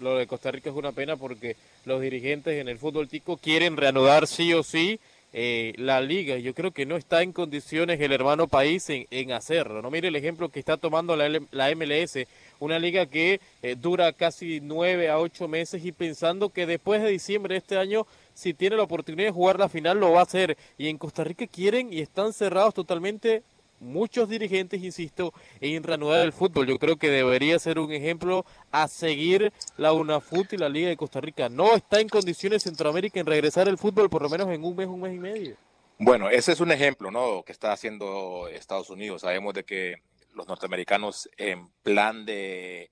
Lo 0.00 0.16
de 0.16 0.26
Costa 0.26 0.50
Rica 0.50 0.70
es 0.70 0.76
una 0.76 0.92
pena 0.92 1.16
porque 1.16 1.56
los 1.84 2.00
dirigentes 2.00 2.60
en 2.60 2.68
el 2.68 2.78
fútbol 2.78 3.08
tico 3.08 3.36
quieren 3.36 3.76
reanudar 3.76 4.26
sí 4.26 4.52
o 4.52 4.62
sí 4.62 5.00
eh, 5.36 5.74
la 5.78 6.00
liga. 6.00 6.36
Yo 6.38 6.54
creo 6.54 6.70
que 6.70 6.86
no 6.86 6.96
está 6.96 7.22
en 7.22 7.32
condiciones 7.32 8.00
el 8.00 8.12
hermano 8.12 8.46
país 8.46 8.88
en, 8.88 9.08
en 9.10 9.32
hacerlo. 9.32 9.82
No 9.82 9.90
mire 9.90 10.06
el 10.06 10.14
ejemplo 10.14 10.48
que 10.48 10.60
está 10.60 10.76
tomando 10.76 11.16
la, 11.16 11.28
la 11.50 11.74
MLS, 11.74 12.18
una 12.60 12.78
liga 12.78 13.06
que 13.06 13.40
eh, 13.60 13.74
dura 13.76 14.12
casi 14.12 14.60
nueve 14.62 15.10
a 15.10 15.18
ocho 15.18 15.48
meses 15.48 15.84
y 15.84 15.90
pensando 15.90 16.50
que 16.50 16.66
después 16.66 17.02
de 17.02 17.10
diciembre 17.10 17.54
de 17.54 17.58
este 17.58 17.76
año, 17.76 18.06
si 18.32 18.54
tiene 18.54 18.76
la 18.76 18.84
oportunidad 18.84 19.26
de 19.26 19.32
jugar 19.32 19.58
la 19.58 19.68
final, 19.68 19.98
lo 19.98 20.12
va 20.12 20.20
a 20.20 20.22
hacer. 20.22 20.56
Y 20.78 20.86
en 20.86 20.98
Costa 20.98 21.24
Rica 21.24 21.48
quieren 21.48 21.92
y 21.92 21.98
están 21.98 22.32
cerrados 22.32 22.72
totalmente 22.72 23.42
muchos 23.80 24.28
dirigentes, 24.28 24.82
insisto, 24.82 25.32
en 25.60 25.82
reanudar 25.82 26.24
el 26.24 26.32
fútbol. 26.32 26.66
Yo 26.66 26.78
creo 26.78 26.96
que 26.96 27.10
debería 27.10 27.58
ser 27.58 27.78
un 27.78 27.92
ejemplo 27.92 28.44
a 28.70 28.88
seguir 28.88 29.52
la 29.76 29.92
UNAFUT 29.92 30.52
y 30.54 30.56
la 30.56 30.68
Liga 30.68 30.88
de 30.88 30.96
Costa 30.96 31.20
Rica. 31.20 31.48
No 31.48 31.74
está 31.74 32.00
en 32.00 32.08
condiciones 32.08 32.62
Centroamérica 32.62 33.20
en 33.20 33.26
regresar 33.26 33.68
el 33.68 33.78
fútbol 33.78 34.08
por 34.10 34.22
lo 34.22 34.28
menos 34.28 34.48
en 34.48 34.64
un 34.64 34.74
mes, 34.76 34.86
un 34.86 35.00
mes 35.00 35.14
y 35.14 35.18
medio. 35.18 35.56
Bueno, 35.98 36.28
ese 36.28 36.52
es 36.52 36.60
un 36.60 36.72
ejemplo, 36.72 37.10
¿no? 37.10 37.42
Que 37.44 37.52
está 37.52 37.72
haciendo 37.72 38.48
Estados 38.48 38.90
Unidos. 38.90 39.22
Sabemos 39.22 39.54
de 39.54 39.64
que 39.64 39.96
los 40.34 40.48
norteamericanos 40.48 41.28
en 41.36 41.68
plan 41.82 42.24
de 42.26 42.90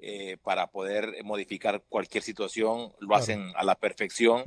eh, 0.00 0.38
para 0.42 0.66
poder 0.68 1.22
modificar 1.24 1.82
cualquier 1.88 2.22
situación 2.22 2.92
lo 3.00 3.08
Claro. 3.08 3.22
hacen 3.22 3.52
a 3.54 3.62
la 3.64 3.74
perfección. 3.74 4.42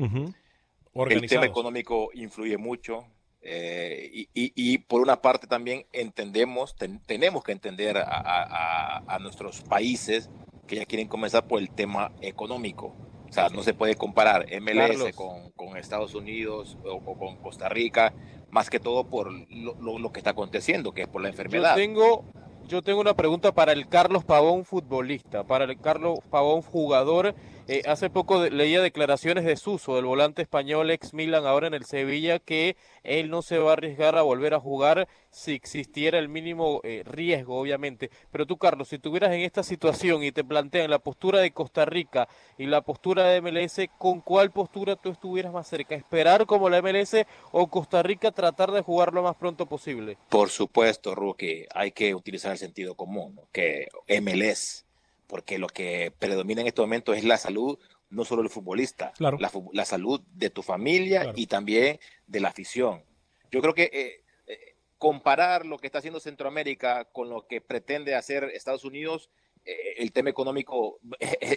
El 0.95 1.27
tema 1.29 1.45
económico 1.45 2.09
influye 2.13 2.57
mucho. 2.57 3.05
Eh, 3.45 4.09
y, 4.13 4.21
y- 4.33 4.53
y 4.55 4.77
por 4.77 5.01
una 5.01 5.21
parte 5.21 5.47
también 5.47 5.85
entendemos, 5.91 6.75
ten- 6.75 7.01
tenemos 7.05 7.43
que 7.43 7.51
entender 7.51 7.97
a, 7.97 8.03
a- 8.03 9.03
a- 9.07 9.19
nuestros 9.19 9.61
países 9.61 10.29
que 10.67 10.77
ya 10.77 10.85
quieren 10.85 11.07
comenzar 11.07 11.45
por 11.47 11.59
el 11.59 11.69
tema 11.69 12.11
económico. 12.21 12.95
O 13.29 13.33
sea, 13.33 13.49
no 13.49 13.63
se 13.63 13.73
puede 13.73 13.95
comparar 13.95 14.45
MLS 14.61 15.11
con, 15.13 15.51
con 15.51 15.75
Estados 15.75 16.13
Unidos 16.13 16.77
o, 16.85 16.93
o 16.93 17.17
con 17.17 17.35
Costa 17.37 17.67
Rica, 17.67 18.13
más 18.51 18.69
que 18.69 18.79
todo 18.79 19.05
por 19.05 19.31
lo, 19.31 19.75
lo- 19.81 19.99
lo 19.99 20.11
que 20.13 20.19
está 20.19 20.29
aconteciendo, 20.29 20.93
que 20.93 21.01
es 21.01 21.07
por 21.07 21.21
la 21.21 21.29
Yo 21.29 21.31
enfermedad. 21.31 21.75
tengo, 21.75 22.23
yo 22.67 22.81
tengo 22.83 23.01
una 23.01 23.15
pregunta 23.15 23.51
para 23.51 23.73
el 23.73 23.87
Carlos 23.89 24.23
Pavón 24.23 24.63
futbolista, 24.65 25.43
para 25.43 25.65
el 25.65 25.79
Carlos 25.81 26.19
Pavón 26.29 26.61
jugador. 26.61 27.33
Eh, 27.69 27.83
hace 27.87 28.09
poco 28.09 28.43
leía 28.43 28.81
declaraciones 28.81 29.45
de 29.45 29.55
Suso, 29.55 29.95
del 29.95 30.03
volante 30.03 30.41
español 30.41 30.91
ex 30.91 31.13
Milan, 31.13 31.45
ahora 31.45 31.67
en 31.67 31.73
el 31.73 31.85
Sevilla, 31.85 32.39
que 32.39 32.75
él 33.03 33.29
no 33.29 33.41
se 33.41 33.57
va 33.57 33.69
a 33.69 33.73
arriesgar 33.73 34.17
a 34.17 34.21
volver 34.21 34.53
a 34.53 34.59
jugar 34.59 35.07
si 35.29 35.53
existiera 35.53 36.19
el 36.19 36.27
mínimo 36.27 36.81
eh, 36.83 37.03
riesgo, 37.05 37.57
obviamente. 37.57 38.11
Pero 38.31 38.45
tú, 38.45 38.57
Carlos, 38.57 38.89
si 38.89 38.97
estuvieras 38.97 39.31
en 39.31 39.41
esta 39.41 39.63
situación 39.63 40.23
y 40.23 40.33
te 40.33 40.43
plantean 40.43 40.89
la 40.89 40.99
postura 40.99 41.39
de 41.39 41.51
Costa 41.51 41.85
Rica 41.85 42.27
y 42.57 42.65
la 42.65 42.81
postura 42.81 43.29
de 43.29 43.39
MLS, 43.39 43.79
¿con 43.97 44.19
cuál 44.19 44.51
postura 44.51 44.97
tú 44.97 45.11
estuvieras 45.11 45.53
más 45.53 45.65
cerca? 45.65 45.95
¿Esperar 45.95 46.45
como 46.45 46.69
la 46.69 46.81
MLS 46.81 47.25
o 47.53 47.67
Costa 47.67 48.03
Rica 48.03 48.31
tratar 48.31 48.71
de 48.71 48.81
jugar 48.81 49.13
lo 49.13 49.23
más 49.23 49.37
pronto 49.37 49.67
posible? 49.67 50.17
Por 50.27 50.49
supuesto, 50.49 51.15
Rookie, 51.15 51.65
hay 51.73 51.91
que 51.91 52.13
utilizar 52.13 52.51
el 52.51 52.57
sentido 52.57 52.95
común, 52.95 53.39
que 53.53 53.87
MLS, 54.21 54.85
porque 55.27 55.57
lo 55.57 55.67
que 55.67 56.11
predomina 56.19 56.61
en 56.61 56.67
este 56.67 56.81
momento 56.81 57.13
es 57.13 57.23
la 57.23 57.37
salud, 57.37 57.79
no 58.09 58.25
solo 58.25 58.41
del 58.43 58.51
futbolista, 58.51 59.11
Claro. 59.17 59.37
la, 59.39 59.51
la 59.73 59.85
salud 59.85 60.21
de 60.33 60.49
tu 60.49 60.61
familia 60.61 61.21
Claro. 61.21 61.37
y 61.37 61.47
también 61.47 61.99
de 62.27 62.39
la 62.39 62.49
afición. 62.49 63.03
Yo 63.51 63.61
creo 63.61 63.73
que 63.73 63.89
eh, 63.93 64.23
eh, 64.47 64.75
comparar 64.97 65.65
lo 65.65 65.77
que 65.77 65.87
está 65.87 65.99
haciendo 65.99 66.19
Centroamérica 66.19 67.05
con 67.05 67.29
lo 67.29 67.47
que 67.47 67.61
pretende 67.61 68.15
hacer 68.15 68.43
Estados 68.53 68.83
Unidos, 68.85 69.29
eh, 69.65 69.95
el 69.97 70.11
tema 70.11 70.29
económico 70.29 70.99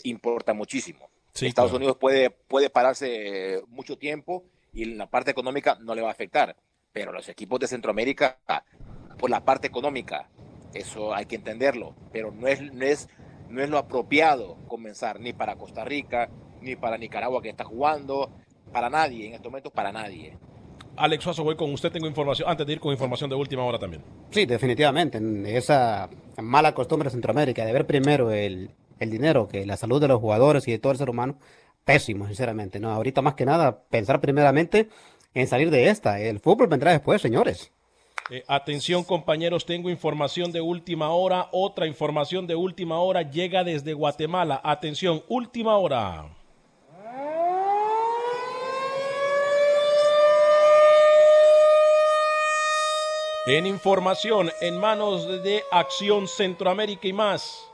importa 0.04 0.54
muchísimo. 0.54 1.10
Sí, 1.32 1.46
Estados 1.46 1.70
claro. 1.70 1.78
Unidos 1.78 1.96
puede, 1.98 2.30
puede 2.30 2.70
pararse 2.70 3.62
mucho 3.68 3.98
tiempo 3.98 4.44
y 4.72 4.84
en 4.84 4.96
la 4.98 5.10
parte 5.10 5.30
económica 5.30 5.76
no 5.80 5.94
le 5.94 6.02
va 6.02 6.08
a 6.08 6.12
afectar. 6.12 6.56
Pero 6.92 7.12
los 7.12 7.28
equipos 7.28 7.60
de 7.60 7.66
Centroamérica, 7.68 8.38
por 9.18 9.28
la 9.28 9.44
parte 9.44 9.66
económica, 9.66 10.30
eso 10.72 11.14
hay 11.14 11.26
que 11.26 11.34
entenderlo. 11.36 11.94
Pero 12.12 12.30
no 12.30 12.46
es, 12.48 12.60
no 12.72 12.86
es, 12.86 13.08
no 13.48 13.62
es 13.62 13.70
lo 13.70 13.78
apropiado 13.78 14.56
comenzar 14.68 15.20
ni 15.20 15.32
para 15.32 15.56
Costa 15.56 15.84
Rica, 15.84 16.28
ni 16.60 16.76
para 16.76 16.98
Nicaragua 16.98 17.42
que 17.42 17.48
está 17.48 17.64
jugando, 17.64 18.30
para 18.72 18.90
nadie, 18.90 19.28
en 19.28 19.34
estos 19.34 19.50
momentos 19.50 19.72
para 19.72 19.92
nadie. 19.92 20.36
Alex 20.96 21.24
Suazo, 21.24 21.44
voy 21.44 21.56
con 21.56 21.72
usted, 21.72 21.92
tengo 21.92 22.06
información, 22.06 22.48
antes 22.48 22.66
de 22.66 22.72
ir 22.72 22.80
con 22.80 22.90
información 22.90 23.28
de 23.28 23.36
última 23.36 23.64
hora 23.64 23.78
también. 23.78 24.02
Sí, 24.30 24.46
definitivamente. 24.46 25.18
en 25.18 25.44
Esa 25.46 26.08
mala 26.42 26.74
costumbre 26.74 27.06
de 27.06 27.12
Centroamérica 27.12 27.64
de 27.64 27.72
ver 27.72 27.86
primero 27.86 28.30
el, 28.30 28.70
el 28.98 29.10
dinero 29.10 29.46
que 29.46 29.66
la 29.66 29.76
salud 29.76 30.00
de 30.00 30.08
los 30.08 30.20
jugadores 30.20 30.66
y 30.68 30.72
de 30.72 30.78
todo 30.78 30.92
el 30.92 30.98
ser 30.98 31.10
humano, 31.10 31.38
pésimo, 31.84 32.26
sinceramente. 32.26 32.80
No, 32.80 32.90
ahorita 32.90 33.20
más 33.20 33.34
que 33.34 33.44
nada 33.44 33.82
pensar 33.90 34.20
primeramente 34.20 34.88
en 35.34 35.46
salir 35.46 35.70
de 35.70 35.90
esta. 35.90 36.18
El 36.18 36.40
fútbol 36.40 36.68
vendrá 36.68 36.92
después, 36.92 37.20
señores. 37.20 37.72
Eh, 38.28 38.42
atención 38.48 39.04
compañeros, 39.04 39.64
tengo 39.64 39.88
información 39.88 40.50
de 40.50 40.60
última 40.60 41.10
hora. 41.10 41.48
Otra 41.52 41.86
información 41.86 42.44
de 42.48 42.56
última 42.56 42.98
hora 42.98 43.22
llega 43.22 43.62
desde 43.62 43.92
Guatemala. 43.92 44.60
Atención, 44.64 45.22
última 45.28 45.76
hora. 45.76 46.26
En 53.46 53.64
información, 53.64 54.50
en 54.60 54.76
manos 54.76 55.44
de 55.44 55.62
Acción 55.70 56.26
Centroamérica 56.26 57.06
y 57.06 57.12
más, 57.12 57.64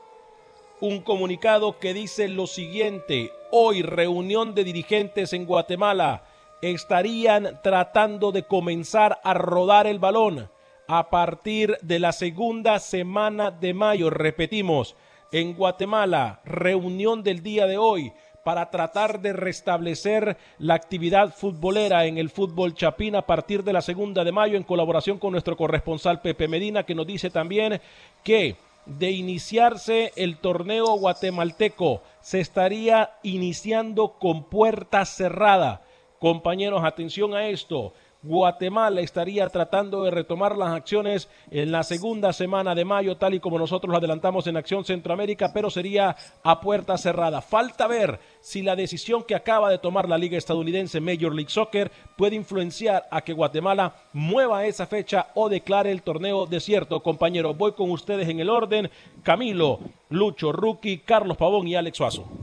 un 0.79 1.01
comunicado 1.01 1.79
que 1.79 1.95
dice 1.95 2.27
lo 2.27 2.45
siguiente. 2.45 3.33
Hoy, 3.49 3.81
reunión 3.81 4.53
de 4.53 4.63
dirigentes 4.63 5.33
en 5.33 5.47
Guatemala 5.47 6.25
estarían 6.71 7.59
tratando 7.61 8.31
de 8.31 8.43
comenzar 8.43 9.19
a 9.23 9.33
rodar 9.33 9.87
el 9.87 9.99
balón 9.99 10.49
a 10.87 11.09
partir 11.09 11.77
de 11.81 11.99
la 11.99 12.11
segunda 12.11 12.79
semana 12.79 13.51
de 13.51 13.73
mayo. 13.73 14.09
Repetimos, 14.09 14.95
en 15.31 15.55
Guatemala, 15.55 16.41
reunión 16.45 17.23
del 17.23 17.41
día 17.41 17.65
de 17.65 17.77
hoy 17.77 18.13
para 18.43 18.69
tratar 18.69 19.21
de 19.21 19.33
restablecer 19.33 20.37
la 20.59 20.73
actividad 20.73 21.33
futbolera 21.33 22.05
en 22.05 22.17
el 22.17 22.29
fútbol 22.29 22.75
chapín 22.75 23.15
a 23.15 23.21
partir 23.23 23.63
de 23.63 23.73
la 23.73 23.81
segunda 23.81 24.23
de 24.23 24.31
mayo 24.31 24.57
en 24.57 24.63
colaboración 24.63 25.17
con 25.17 25.31
nuestro 25.31 25.55
corresponsal 25.55 26.21
Pepe 26.21 26.47
Medina 26.47 26.83
que 26.83 26.95
nos 26.95 27.07
dice 27.07 27.29
también 27.29 27.79
que 28.23 28.57
de 28.85 29.11
iniciarse 29.11 30.11
el 30.15 30.37
torneo 30.37 30.97
guatemalteco 30.97 32.01
se 32.19 32.41
estaría 32.41 33.11
iniciando 33.23 34.19
con 34.19 34.43
puerta 34.43 35.05
cerrada. 35.05 35.81
Compañeros, 36.23 36.85
atención 36.85 37.33
a 37.33 37.49
esto. 37.49 37.91
Guatemala 38.21 39.01
estaría 39.01 39.45
tratando 39.49 40.05
de 40.05 40.11
retomar 40.11 40.57
las 40.57 40.69
acciones 40.69 41.27
en 41.51 41.69
la 41.73 41.83
segunda 41.83 42.31
semana 42.31 42.73
de 42.73 42.85
mayo, 42.85 43.17
tal 43.17 43.33
y 43.33 43.41
como 43.41 43.59
nosotros 43.59 43.91
lo 43.91 43.97
adelantamos 43.97 44.47
en 44.47 44.55
Acción 44.55 44.85
Centroamérica, 44.85 45.51
pero 45.53 45.69
sería 45.69 46.15
a 46.41 46.61
puerta 46.61 46.97
cerrada. 46.97 47.41
Falta 47.41 47.87
ver 47.87 48.21
si 48.39 48.61
la 48.61 48.77
decisión 48.77 49.23
que 49.23 49.35
acaba 49.35 49.69
de 49.69 49.79
tomar 49.79 50.07
la 50.07 50.17
Liga 50.17 50.37
Estadounidense 50.37 51.01
Major 51.01 51.35
League 51.35 51.51
Soccer 51.51 51.91
puede 52.15 52.37
influenciar 52.37 53.05
a 53.11 53.19
que 53.19 53.33
Guatemala 53.33 53.93
mueva 54.13 54.65
esa 54.65 54.87
fecha 54.87 55.27
o 55.35 55.49
declare 55.49 55.91
el 55.91 56.03
torneo 56.03 56.45
desierto. 56.45 57.03
Compañeros, 57.03 57.57
voy 57.57 57.73
con 57.73 57.91
ustedes 57.91 58.29
en 58.29 58.39
el 58.39 58.49
orden. 58.49 58.89
Camilo, 59.23 59.79
Lucho, 60.07 60.53
Rookie, 60.53 60.99
Carlos 60.99 61.35
Pavón 61.35 61.67
y 61.67 61.75
Alex 61.75 61.97
Suazo. 61.97 62.42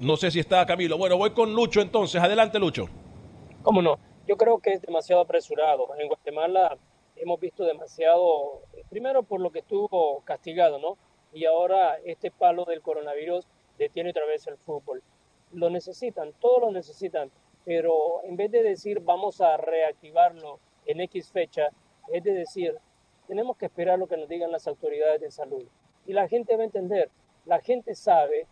No 0.00 0.18
sé 0.18 0.30
si 0.30 0.40
está 0.40 0.66
Camilo. 0.66 0.98
Bueno, 0.98 1.16
voy 1.16 1.30
con 1.30 1.54
Lucho 1.54 1.80
entonces. 1.80 2.20
Adelante, 2.20 2.58
Lucho. 2.58 2.86
¿Cómo 3.62 3.80
no? 3.80 3.98
Yo 4.28 4.36
creo 4.36 4.58
que 4.58 4.72
es 4.72 4.82
demasiado 4.82 5.22
apresurado. 5.22 5.88
En 5.98 6.08
Guatemala 6.08 6.76
hemos 7.16 7.40
visto 7.40 7.64
demasiado, 7.64 8.60
primero 8.90 9.22
por 9.22 9.40
lo 9.40 9.50
que 9.50 9.60
estuvo 9.60 10.20
castigado, 10.24 10.78
¿no? 10.78 10.98
Y 11.32 11.46
ahora 11.46 11.96
este 12.04 12.30
palo 12.30 12.66
del 12.66 12.82
coronavirus 12.82 13.46
detiene 13.78 14.10
otra 14.10 14.26
vez 14.26 14.46
el 14.46 14.58
fútbol. 14.58 15.02
Lo 15.52 15.70
necesitan, 15.70 16.34
todos 16.40 16.60
lo 16.60 16.72
necesitan, 16.72 17.30
pero 17.64 18.22
en 18.24 18.36
vez 18.36 18.50
de 18.50 18.62
decir 18.62 19.00
vamos 19.00 19.40
a 19.40 19.56
reactivarlo 19.56 20.60
en 20.84 21.00
X 21.00 21.32
fecha, 21.32 21.68
es 22.12 22.22
de 22.22 22.32
decir, 22.32 22.76
tenemos 23.26 23.56
que 23.56 23.66
esperar 23.66 23.98
lo 23.98 24.06
que 24.06 24.18
nos 24.18 24.28
digan 24.28 24.52
las 24.52 24.68
autoridades 24.68 25.22
de 25.22 25.30
salud. 25.30 25.64
Y 26.06 26.12
la 26.12 26.28
gente 26.28 26.54
va 26.54 26.62
a 26.62 26.66
entender, 26.66 27.10
la 27.46 27.60
gente 27.60 27.94
sabe, 27.94 28.46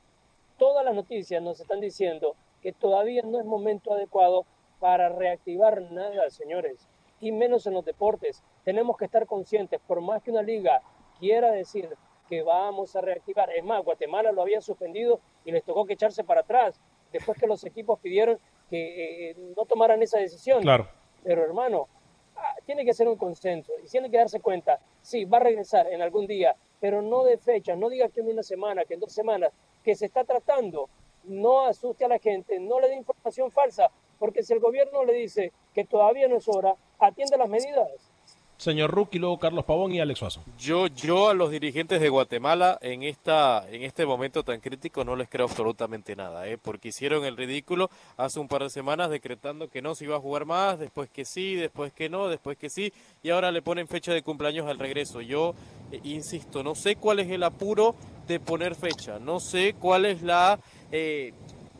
todas 0.64 0.82
las 0.82 0.94
noticias 0.94 1.42
nos 1.42 1.60
están 1.60 1.78
diciendo 1.78 2.36
que 2.62 2.72
todavía 2.72 3.20
no 3.22 3.38
es 3.38 3.44
momento 3.44 3.92
adecuado 3.92 4.46
para 4.80 5.10
reactivar 5.10 5.82
nada, 5.92 6.30
señores, 6.30 6.88
y 7.20 7.32
menos 7.32 7.66
en 7.66 7.74
los 7.74 7.84
deportes. 7.84 8.42
Tenemos 8.64 8.96
que 8.96 9.04
estar 9.04 9.26
conscientes, 9.26 9.78
por 9.86 10.00
más 10.00 10.22
que 10.22 10.30
una 10.30 10.40
liga 10.40 10.80
quiera 11.18 11.52
decir 11.52 11.90
que 12.30 12.40
vamos 12.40 12.96
a 12.96 13.02
reactivar, 13.02 13.50
es 13.50 13.62
más, 13.62 13.84
Guatemala 13.84 14.32
lo 14.32 14.40
había 14.40 14.62
suspendido 14.62 15.20
y 15.44 15.52
les 15.52 15.62
tocó 15.64 15.84
que 15.84 15.92
echarse 15.92 16.24
para 16.24 16.40
atrás, 16.40 16.80
después 17.12 17.38
que 17.38 17.46
los 17.46 17.62
equipos 17.64 17.98
pidieron 18.00 18.38
que 18.70 19.32
eh, 19.32 19.36
no 19.54 19.66
tomaran 19.66 20.02
esa 20.02 20.18
decisión. 20.18 20.62
Claro. 20.62 20.88
Pero 21.22 21.44
hermano, 21.44 21.88
ah, 22.36 22.54
tiene 22.64 22.86
que 22.86 22.94
ser 22.94 23.06
un 23.06 23.18
consenso 23.18 23.70
y 23.84 23.86
tiene 23.86 24.10
que 24.10 24.16
darse 24.16 24.40
cuenta, 24.40 24.80
sí, 25.02 25.26
va 25.26 25.36
a 25.36 25.40
regresar 25.40 25.92
en 25.92 26.00
algún 26.00 26.26
día, 26.26 26.56
pero 26.80 27.02
no 27.02 27.22
de 27.22 27.36
fecha, 27.36 27.76
no 27.76 27.90
diga 27.90 28.08
que 28.08 28.20
en 28.20 28.28
una 28.28 28.42
semana, 28.42 28.86
que 28.86 28.94
en 28.94 29.00
dos 29.00 29.12
semanas, 29.12 29.52
que 29.84 29.94
se 29.94 30.06
está 30.06 30.24
tratando 30.24 30.88
no 31.24 31.66
asuste 31.66 32.04
a 32.04 32.08
la 32.08 32.18
gente, 32.18 32.58
no 32.58 32.80
le 32.80 32.88
dé 32.88 32.96
información 32.96 33.50
falsa, 33.50 33.90
porque 34.18 34.42
si 34.42 34.52
el 34.52 34.60
gobierno 34.60 35.04
le 35.04 35.12
dice 35.12 35.52
que 35.72 35.84
todavía 35.84 36.28
no 36.28 36.36
es 36.36 36.48
hora, 36.48 36.74
atiende 36.98 37.36
las 37.36 37.48
medidas. 37.48 38.10
Señor 38.56 38.90
Rookie, 38.90 39.18
luego 39.18 39.38
Carlos 39.38 39.64
Pavón 39.64 39.92
y 39.92 40.00
Alex 40.00 40.18
Suazo. 40.20 40.44
Yo, 40.58 40.86
yo 40.86 41.28
a 41.28 41.34
los 41.34 41.50
dirigentes 41.50 42.00
de 42.00 42.08
Guatemala 42.08 42.78
en 42.80 43.02
esta, 43.02 43.68
en 43.70 43.82
este 43.82 44.06
momento 44.06 44.42
tan 44.42 44.60
crítico 44.60 45.04
no 45.04 45.16
les 45.16 45.28
creo 45.28 45.46
absolutamente 45.46 46.16
nada, 46.16 46.46
¿eh? 46.48 46.56
porque 46.56 46.88
hicieron 46.88 47.24
el 47.24 47.36
ridículo 47.36 47.90
hace 48.16 48.38
un 48.40 48.48
par 48.48 48.62
de 48.62 48.70
semanas 48.70 49.10
decretando 49.10 49.68
que 49.68 49.82
no 49.82 49.94
se 49.94 50.04
iba 50.04 50.16
a 50.16 50.20
jugar 50.20 50.44
más, 50.44 50.78
después 50.78 51.10
que 51.10 51.24
sí, 51.24 51.56
después 51.56 51.92
que 51.92 52.08
no, 52.08 52.28
después 52.28 52.56
que 52.56 52.70
sí, 52.70 52.92
y 53.22 53.30
ahora 53.30 53.50
le 53.50 53.62
ponen 53.62 53.88
fecha 53.88 54.12
de 54.12 54.22
cumpleaños 54.22 54.68
al 54.68 54.78
regreso. 54.78 55.20
Yo 55.20 55.54
eh, 55.90 56.00
insisto, 56.04 56.62
no 56.62 56.74
sé 56.74 56.96
cuál 56.96 57.20
es 57.20 57.30
el 57.30 57.42
apuro 57.42 57.94
de 58.26 58.40
poner 58.40 58.74
fecha, 58.74 59.18
no 59.18 59.40
sé 59.40 59.74
cuál 59.74 60.06
es 60.06 60.22
la 60.22 60.58
eh, 60.90 61.32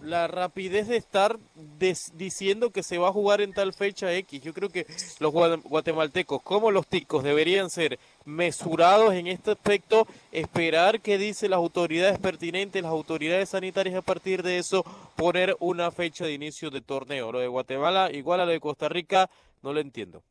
la 0.04 0.26
rapidez 0.28 0.88
de 0.88 0.96
estar 0.96 1.38
des- 1.78 2.12
diciendo 2.16 2.70
que 2.70 2.82
se 2.82 2.98
va 2.98 3.08
a 3.08 3.12
jugar 3.12 3.40
en 3.40 3.52
tal 3.52 3.72
fecha 3.72 4.12
X. 4.12 4.42
Yo 4.42 4.52
creo 4.54 4.68
que 4.68 4.86
los 5.18 5.32
gua- 5.32 5.60
guatemaltecos, 5.64 6.42
como 6.42 6.70
los 6.70 6.86
ticos, 6.86 7.24
deberían 7.24 7.70
ser 7.70 7.98
mesurados 8.24 9.14
en 9.14 9.26
este 9.26 9.52
aspecto, 9.52 10.06
esperar 10.32 11.00
qué 11.00 11.18
dicen 11.18 11.50
las 11.50 11.58
autoridades 11.58 12.18
pertinentes, 12.18 12.82
las 12.82 12.92
autoridades 12.92 13.48
sanitarias, 13.48 13.96
a 13.96 14.02
partir 14.02 14.42
de 14.42 14.58
eso 14.58 14.84
poner 15.16 15.56
una 15.60 15.90
fecha 15.90 16.24
de 16.24 16.32
inicio 16.34 16.70
de 16.70 16.80
torneo. 16.80 17.32
Lo 17.32 17.38
de 17.40 17.48
Guatemala, 17.48 18.10
igual 18.12 18.40
a 18.40 18.46
lo 18.46 18.52
de 18.52 18.60
Costa 18.60 18.88
Rica, 18.88 19.30
no 19.62 19.72
lo 19.72 19.80
entiendo. 19.80 20.22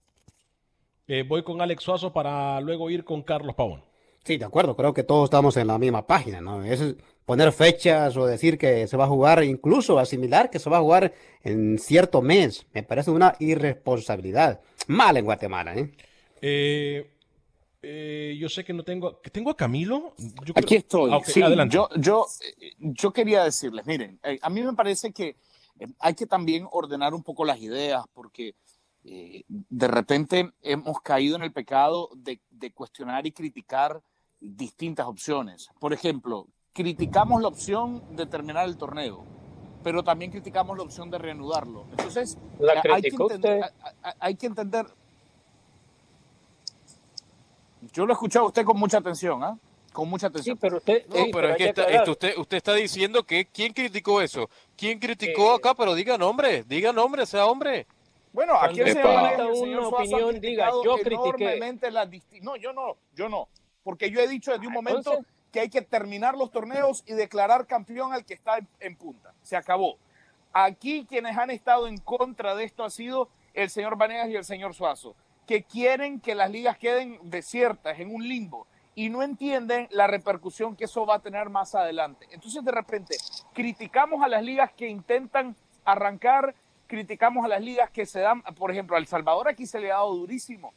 Eh, 1.07 1.23
voy 1.27 1.43
con 1.43 1.61
Alex 1.61 1.83
Suazo 1.83 2.13
para 2.13 2.61
luego 2.61 2.89
ir 2.89 3.03
con 3.03 3.21
Carlos 3.23 3.55
Pavón. 3.55 3.83
Sí, 4.23 4.37
de 4.37 4.45
acuerdo, 4.45 4.75
creo 4.77 4.93
que 4.93 5.03
todos 5.03 5.25
estamos 5.25 5.57
en 5.57 5.67
la 5.67 5.77
misma 5.77 6.07
página, 6.07 6.39
¿no? 6.39 6.63
Es 6.63 6.95
poner 7.25 7.51
fechas 7.51 8.15
o 8.17 8.25
decir 8.25 8.57
que 8.57 8.87
se 8.87 8.97
va 8.97 9.05
a 9.05 9.07
jugar, 9.07 9.43
incluso 9.43 9.99
asimilar 9.99 10.49
que 10.49 10.59
se 10.59 10.69
va 10.69 10.77
a 10.77 10.81
jugar 10.81 11.13
en 11.43 11.77
cierto 11.79 12.21
mes, 12.21 12.65
me 12.73 12.83
parece 12.83 13.11
una 13.11 13.35
irresponsabilidad. 13.39 14.61
Mal 14.87 15.17
en 15.17 15.25
Guatemala, 15.25 15.75
¿eh? 15.75 15.91
Eh, 16.41 17.09
eh, 17.81 18.35
yo 18.39 18.49
sé 18.49 18.63
que 18.63 18.73
no 18.73 18.83
tengo. 18.83 19.21
¿que 19.21 19.29
¿Tengo 19.29 19.49
a 19.51 19.55
Camilo? 19.57 20.13
Yo 20.17 20.53
creo- 20.53 20.63
Aquí 20.63 20.75
estoy. 20.75 21.11
Ah, 21.13 21.19
Sí, 21.25 21.41
adelante. 21.41 21.73
yo, 21.73 21.89
yo, 21.97 22.25
yo 22.79 23.11
quería 23.13 23.43
decirles, 23.43 23.85
miren, 23.85 24.19
eh, 24.23 24.39
a 24.41 24.49
mí 24.49 24.61
me 24.61 24.73
parece 24.73 25.11
que 25.13 25.35
eh, 25.79 25.87
hay 25.99 26.13
que 26.13 26.25
también 26.25 26.67
ordenar 26.71 27.13
un 27.13 27.23
poco 27.23 27.45
las 27.45 27.59
ideas, 27.61 28.03
porque 28.13 28.55
eh, 29.05 29.43
de 29.47 29.87
repente 29.87 30.51
hemos 30.61 30.99
caído 31.01 31.35
en 31.35 31.43
el 31.43 31.51
pecado 31.51 32.09
de, 32.15 32.39
de 32.49 32.71
cuestionar 32.71 33.25
y 33.25 33.31
criticar 33.31 34.01
distintas 34.39 35.07
opciones. 35.07 35.67
Por 35.79 35.93
ejemplo, 35.93 36.47
criticamos 36.73 37.41
la 37.41 37.47
opción 37.47 38.01
de 38.15 38.25
terminar 38.25 38.67
el 38.67 38.77
torneo, 38.77 39.23
pero 39.83 40.03
también 40.03 40.31
criticamos 40.31 40.75
la 40.75 40.83
opción 40.83 41.09
de 41.11 41.19
reanudarlo. 41.19 41.85
Entonces, 41.91 42.37
La 42.59 42.73
eh, 42.73 42.81
hay, 42.91 43.01
que 43.03 43.07
entender, 43.09 43.59
usted. 43.59 43.73
hay- 44.19 44.35
que 44.35 44.45
entender. 44.47 44.85
Yo 47.93 48.05
lo 48.05 48.13
he 48.13 48.15
escuchado 48.15 48.45
a 48.45 48.47
usted 48.47 48.65
con 48.65 48.77
mucha 48.79 48.97
atención, 48.97 49.43
¿ah? 49.43 49.57
Con 49.91 50.09
mucha 50.09 50.27
atención. 50.27 50.55
Sí, 50.55 50.59
pero 50.59 50.77
usted, 50.77 51.05
No, 51.07 51.25
pero 51.31 51.49
es 51.49 51.57
que 51.57 51.65
está- 51.65 51.83
esto 51.83 52.11
usted, 52.11 52.37
usted 52.37 52.57
está 52.57 52.73
diciendo 52.73 53.23
que 53.23 53.45
¿quién 53.45 53.73
criticó 53.73 54.21
eso? 54.21 54.49
¿Quién 54.75 54.97
criticó 54.97 55.53
acá? 55.53 55.75
Pero 55.75 55.93
diga 55.93 56.17
nombre, 56.17 56.63
diga 56.63 56.91
nombre, 56.91 57.25
sea 57.27 57.45
hombre. 57.45 57.85
Bueno, 58.31 58.55
aquí 58.59 58.79
el 58.79 58.93
señor 58.93 59.05
el 59.39 59.47
una 59.51 59.77
han 59.77 59.83
opinión, 59.93 60.39
diga, 60.39 60.71
yo 60.83 60.95
critiqué. 60.95 61.13
enormemente 61.45 61.91
las 61.91 62.09
disti- 62.09 62.41
No, 62.41 62.55
yo 62.55 62.73
no, 62.73 62.95
yo 63.13 63.29
no. 63.29 63.47
Porque 63.83 64.09
yo 64.09 64.19
he 64.21 64.27
dicho 64.27 64.51
desde 64.51 64.65
un 64.65 64.73
momento 64.73 64.97
entonces- 65.13 65.32
que 65.53 65.59
hay 65.59 65.69
que 65.69 65.83
terminar 65.83 66.35
los 66.35 66.51
torneos 66.51 67.03
y 67.05 67.13
declarar 67.13 67.67
campeón 67.67 68.11
al 68.11 68.25
que 68.25 68.33
está 68.33 68.57
en, 68.79 68.95
punta. 68.97 69.35
Se 69.43 69.55
acabó. 69.55 69.97
Aquí 70.51 71.05
quienes 71.07 71.37
han 71.37 71.51
estado 71.51 71.87
en 71.87 71.97
contra 71.99 72.55
de 72.55 72.63
esto 72.63 72.83
ha 72.83 72.89
sido 72.89 73.29
el 73.53 73.69
señor 73.69 73.95
Vanegas 73.95 74.29
y 74.29 74.35
el 74.35 74.43
señor 74.43 74.73
Suazo, 74.73 75.15
que 75.45 75.61
quieren 75.63 76.19
que 76.19 76.33
las 76.33 76.49
ligas 76.49 76.79
queden 76.79 77.19
desiertas, 77.21 77.99
en 77.99 78.13
un 78.13 78.27
limbo, 78.27 78.65
y 78.95 79.09
no 79.09 79.21
entienden 79.21 79.87
la 79.91 80.07
repercusión 80.07 80.75
que 80.75 80.85
eso 80.85 81.05
va 81.05 81.15
a 81.15 81.19
tener 81.19 81.51
más 81.51 81.75
adelante. 81.75 82.27
Entonces, 82.31 82.65
de 82.65 82.71
repente, 82.71 83.15
criticamos 83.53 84.23
a 84.23 84.27
las 84.27 84.41
ligas 84.41 84.71
que 84.73 84.87
intentan 84.87 85.55
arrancar, 85.85 86.55
criticamos 86.87 87.45
a 87.45 87.47
las 87.47 87.61
ligas 87.61 87.91
que 87.91 88.07
se 88.07 88.21
dan, 88.21 88.41
por 88.41 88.71
ejemplo, 88.71 88.95
a 88.95 88.99
El 88.99 89.05
Salvador 89.05 89.47
aquí 89.47 89.67
se 89.67 89.79
le 89.79 89.91
ha 89.91 89.95
dado 89.95 90.15
durísimo. 90.15 90.73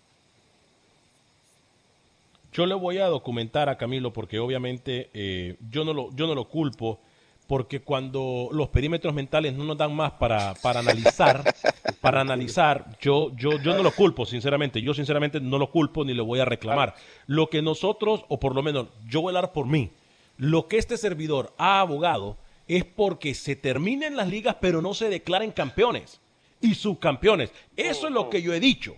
Yo 2.57 2.65
le 2.65 2.75
voy 2.75 2.97
a 2.97 3.07
documentar 3.09 3.69
a 3.69 3.77
Camilo 3.77 4.15
porque 4.15 4.39
obviamente 4.39 5.11
eh, 5.13 5.57
yo, 5.69 5.85
no 5.85 5.93
lo, 5.93 6.09
yo 6.17 6.27
no 6.27 6.35
lo 6.35 6.49
culpo 6.49 7.03
porque 7.47 7.81
cuando 7.81 8.49
los 8.51 8.71
perímetros 8.71 9.13
mentales 9.13 9.53
no 9.53 9.65
nos 9.65 9.77
dan 9.77 9.95
más 9.95 10.13
para, 10.13 10.55
para 10.63 10.81
analizar, 10.81 11.45
para 12.01 12.23
analizar, 12.23 12.97
yo, 12.99 13.31
yo, 13.37 13.61
yo 13.61 13.77
no 13.77 13.83
lo 13.83 13.91
culpo, 13.91 14.25
sinceramente. 14.25 14.81
Yo 14.81 14.95
sinceramente 14.95 15.39
no 15.39 15.59
lo 15.59 15.71
culpo 15.71 16.03
ni 16.03 16.15
lo 16.15 16.25
voy 16.25 16.41
a 16.41 16.47
reclamar. 16.47 16.95
Lo 17.27 17.51
que 17.51 17.61
nosotros, 17.61 18.25
o 18.29 18.41
por 18.41 18.55
lo 18.55 18.63
menos 18.63 18.87
yo 19.07 19.21
voy 19.21 19.35
a 19.35 19.37
hablar 19.37 19.53
por 19.53 19.67
mí, 19.67 19.91
lo 20.39 20.67
que 20.67 20.79
este 20.79 20.97
servidor 20.97 21.53
ha 21.59 21.81
abogado 21.81 22.39
es 22.69 22.87
porque 22.87 23.35
se 23.35 23.55
terminen 23.55 24.17
las 24.17 24.29
ligas 24.29 24.57
pero 24.63 24.81
no 24.81 24.95
se 24.95 25.11
declaren 25.11 25.51
campeones 25.51 26.23
y 26.63 26.75
subcampeones. 26.75 27.53
Eso 27.77 28.07
es 28.07 28.15
lo 28.15 28.31
que 28.31 28.41
yo 28.41 28.55
he 28.55 28.61
dicho. 28.61 28.97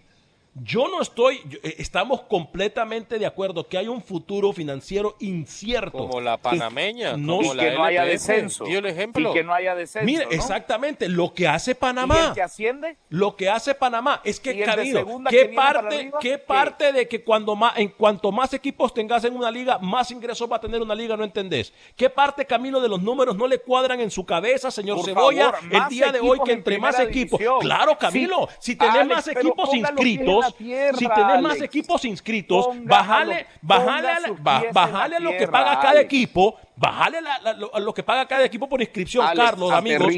Yo 0.55 0.88
no 0.88 1.01
estoy, 1.01 1.36
eh, 1.62 1.76
estamos 1.78 2.22
completamente 2.22 3.18
de 3.18 3.26
acuerdo 3.26 3.68
que 3.68 3.78
hay 3.78 3.86
un 3.86 4.03
futuro 4.03 4.53
financiero 4.53 5.14
incierto. 5.20 5.96
Como 5.96 6.20
la 6.20 6.36
panameña, 6.36 7.16
No- 7.16 7.36
como 7.36 7.53
y 7.55 7.57
la 7.57 7.62
que 7.62 7.70
no 7.72 7.84
haya 7.84 8.05
descenso. 8.05 8.64
dio 8.64 8.80
el 8.80 8.86
ejemplo. 8.86 9.30
Y 9.30 9.34
que 9.34 9.44
no 9.44 9.55
haya 9.55 9.76
descenso. 9.76 10.05
Mire, 10.05 10.24
¿no? 10.24 10.30
exactamente, 10.32 11.09
lo 11.09 11.32
que 11.32 11.46
hace 11.46 11.72
¿Y 11.72 11.74
Panamá. 11.74 12.28
el 12.28 12.32
que 12.34 12.42
asciende? 12.42 12.96
Lo 13.09 13.36
que 13.36 13.49
hace 13.49 13.74
Panamá 13.74 14.20
es 14.24 14.38
¿Y 14.38 14.42
que 14.42 14.64
segunda 14.92 15.30
¿qué 15.30 15.49
que 15.51 15.55
parte, 15.55 15.96
arriba? 15.96 16.18
qué 16.20 16.28
¿Qué? 16.30 16.38
parte 16.38 16.92
de 16.92 17.07
que 17.07 17.22
cuando 17.22 17.55
más, 17.55 17.78
en 17.78 17.88
cuanto 17.90 18.32
más 18.32 18.53
equipos 18.53 18.92
tengas 18.92 19.22
en 19.24 19.36
una 19.36 19.51
liga, 19.53 19.78
más 19.78 20.11
ingresos 20.11 20.51
va 20.51 20.57
a 20.57 20.61
tener 20.61 20.82
una 20.82 20.94
liga, 20.94 21.16
no 21.16 21.22
entendés? 21.24 21.72
¿Qué 21.94 22.11
parte, 22.11 22.44
Camilo, 22.44 22.80
de 22.80 22.88
los 22.88 23.01
números 23.01 23.36
no 23.36 23.46
le 23.46 23.59
cuadran 23.59 24.01
en 24.01 24.11
su 24.11 24.26
cabeza, 24.26 24.70
señor 24.72 24.96
Por 24.96 25.05
Cebolla, 25.07 25.53
favor, 25.53 25.68
el 25.84 25.88
día 25.88 26.11
de 26.11 26.18
hoy 26.20 26.40
que 26.44 26.53
en 26.53 26.59
entre 26.59 26.78
más 26.78 26.99
equipos? 26.99 27.38
división. 27.38 27.61
Claro, 27.61 27.96
Camilo, 27.96 28.49
Sí. 28.59 28.72
si 28.72 28.76
tenés 28.76 28.94
Alex, 28.96 29.14
más 29.14 29.28
equipos 29.28 29.68
ponga 29.68 29.88
tierra, 30.53 30.99
si 30.99 31.09
tenés 31.09 31.41
más 31.43 31.53
Alex. 31.53 31.62
equipos 31.64 32.05
inscritos, 32.05 32.66
Ponga 32.66 32.97
bajale, 32.99 33.41
a 33.41 33.47
bajale, 33.62 34.09
la- 34.20 34.62
bajale 34.72 35.20
lo 35.20 35.30
que 35.36 35.49
paga 35.49 35.80
cada 35.80 36.01
equipo, 36.01 36.57
bajale 36.78 37.20
la- 37.20 37.38
la- 37.40 37.52
lo, 37.54 37.70
lo 37.78 37.92
que 37.94 38.02
paga 38.02 38.26
cada 38.26 38.44
equipo 38.44 38.68
por 38.68 38.80
inscripción, 38.80 39.26
Alex, 39.26 39.50
Carlos, 39.50 39.72
amigos. 39.72 40.12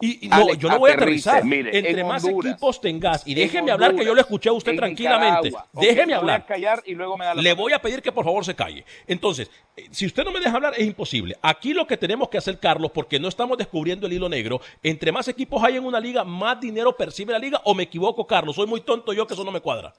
Y, 0.00 0.28
no, 0.28 0.52
yo 0.54 0.68
no 0.68 0.78
voy 0.78 0.90
a 0.90 0.94
aterrizar. 0.94 1.44
Mire, 1.44 1.76
Entre 1.76 2.00
en 2.00 2.06
más 2.06 2.22
Honduras, 2.24 2.52
equipos 2.52 2.80
tengas, 2.80 3.26
y 3.26 3.34
déjeme 3.34 3.70
hablar 3.72 3.94
que 3.94 4.04
yo 4.04 4.14
le 4.14 4.20
escuché 4.20 4.48
a 4.50 4.52
usted 4.52 4.72
en 4.72 4.78
tranquilamente. 4.78 5.52
Déjeme 5.72 6.04
voy 6.06 6.14
hablar. 6.14 6.40
a 6.42 6.46
callar 6.46 6.82
y 6.86 6.94
luego 6.94 7.16
me 7.16 7.24
da 7.24 7.34
la 7.34 7.40
Le 7.42 7.48
palabra. 7.50 7.62
voy 7.62 7.72
a 7.72 7.82
pedir 7.82 8.02
que 8.02 8.12
por 8.12 8.24
favor 8.24 8.44
se 8.44 8.54
calle. 8.54 8.84
Entonces, 9.06 9.50
eh, 9.76 9.88
si 9.90 10.06
usted 10.06 10.24
no 10.24 10.32
me 10.32 10.40
deja 10.40 10.54
hablar, 10.54 10.74
es 10.76 10.86
imposible. 10.86 11.36
Aquí 11.42 11.72
lo 11.72 11.86
que 11.86 11.96
tenemos 11.96 12.28
que 12.28 12.38
hacer, 12.38 12.58
Carlos, 12.58 12.90
porque 12.92 13.18
no 13.18 13.28
estamos 13.28 13.56
descubriendo 13.56 14.06
el 14.06 14.12
hilo 14.12 14.28
negro, 14.28 14.60
entre 14.82 15.12
más 15.12 15.28
equipos 15.28 15.62
hay 15.64 15.76
en 15.76 15.84
una 15.84 15.98
liga, 16.00 16.24
más 16.24 16.60
dinero 16.60 16.96
percibe 16.96 17.32
la 17.32 17.38
liga, 17.38 17.60
o 17.64 17.74
me 17.74 17.84
equivoco, 17.84 18.26
Carlos. 18.26 18.56
Soy 18.56 18.66
muy 18.66 18.82
tonto 18.82 19.12
yo 19.12 19.26
que 19.26 19.34
eso 19.34 19.44
no 19.44 19.50
me 19.52 19.60
cuadra. 19.60 19.94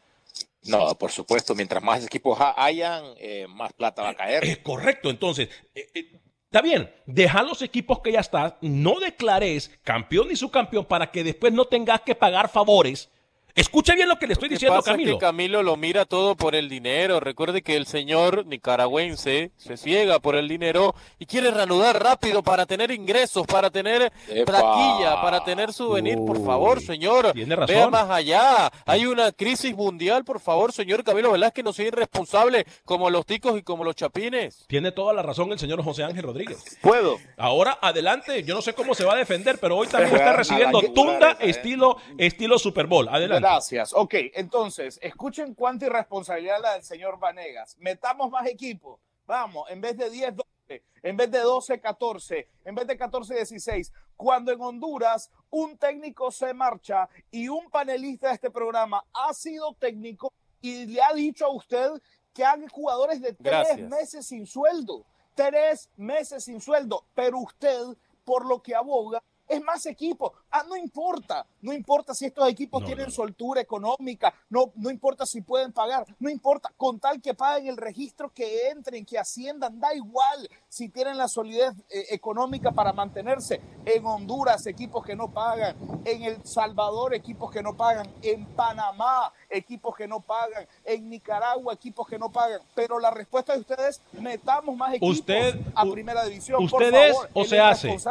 No, 0.65 0.95
por 0.97 1.11
supuesto, 1.11 1.55
mientras 1.55 1.81
más 1.83 2.05
equipos 2.05 2.39
ha- 2.39 2.61
hayan, 2.63 3.03
eh, 3.17 3.47
más 3.49 3.73
plata 3.73 4.01
va 4.03 4.09
a 4.09 4.15
caer. 4.15 4.43
Es 4.45 4.57
correcto, 4.59 5.09
entonces, 5.09 5.49
eh, 5.75 5.89
eh, 5.93 6.19
está 6.45 6.61
bien, 6.61 6.91
deja 7.05 7.43
los 7.43 7.61
equipos 7.61 7.99
que 8.01 8.11
ya 8.11 8.19
están, 8.21 8.55
no 8.61 8.99
declares 8.99 9.71
campeón 9.83 10.27
ni 10.29 10.35
subcampeón 10.35 10.85
para 10.85 11.11
que 11.11 11.23
después 11.23 11.51
no 11.53 11.65
tengas 11.65 12.01
que 12.01 12.15
pagar 12.15 12.49
favores. 12.49 13.09
Escuche 13.55 13.93
bien 13.95 14.09
lo 14.09 14.17
que 14.17 14.25
le 14.25 14.33
estoy 14.33 14.47
Lo 14.47 14.49
que 14.49 14.55
diciendo, 14.55 14.77
pasa 14.77 14.91
es 14.91 14.93
Camilo. 14.97 15.17
que 15.19 15.25
Camilo 15.25 15.61
lo 15.63 15.75
mira 15.77 16.05
todo 16.05 16.35
por 16.35 16.55
el 16.55 16.69
dinero. 16.69 17.19
Recuerde 17.19 17.61
que 17.61 17.75
el 17.75 17.85
señor 17.85 18.47
nicaragüense 18.47 19.51
se 19.57 19.77
ciega 19.77 20.17
por 20.19 20.35
el 20.35 20.47
dinero 20.47 20.95
y 21.19 21.27
quiere 21.27 21.51
reanudar 21.51 22.01
rápido 22.01 22.41
para 22.41 22.65
tener 22.65 22.89
ingresos, 22.89 23.45
para 23.45 23.69
tener 23.69 24.11
Epa. 24.27 24.45
plaquilla, 24.51 25.21
para 25.21 25.43
tener 25.43 25.71
souvenir. 25.71 26.15
Por 26.25 26.43
favor, 26.43 26.81
señor, 26.81 27.31
Tiene 27.33 27.55
razón. 27.55 27.75
vea 27.75 27.89
más 27.89 28.09
allá. 28.09 28.71
Hay 28.87 29.05
una 29.05 29.31
crisis 29.31 29.75
mundial, 29.75 30.23
por 30.25 30.39
favor, 30.39 30.73
señor 30.73 31.03
Camilo 31.03 31.31
Velázquez, 31.31 31.63
no 31.63 31.73
sea 31.73 31.85
irresponsable 31.87 32.65
como 32.85 33.11
los 33.11 33.23
ticos 33.25 33.57
y 33.59 33.61
como 33.61 33.83
los 33.83 33.95
chapines. 33.95 34.65
Tiene 34.67 34.91
toda 34.91 35.13
la 35.13 35.21
razón 35.21 35.51
el 35.51 35.59
señor 35.59 35.83
José 35.83 36.03
Ángel 36.03 36.23
Rodríguez. 36.23 36.77
¿Puedo? 36.81 37.17
Ahora, 37.37 37.77
adelante, 37.81 38.43
yo 38.43 38.55
no 38.55 38.63
sé 38.63 38.73
cómo 38.73 38.95
se 38.95 39.05
va 39.05 39.13
a 39.13 39.17
defender, 39.17 39.59
pero 39.61 39.77
hoy 39.77 39.87
también 39.87 40.15
está 40.15 40.33
recibiendo 40.33 40.81
tunda 40.93 41.33
¿eh? 41.33 41.49
estilo, 41.51 41.97
estilo 42.17 42.57
Super 42.57 42.87
Bowl. 42.87 43.07
Adelante. 43.09 43.42
Gracias. 43.43 43.93
Ok, 43.93 44.13
entonces, 44.33 44.97
escuchen 45.01 45.53
cuánta 45.53 45.85
irresponsabilidad 45.85 46.61
la 46.61 46.73
del 46.75 46.83
señor 46.83 47.19
Vanegas. 47.19 47.75
Metamos 47.77 48.31
más 48.31 48.47
equipos. 48.47 49.01
Vamos, 49.25 49.69
en 49.69 49.81
vez 49.81 49.97
de 49.97 50.09
10, 50.09 50.35
12, 50.35 50.83
en 51.03 51.17
vez 51.17 51.29
de 51.29 51.39
12, 51.39 51.81
14, 51.81 52.49
en 52.63 52.75
vez 52.75 52.87
de 52.87 52.97
14, 52.97 53.35
16. 53.35 53.91
Cuando 54.15 54.53
en 54.53 54.61
Honduras 54.61 55.29
un 55.49 55.77
técnico 55.77 56.31
se 56.31 56.53
marcha 56.53 57.09
y 57.31 57.49
un 57.49 57.69
panelista 57.69 58.29
de 58.29 58.35
este 58.35 58.49
programa 58.49 59.03
ha 59.13 59.33
sido 59.33 59.73
técnico 59.73 60.31
y 60.61 60.85
le 60.85 61.01
ha 61.01 61.13
dicho 61.13 61.45
a 61.45 61.49
usted 61.49 61.91
que 62.33 62.45
hay 62.45 62.65
jugadores 62.71 63.21
de 63.21 63.33
tres 63.33 63.53
Gracias. 63.67 63.89
meses 63.89 64.25
sin 64.25 64.47
sueldo. 64.47 65.05
Tres 65.35 65.89
meses 65.97 66.45
sin 66.45 66.61
sueldo. 66.61 67.05
Pero 67.13 67.39
usted 67.39 67.81
por 68.23 68.45
lo 68.45 68.61
que 68.61 68.73
aboga 68.73 69.21
es 69.47 69.61
más 69.61 69.85
equipos. 69.85 70.31
Ah, 70.49 70.63
no 70.67 70.77
importa, 70.77 71.45
no 71.63 71.73
importa 71.73 72.13
si 72.13 72.25
estos 72.25 72.47
equipos 72.47 72.81
No, 72.81 72.85
tienen 72.87 73.05
no, 73.05 73.11
soltura 73.11 73.59
económica, 73.61 74.33
no, 74.49 74.71
no 74.75 74.91
importa 74.91 75.25
si 75.25 75.41
pueden 75.41 75.71
pagar, 75.73 76.05
no 76.19 76.29
importa, 76.29 76.71
con 76.77 76.99
tal 76.99 77.19
que 77.21 77.33
paguen 77.33 77.67
el 77.69 77.77
registro, 77.77 78.29
que 78.31 78.69
entren, 78.69 79.05
que 79.05 79.17
asciendan, 79.17 79.79
da 79.79 79.93
igual 79.95 80.47
si 80.69 80.89
tienen 80.89 81.17
la 81.17 81.27
solidez 81.27 81.73
eh, 81.89 82.05
económica 82.11 82.71
para 82.71 82.93
mantenerse. 82.93 83.59
En 83.85 84.05
Honduras, 84.05 84.65
equipos 84.67 85.03
que 85.05 85.15
no 85.15 85.29
pagan, 85.31 85.75
en 86.05 86.23
El 86.23 86.43
Salvador, 86.45 87.13
equipos 87.13 87.49
que 87.51 87.63
no 87.63 87.75
pagan, 87.75 88.07
en 88.21 88.45
Panamá, 88.45 89.31
equipos 89.49 89.95
que 89.95 90.07
no 90.07 90.19
pagan, 90.19 90.67
en 90.85 91.09
Nicaragua, 91.09 91.73
equipos 91.73 92.07
que 92.07 92.19
no 92.19 92.29
pagan. 92.31 92.61
Pero 92.75 92.99
la 92.99 93.11
respuesta 93.11 93.53
de 93.53 93.59
ustedes, 93.59 94.01
metamos 94.13 94.75
más 94.75 94.89
equipos 94.95 95.19
Usted- 95.19 95.59
a 95.75 95.85
primera 95.85 96.25
división. 96.25 96.67
por 96.69 96.81
¿Usted 96.83 96.93
es 97.07 97.13
favor. 97.13 97.29
o 97.33 97.41
El 97.41 97.47
se 97.47 97.59
hace? 97.59 97.93
es 97.93 98.05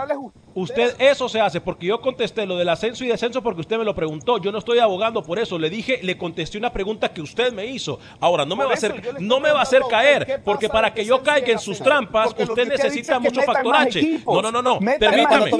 Usted 0.54 0.96
eso 1.00 1.28
se 1.28 1.40
hace 1.40 1.60
porque 1.60 1.86
yo 1.86 2.00
contesté 2.00 2.46
lo 2.46 2.56
del 2.56 2.68
ascenso 2.68 3.04
y 3.04 3.08
descenso 3.08 3.41
porque 3.42 3.60
usted 3.60 3.78
me 3.78 3.84
lo 3.84 3.94
preguntó. 3.94 4.38
Yo 4.38 4.52
no 4.52 4.58
estoy 4.58 4.78
abogando 4.78 5.22
por 5.22 5.38
eso. 5.38 5.58
Le 5.58 5.70
dije, 5.70 6.00
le 6.02 6.16
contesté 6.16 6.58
una 6.58 6.72
pregunta 6.72 7.12
que 7.12 7.20
usted 7.20 7.52
me 7.52 7.66
hizo. 7.66 7.98
Ahora 8.20 8.44
no 8.44 8.56
me 8.56 8.64
Por 8.64 8.70
va 8.70 8.74
a 8.74 8.76
hacer, 8.76 9.20
no 9.20 9.40
me 9.40 9.50
va 9.50 9.60
a 9.60 9.62
hacer 9.62 9.82
caer 9.88 10.26
¿qué 10.26 10.38
porque 10.38 10.68
para 10.68 10.92
que 10.92 11.04
yo 11.04 11.22
caiga 11.22 11.52
en 11.52 11.58
sus 11.58 11.78
trampas 11.78 12.34
usted 12.38 12.68
necesita 12.68 13.18
mucho 13.18 13.42
factorache. 13.42 14.00
equipos. 14.00 14.34
No, 14.34 14.50
no, 14.50 14.62
no, 14.62 14.62
no. 14.62 14.78
Permítame. 14.98 15.50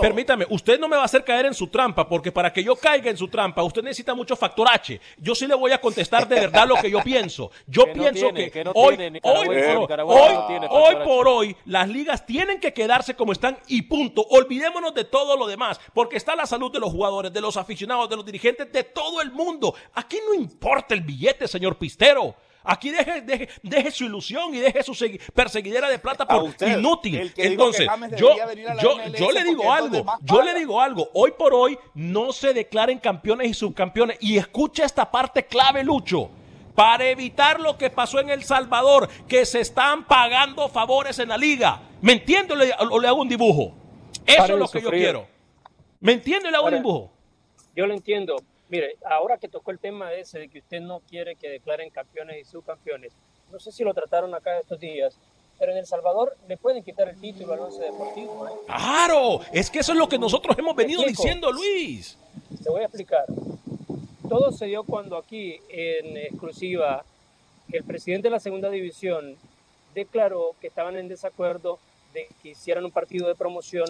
Permítame, 0.00 0.46
usted 0.50 0.78
no 0.78 0.88
me 0.88 0.96
va 0.96 1.02
a 1.02 1.04
hacer 1.06 1.24
caer 1.24 1.46
en 1.46 1.54
su 1.54 1.68
trampa, 1.68 2.08
porque 2.08 2.32
para 2.32 2.52
que 2.52 2.62
yo 2.62 2.76
caiga 2.76 3.10
en 3.10 3.16
su 3.16 3.28
trampa, 3.28 3.62
usted 3.62 3.82
necesita 3.82 4.14
mucho 4.14 4.36
factorache. 4.36 5.00
Yo 5.18 5.34
sí 5.34 5.46
le 5.46 5.54
voy 5.54 5.72
a 5.72 5.80
contestar 5.80 6.26
de 6.28 6.40
verdad 6.40 6.66
lo 6.66 6.76
que 6.76 6.90
yo 6.90 7.02
pienso. 7.02 7.50
Yo 7.66 7.84
Que 7.84 7.94
no 7.94 8.02
pienso 8.02 8.20
tiene, 8.26 8.44
que, 8.44 8.50
que 8.50 8.64
no 8.64 8.72
hoy, 8.74 8.96
tiene, 8.96 9.20
hoy, 9.24 10.96
por 11.04 11.28
hoy, 11.28 11.56
las 11.66 11.88
ligas 11.88 12.26
tienen 12.26 12.60
que 12.60 12.72
quedarse 12.72 13.14
como 13.14 13.32
están 13.32 13.58
y 13.68 13.82
punto. 13.82 14.26
Olvidémonos 14.30 14.94
de 14.94 15.04
todo 15.04 15.36
lo 15.36 15.46
demás, 15.46 15.80
porque 15.92 16.16
está 16.16 16.34
la 16.34 16.46
salud 16.46 16.73
de 16.74 16.80
los 16.80 16.90
jugadores, 16.90 17.32
de 17.32 17.40
los 17.40 17.56
aficionados, 17.56 18.10
de 18.10 18.16
los 18.16 18.26
dirigentes, 18.26 18.70
de 18.70 18.84
todo 18.84 19.22
el 19.22 19.32
mundo. 19.32 19.74
Aquí 19.94 20.18
no 20.26 20.34
importa 20.34 20.92
el 20.94 21.00
billete, 21.00 21.48
señor 21.48 21.76
Pistero. 21.78 22.34
Aquí 22.66 22.88
deje, 22.90 23.20
deje, 23.20 23.48
deje 23.62 23.90
su 23.90 24.04
ilusión 24.04 24.54
y 24.54 24.58
deje 24.58 24.82
su 24.82 24.92
segui- 24.92 25.20
perseguidera 25.34 25.88
de 25.90 25.98
plata 25.98 26.26
por 26.26 26.44
usted, 26.44 26.78
inútil. 26.78 27.30
Entonces, 27.36 27.86
yo, 28.16 28.34
yo, 28.80 28.96
yo 29.18 29.30
le 29.32 29.44
digo 29.44 29.70
algo, 29.70 30.04
yo 30.22 30.42
le 30.42 30.54
digo 30.54 30.80
algo. 30.80 31.10
Hoy 31.12 31.32
por 31.38 31.52
hoy 31.52 31.78
no 31.92 32.32
se 32.32 32.54
declaren 32.54 32.98
campeones 32.98 33.50
y 33.50 33.54
subcampeones. 33.54 34.16
Y 34.20 34.38
escucha 34.38 34.84
esta 34.84 35.10
parte 35.10 35.44
clave, 35.46 35.84
Lucho. 35.84 36.30
Para 36.74 37.04
evitar 37.04 37.60
lo 37.60 37.76
que 37.78 37.90
pasó 37.90 38.18
en 38.18 38.30
El 38.30 38.42
Salvador, 38.44 39.08
que 39.28 39.44
se 39.44 39.60
están 39.60 40.06
pagando 40.06 40.68
favores 40.70 41.18
en 41.18 41.28
la 41.28 41.36
liga. 41.36 41.82
¿Me 42.00 42.14
entiende 42.14 42.54
o 42.54 42.56
le, 42.56 42.72
o 42.78 42.98
le 42.98 43.06
hago 43.08 43.20
un 43.20 43.28
dibujo? 43.28 43.74
Eso 44.26 44.42
es 44.44 44.58
lo 44.58 44.68
que 44.68 44.80
yo 44.80 44.90
quiero. 44.90 45.33
¿Me 46.04 46.12
entiende 46.12 46.48
o 46.48 46.50
le 46.50 46.56
hago 46.58 46.66
un 46.66 46.74
Ahora, 46.74 46.82
dibujo? 46.82 47.10
Yo 47.74 47.86
lo 47.86 47.94
entiendo. 47.94 48.36
Mire, 48.68 48.98
ahora 49.08 49.38
que 49.38 49.48
tocó 49.48 49.70
el 49.70 49.78
tema 49.78 50.12
ese 50.12 50.38
de 50.38 50.48
que 50.50 50.58
usted 50.58 50.82
no 50.82 51.00
quiere 51.08 51.34
que 51.34 51.48
declaren 51.48 51.88
campeones 51.88 52.42
y 52.42 52.44
subcampeones, 52.44 53.10
no 53.50 53.58
sé 53.58 53.72
si 53.72 53.84
lo 53.84 53.94
trataron 53.94 54.34
acá 54.34 54.58
estos 54.58 54.78
días, 54.78 55.16
pero 55.58 55.72
en 55.72 55.78
El 55.78 55.86
Salvador 55.86 56.36
le 56.46 56.58
pueden 56.58 56.84
quitar 56.84 57.08
el 57.08 57.18
título 57.18 57.54
al 57.54 57.60
once 57.60 57.82
deportivo. 57.82 58.46
¿eh? 58.46 58.50
Claro, 58.66 59.40
es 59.50 59.70
que 59.70 59.78
eso 59.78 59.92
es 59.92 59.98
lo 59.98 60.06
que 60.06 60.18
nosotros 60.18 60.54
hemos 60.58 60.76
venido 60.76 61.02
diciendo, 61.04 61.50
Luis. 61.50 62.18
Te 62.62 62.68
voy 62.68 62.82
a 62.82 62.84
explicar. 62.84 63.24
Todo 64.28 64.52
se 64.52 64.66
dio 64.66 64.84
cuando 64.84 65.16
aquí, 65.16 65.58
en 65.70 66.18
exclusiva, 66.18 67.02
el 67.72 67.82
presidente 67.82 68.28
de 68.28 68.32
la 68.32 68.40
segunda 68.40 68.68
división 68.68 69.38
declaró 69.94 70.54
que 70.60 70.66
estaban 70.66 70.98
en 70.98 71.08
desacuerdo 71.08 71.78
de 72.12 72.28
que 72.42 72.50
hicieran 72.50 72.84
un 72.84 72.90
partido 72.90 73.26
de 73.26 73.34
promoción 73.34 73.86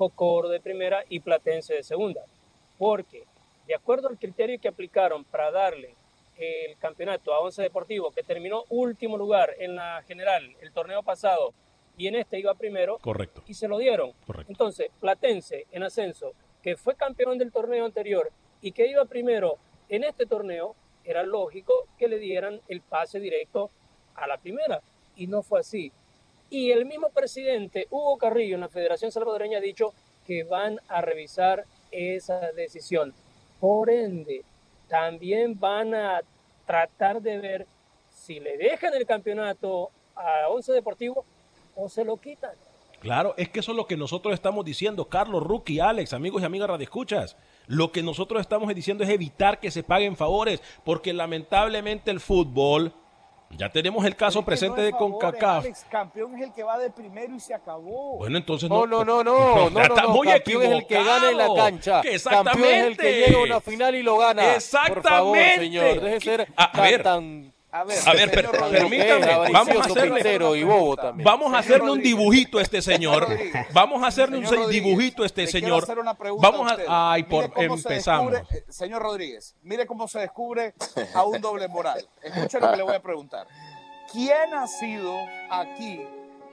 Jocoro 0.00 0.48
de 0.48 0.60
primera 0.60 1.04
y 1.10 1.20
Platense 1.20 1.74
de 1.74 1.82
segunda. 1.82 2.22
Porque, 2.78 3.24
de 3.66 3.74
acuerdo 3.74 4.08
al 4.08 4.18
criterio 4.18 4.58
que 4.58 4.68
aplicaron 4.68 5.24
para 5.24 5.50
darle 5.50 5.94
el 6.38 6.78
campeonato 6.78 7.34
a 7.34 7.40
Once 7.40 7.60
Deportivo, 7.60 8.10
que 8.10 8.22
terminó 8.22 8.64
último 8.70 9.18
lugar 9.18 9.54
en 9.58 9.76
la 9.76 10.02
general 10.08 10.56
el 10.62 10.72
torneo 10.72 11.02
pasado 11.02 11.52
y 11.98 12.06
en 12.06 12.14
este 12.14 12.38
iba 12.38 12.54
primero, 12.54 12.96
Correcto. 12.96 13.42
y 13.46 13.52
se 13.52 13.68
lo 13.68 13.76
dieron. 13.76 14.12
Correcto. 14.26 14.50
Entonces, 14.50 14.90
Platense 15.00 15.66
en 15.70 15.82
ascenso, 15.82 16.32
que 16.62 16.76
fue 16.76 16.94
campeón 16.94 17.36
del 17.36 17.52
torneo 17.52 17.84
anterior 17.84 18.32
y 18.62 18.72
que 18.72 18.86
iba 18.86 19.04
primero 19.04 19.58
en 19.90 20.04
este 20.04 20.24
torneo, 20.24 20.74
era 21.04 21.24
lógico 21.24 21.74
que 21.98 22.08
le 22.08 22.18
dieran 22.18 22.62
el 22.68 22.80
pase 22.80 23.20
directo 23.20 23.70
a 24.14 24.26
la 24.26 24.38
primera. 24.38 24.80
Y 25.14 25.26
no 25.26 25.42
fue 25.42 25.60
así. 25.60 25.92
Y 26.50 26.72
el 26.72 26.84
mismo 26.84 27.10
presidente, 27.10 27.86
Hugo 27.90 28.18
Carrillo, 28.18 28.56
en 28.56 28.62
la 28.62 28.68
Federación 28.68 29.12
Salvadoreña, 29.12 29.58
ha 29.58 29.62
dicho 29.62 29.94
que 30.26 30.42
van 30.42 30.80
a 30.88 31.00
revisar 31.00 31.64
esa 31.92 32.52
decisión. 32.52 33.14
Por 33.60 33.88
ende, 33.88 34.42
también 34.88 35.58
van 35.58 35.94
a 35.94 36.20
tratar 36.66 37.22
de 37.22 37.38
ver 37.38 37.66
si 38.10 38.40
le 38.40 38.56
dejan 38.56 38.94
el 38.94 39.06
campeonato 39.06 39.90
a 40.16 40.48
Once 40.48 40.72
Deportivo 40.72 41.24
o 41.76 41.88
se 41.88 42.04
lo 42.04 42.16
quitan. 42.16 42.52
Claro, 43.00 43.34
es 43.38 43.48
que 43.48 43.60
eso 43.60 43.72
es 43.72 43.76
lo 43.76 43.86
que 43.86 43.96
nosotros 43.96 44.34
estamos 44.34 44.62
diciendo, 44.64 45.06
Carlos, 45.08 45.42
Rookie, 45.42 45.80
Alex, 45.80 46.12
amigos 46.12 46.42
y 46.42 46.44
amigas 46.44 46.68
radioescuchas. 46.68 47.36
Lo 47.66 47.92
que 47.92 48.02
nosotros 48.02 48.40
estamos 48.42 48.74
diciendo 48.74 49.04
es 49.04 49.10
evitar 49.10 49.58
que 49.58 49.70
se 49.70 49.82
paguen 49.82 50.16
favores, 50.16 50.62
porque 50.84 51.14
lamentablemente 51.14 52.10
el 52.10 52.20
fútbol, 52.20 52.92
ya 53.50 53.68
tenemos 53.68 54.04
el 54.04 54.16
caso 54.16 54.42
presente 54.44 54.78
no 54.80 54.86
de 54.86 54.92
CONCACAF. 54.92 55.64
Alex, 55.64 55.86
campeón 55.90 56.36
es 56.36 56.42
el 56.44 56.52
que 56.52 56.62
va 56.62 56.78
de 56.78 56.90
primero 56.90 57.34
y 57.34 57.40
se 57.40 57.52
acabó. 57.54 58.16
Bueno, 58.18 58.38
entonces 58.38 58.68
No, 58.70 58.86
no, 58.86 59.04
no, 59.04 59.22
no, 59.24 59.70
no, 59.70 59.80
está 59.82 60.02
no, 60.02 60.08
no, 60.08 60.08
muy 60.14 60.28
campeón 60.28 60.62
es 60.62 60.70
el 60.70 60.86
que 60.86 61.02
gana 61.04 61.30
en 61.30 61.36
la 61.36 61.48
cancha. 61.54 62.00
Que 62.00 62.18
Campeón 62.20 62.64
es 62.64 62.84
el 62.86 62.96
que 62.96 63.12
llega 63.26 63.38
a 63.38 63.42
una 63.42 63.60
final 63.60 63.94
y 63.94 64.02
lo 64.02 64.16
gana. 64.18 64.54
Exactamente. 64.54 65.00
Por 65.02 65.10
favor, 65.10 65.36
señor, 65.56 66.00
deje 66.00 66.08
de 66.14 66.20
ser 66.20 66.48
A- 66.56 66.64
a 66.64 66.72
tan, 66.72 66.82
ver. 66.82 67.02
tan 67.02 67.52
A 67.72 67.84
ver, 67.84 67.98
A 68.04 68.12
ver, 68.14 68.30
per- 68.32 68.50
permítame, 68.50 69.52
vamos 69.52 69.76
a 69.76 69.84
hacerle- 69.84 70.58
y 70.58 70.64
bobo 70.64 70.96
también. 70.96 71.24
Vamos 71.24 71.54
a 71.54 71.58
hacerle 71.58 71.90
un 71.92 72.02
dibujito 72.02 72.58
a 72.58 72.62
este 72.62 72.82
señor. 72.82 73.28
Vamos 73.72 74.02
a 74.02 74.08
hacerle 74.08 74.38
un 74.38 74.46
Señor 74.46 74.68
dibujito 74.68 75.22
a 75.22 75.26
este 75.26 75.46
señor. 75.46 75.84
hacer 75.84 75.98
una 76.00 76.14
pregunta 76.14 76.50
Vamos 76.50 76.72
a. 76.72 77.12
Ay, 77.12 77.22
por 77.22 77.52
se 77.54 77.62
empezamos. 77.64 78.32
descubre- 78.32 78.58
eh, 78.58 78.64
señor 78.72 79.02
Rodríguez, 79.02 79.54
mire 79.62 79.86
cómo 79.86 80.08
se 80.08 80.18
descubre 80.18 80.74
a 81.14 81.24
un 81.24 81.40
doble 81.40 81.68
moral. 81.68 82.04
Escuche 82.22 82.58
lo 82.58 82.70
que 82.72 82.76
le 82.76 82.82
voy 82.82 82.94
a 82.96 83.00
preguntar. 83.02 83.46
¿Quién 84.12 84.52
ha 84.54 84.66
sido 84.66 85.14
aquí 85.50 86.00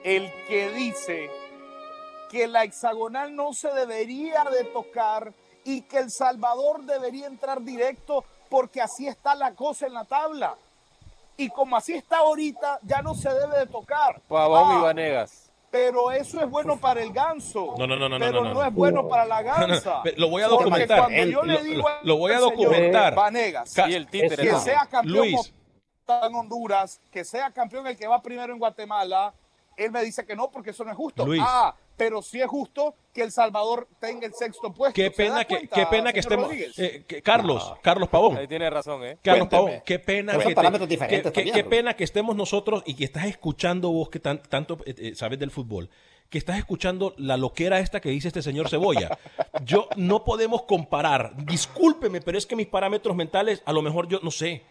el 0.03 0.31
que 0.47 0.69
dice 0.73 1.31
que 2.29 2.45
la 2.47 2.63
hexagonal 2.63 3.35
no 3.35 3.53
se 3.53 3.69
debería 3.69 4.43
de 4.43 4.65
tocar 4.65 5.33
y 5.63 5.81
que 5.81 5.97
El 5.97 6.11
Salvador 6.11 6.83
debería 6.85 7.25
entrar 7.25 7.63
directo 7.63 8.23
porque 8.49 8.81
así 8.81 9.07
está 9.07 9.33
la 9.33 9.55
cosa 9.55 9.87
en 9.87 9.93
la 9.93 10.05
tabla? 10.05 10.55
Y 11.37 11.49
como 11.49 11.75
así 11.77 11.93
está 11.93 12.17
ahorita, 12.17 12.79
ya 12.83 13.01
no 13.01 13.13
se 13.13 13.29
debe 13.29 13.59
de 13.59 13.67
tocar. 13.67 14.19
Pavón 14.27 14.63
Ah, 14.71 14.77
y 14.79 14.81
Vanegas. 14.81 15.51
pero 15.69 16.11
eso 16.11 16.41
es 16.41 16.49
bueno 16.49 16.77
para 16.77 17.01
el 17.03 17.13
ganso. 17.13 17.75
No, 17.77 17.85
no, 17.85 17.95
no, 17.95 18.09
no, 18.09 18.17
Pero 18.17 18.43
no, 18.43 18.47
no, 18.49 18.53
no. 18.55 18.63
es 18.65 18.73
bueno 18.73 19.07
para 19.07 19.25
la 19.25 19.41
gansa. 19.43 20.01
Lo 20.17 20.29
voy 20.29 20.41
a 20.41 20.47
Porque 20.49 20.63
documentar. 20.63 20.99
cuando 20.99 21.23
yo 21.25 21.43
le 21.43 21.53
Lo- 21.53 21.63
digo 21.63 21.89
lo- 21.89 21.95
lo 22.03 22.17
voy 22.17 22.31
a 22.33 22.39
documentar. 22.39 23.13
Vanegas, 23.15 23.75
Y 23.87 23.93
el 23.93 24.07
títere 24.07 24.43
que 24.43 24.55
sea 24.55 24.87
campeón 24.89 25.15
Luis. 25.17 25.53
en 26.07 26.35
Honduras, 26.35 26.99
que 27.11 27.23
sea 27.23 27.51
campeón 27.51 27.85
el 27.85 27.97
que 27.97 28.07
va 28.07 28.21
primero 28.21 28.51
en 28.53 28.59
Guatemala, 28.59 29.33
él 29.75 29.91
me 29.91 30.01
dice 30.01 30.25
que 30.25 30.35
no, 30.35 30.49
porque 30.49 30.71
eso 30.71 30.83
no 30.83 30.89
es 30.91 30.97
justo. 30.97 31.23
Luis. 31.25 31.43
Ah, 31.45 31.75
pero 31.95 32.21
sí 32.23 32.41
es 32.41 32.47
justo 32.47 32.95
que 33.17 33.23
El 33.23 33.31
Salvador 33.31 33.87
tenga 33.99 34.27
el 34.27 34.33
sexto 34.35 34.71
puesto. 34.71 34.93
Qué 34.93 35.05
¿Se 35.05 35.11
pena 35.11 35.43
que, 35.43 35.55
cuenta, 35.55 35.75
qué 35.75 35.85
pena 35.87 36.13
que 36.13 36.19
estemos. 36.19 36.51
Eh, 36.53 37.03
que- 37.07 37.23
Carlos, 37.23 37.73
Carlos 37.81 38.07
Pavón. 38.09 38.37
Ahí 38.37 38.47
tiene 38.47 38.69
razón, 38.69 39.03
¿eh? 39.03 39.17
Carlos 39.23 39.47
Cuénteme. 39.47 39.69
Pavón, 39.71 39.83
qué 39.83 39.97
pena 39.99 40.33
que, 40.33 40.53
te- 40.55 41.31
también, 41.31 41.53
qué 41.55 41.63
pena 41.63 41.95
que 41.95 42.03
estemos 42.03 42.35
nosotros 42.35 42.83
y 42.85 42.93
que 42.93 43.03
estás 43.05 43.25
escuchando 43.25 43.89
vos 43.91 44.09
que 44.09 44.19
tan- 44.19 44.43
tanto 44.43 44.77
eh, 44.85 44.93
eh, 44.99 45.15
sabes 45.15 45.39
del 45.39 45.49
fútbol, 45.49 45.89
que 46.29 46.37
estás 46.37 46.59
escuchando 46.59 47.15
la 47.17 47.37
loquera 47.37 47.79
esta 47.79 47.99
que 48.01 48.09
dice 48.09 48.27
este 48.27 48.43
señor 48.43 48.69
Cebolla. 48.69 49.17
Yo 49.65 49.89
no 49.95 50.23
podemos 50.23 50.61
comparar, 50.63 51.35
discúlpeme, 51.45 52.21
pero 52.21 52.37
es 52.37 52.45
que 52.45 52.55
mis 52.55 52.67
parámetros 52.67 53.15
mentales, 53.15 53.63
a 53.65 53.73
lo 53.73 53.81
mejor 53.81 54.07
yo 54.07 54.19
no 54.21 54.29
sé, 54.29 54.61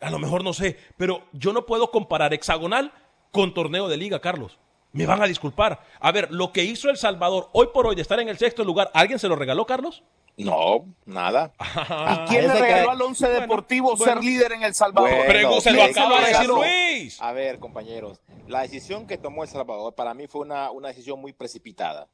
a 0.00 0.10
lo 0.10 0.20
mejor 0.20 0.44
no 0.44 0.52
sé, 0.52 0.76
pero 0.96 1.24
yo 1.32 1.52
no 1.52 1.66
puedo 1.66 1.90
comparar 1.90 2.32
hexagonal 2.32 2.92
con 3.32 3.52
torneo 3.52 3.88
de 3.88 3.96
liga, 3.96 4.20
Carlos. 4.20 4.58
Me 4.92 5.06
van 5.06 5.22
a 5.22 5.26
disculpar. 5.26 5.80
A 6.00 6.12
ver, 6.12 6.30
lo 6.30 6.52
que 6.52 6.64
hizo 6.64 6.88
El 6.90 6.96
Salvador 6.96 7.50
hoy 7.52 7.68
por 7.72 7.86
hoy 7.86 7.94
de 7.94 8.02
estar 8.02 8.18
en 8.20 8.28
el 8.28 8.38
sexto 8.38 8.64
lugar, 8.64 8.90
¿alguien 8.94 9.18
se 9.18 9.28
lo 9.28 9.36
regaló, 9.36 9.66
Carlos? 9.66 10.02
No, 10.38 10.86
nada. 11.04 11.52
¿Y 12.26 12.28
quién 12.30 12.48
le 12.48 12.54
regaló 12.60 12.86
que- 12.86 12.90
al 12.92 13.02
Once 13.02 13.26
Bueno, 13.26 13.40
Deportivo 13.40 13.96
bueno. 13.96 14.04
ser 14.14 14.22
líder 14.24 14.52
en 14.52 14.62
El 14.62 14.74
Salvador? 14.74 15.10
Bueno, 15.10 15.24
Prego, 15.26 15.60
se 15.60 15.72
lo 15.72 15.78
¿quién 15.78 15.90
acaba 15.90 16.20
de 16.20 16.28
decir? 16.28 16.46
Luis. 16.48 17.20
A 17.20 17.32
ver, 17.32 17.58
compañeros, 17.58 18.20
la 18.46 18.62
decisión 18.62 19.06
que 19.06 19.18
tomó 19.18 19.42
El 19.42 19.48
Salvador 19.50 19.94
para 19.94 20.14
mí 20.14 20.26
fue 20.26 20.42
una, 20.42 20.70
una 20.70 20.88
decisión 20.88 21.20
muy 21.20 21.32
precipitada. 21.32 22.08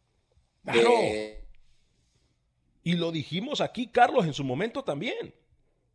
Claro. 0.64 0.90
Eh, 1.00 1.44
Y 2.82 2.94
lo 2.94 3.12
dijimos 3.12 3.60
aquí, 3.60 3.86
Carlos, 3.86 4.24
en 4.24 4.32
su 4.34 4.42
momento 4.42 4.82
también. 4.82 5.34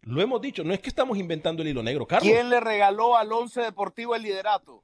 Lo 0.02 0.22
hemos 0.22 0.40
dicho, 0.40 0.64
no 0.64 0.74
es 0.74 0.80
que 0.80 0.90
estamos 0.90 1.18
inventando 1.18 1.62
el 1.62 1.68
hilo 1.70 1.84
negro, 1.84 2.08
Carlos. 2.08 2.32
¿Quién 2.32 2.50
le 2.50 2.60
regaló 2.60 3.18
al 3.18 3.32
Once 3.34 3.60
Deportivo 3.62 4.16
el 4.16 4.22
liderato? 4.22 4.84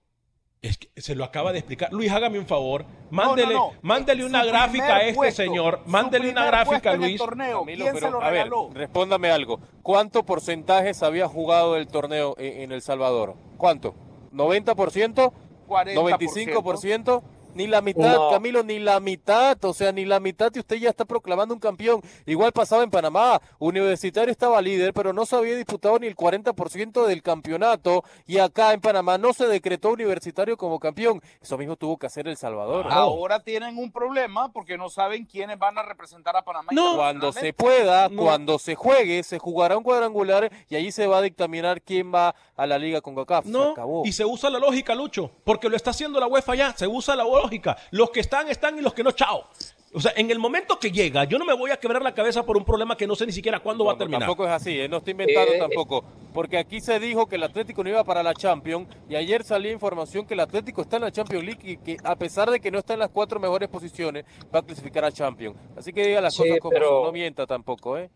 Es 0.62 0.78
que 0.80 0.90
se 1.00 1.14
lo 1.16 1.24
acaba 1.24 1.52
de 1.52 1.60
explicar. 1.60 1.94
Luis, 1.94 2.12
hágame 2.12 2.40
un 2.40 2.48
favor. 2.48 2.86
Mándele, 3.12 3.54
no, 3.54 3.72
no. 3.72 3.80
mándele 3.84 4.26
una 4.26 4.44
gráfica 4.44 4.96
a 4.96 5.02
este 5.02 5.14
puesto, 5.14 5.44
señor. 5.44 5.82
Mándele 5.86 6.30
una 6.32 6.46
gráfica, 6.48 6.72
puesto 6.72 6.90
en 6.90 6.96
el 6.96 7.10
Luis. 7.10 7.18
torneo. 7.20 7.60
Camilo, 7.60 7.84
¿Quién 7.84 7.94
pero, 7.94 8.08
se 8.08 8.12
lo 8.12 8.22
a 8.24 8.30
ver, 8.32 8.50
respóndame 8.74 9.30
algo. 9.30 9.60
¿Cuánto 9.84 10.26
porcentaje 10.26 10.94
se 10.96 11.06
había 11.06 11.28
jugado 11.28 11.78
el 11.78 11.88
torneo 11.88 12.36
en, 12.40 12.62
en 12.64 12.72
El 12.72 12.82
Salvador? 12.82 13.36
¿Cuánto? 13.58 13.94
¿90%? 14.34 15.32
40%. 15.68 15.94
¿95%? 15.96 17.24
Ni 17.56 17.68
la 17.68 17.82
mitad, 17.82 18.16
No. 18.16 18.30
Camilo, 18.32 18.62
ni 18.64 18.80
la 18.80 19.00
mitad. 19.00 19.58
O 19.66 19.74
sea, 19.74 19.92
ni 19.92 20.06
la 20.06 20.20
mitad 20.20 20.52
y 20.54 20.60
usted 20.60 20.76
ya 20.76 20.90
está 20.90 21.06
proclamando 21.06 21.54
un 21.54 21.60
campeón. 21.60 22.02
Igual 22.26 22.52
pasaba 22.52 22.84
en 22.84 22.92
Panamá. 22.92 23.42
Universitario 23.60 24.32
estaba 24.32 24.62
líder, 24.62 24.94
pero 24.94 25.14
no 25.14 25.26
se 25.26 25.36
había 25.36 25.56
disputado 25.56 25.98
ni 25.98 26.08
el 26.08 26.16
40% 26.16 27.06
del 27.08 27.24
campeonato. 27.24 28.04
Y 28.28 28.38
acá 28.40 28.74
en 28.74 28.82
Panamá 28.82 29.18
no 29.18 29.34
se 29.34 29.48
decretó 29.48 29.90
Universitario 29.92 30.58
como 30.58 30.80
campeón. 30.80 31.22
Eso 31.42 31.58
mismo 31.58 31.76
tuvo 31.76 31.98
que 31.98 32.08
hacer 32.08 32.28
El 32.28 32.38
Salvador. 32.38 32.88
Ahora 32.90 33.40
tienen 33.42 33.78
un 33.78 33.92
problema 33.92 34.52
porque 34.52 34.78
no 34.78 34.90
saben 34.90 35.26
quiénes 35.26 35.58
van 35.58 35.78
a 35.78 35.84
representar 35.84 36.36
a 36.36 36.44
Panamá. 36.44 36.70
Cuando 36.96 37.32
se 37.32 37.54
pueda, 37.54 38.10
No. 38.10 38.22
cuando 38.24 38.60
se 38.60 38.76
juegue, 38.76 39.24
se 39.24 39.40
jugará 39.40 39.78
un 39.78 39.84
cuadrangular 39.84 40.52
y 40.70 40.76
allí 40.76 40.92
se 40.92 41.08
va 41.08 41.20
a 41.20 41.22
dictaminar 41.22 41.82
quién 41.82 42.14
va 42.14 42.36
a 42.58 42.66
la 42.68 42.78
liga 42.78 43.00
con 43.02 43.16
CACAF. 43.16 43.46
Se 43.46 43.52
No, 43.52 43.72
acabó. 43.72 44.04
y 44.06 44.12
se 44.12 44.26
usa 44.26 44.50
la 44.50 44.60
lógica, 44.60 44.94
Lucho, 44.94 45.32
porque 45.46 45.70
lo 45.70 45.76
está 45.76 45.92
haciendo 45.92 46.20
la 46.20 46.28
UEFA 46.28 46.56
ya, 46.56 46.74
se 46.76 46.88
usa 46.88 47.16
la 47.16 47.26
lógica. 47.46 47.78
Los 47.92 48.10
que 48.12 48.20
están, 48.20 48.48
están 48.50 48.78
y 48.78 48.82
los 48.82 48.94
que 48.94 49.04
no, 49.04 49.12
chao. 49.12 49.46
O 49.94 50.02
sea, 50.02 50.12
en 50.18 50.30
el 50.30 50.40
momento 50.40 50.78
que 50.78 50.92
llega, 50.92 51.24
yo 51.24 51.38
no 51.40 51.46
me 51.46 51.54
voy 51.54 51.72
a 51.72 51.78
quebrar 51.78 52.02
la 52.02 52.14
cabeza 52.14 52.44
por 52.46 52.58
un 52.58 52.66
problema 52.66 52.98
que 52.98 53.08
no 53.08 53.16
sé 53.16 53.26
ni 53.26 53.32
siquiera 53.32 53.62
cuándo 53.62 53.86
va 53.86 53.94
a 53.94 53.98
terminar. 53.98 54.22
Tampoco 54.22 54.46
es 54.46 54.52
así, 54.52 54.78
¿eh? 54.78 54.90
no 54.90 54.98
estoy 54.98 55.12
inventando 55.12 55.54
Eh, 55.54 55.58
tampoco. 55.60 56.04
Porque 56.34 56.58
aquí 56.58 56.82
se 56.82 57.00
dijo 57.00 57.28
que 57.28 57.36
el 57.38 57.44
Atlético 57.44 57.82
no 57.82 57.90
iba 57.92 58.04
para 58.04 58.22
la 58.22 58.34
Champions 58.34 58.90
y 59.08 59.16
ayer 59.16 59.46
salía 59.46 59.72
información 59.72 60.26
que 60.26 60.34
el 60.34 60.42
Atlético 60.42 60.82
está 60.82 60.98
en 60.98 61.04
la 61.04 61.12
Champions 61.14 61.46
League 61.46 61.62
y 61.72 61.78
que 61.78 61.96
a 62.04 62.18
pesar 62.18 62.52
de 62.52 62.60
que 62.60 62.72
no 62.72 62.80
está 62.80 62.94
en 62.94 63.00
las 63.00 63.10
cuatro 63.10 63.40
mejores 63.40 63.70
posiciones, 63.70 64.26
va 64.54 64.60
a 64.60 64.64
clasificar 64.64 65.06
a 65.06 65.12
Champions. 65.14 65.56
Así 65.78 65.94
que 65.94 66.06
diga 66.06 66.20
las 66.20 66.34
Sí, 66.34 66.42
cosas 66.44 66.58
como 66.60 66.72
pero- 66.74 66.88
son, 66.90 67.04
no 67.04 67.12
mienta 67.14 67.48
tampoco, 67.48 67.98
¿eh? 67.98 68.10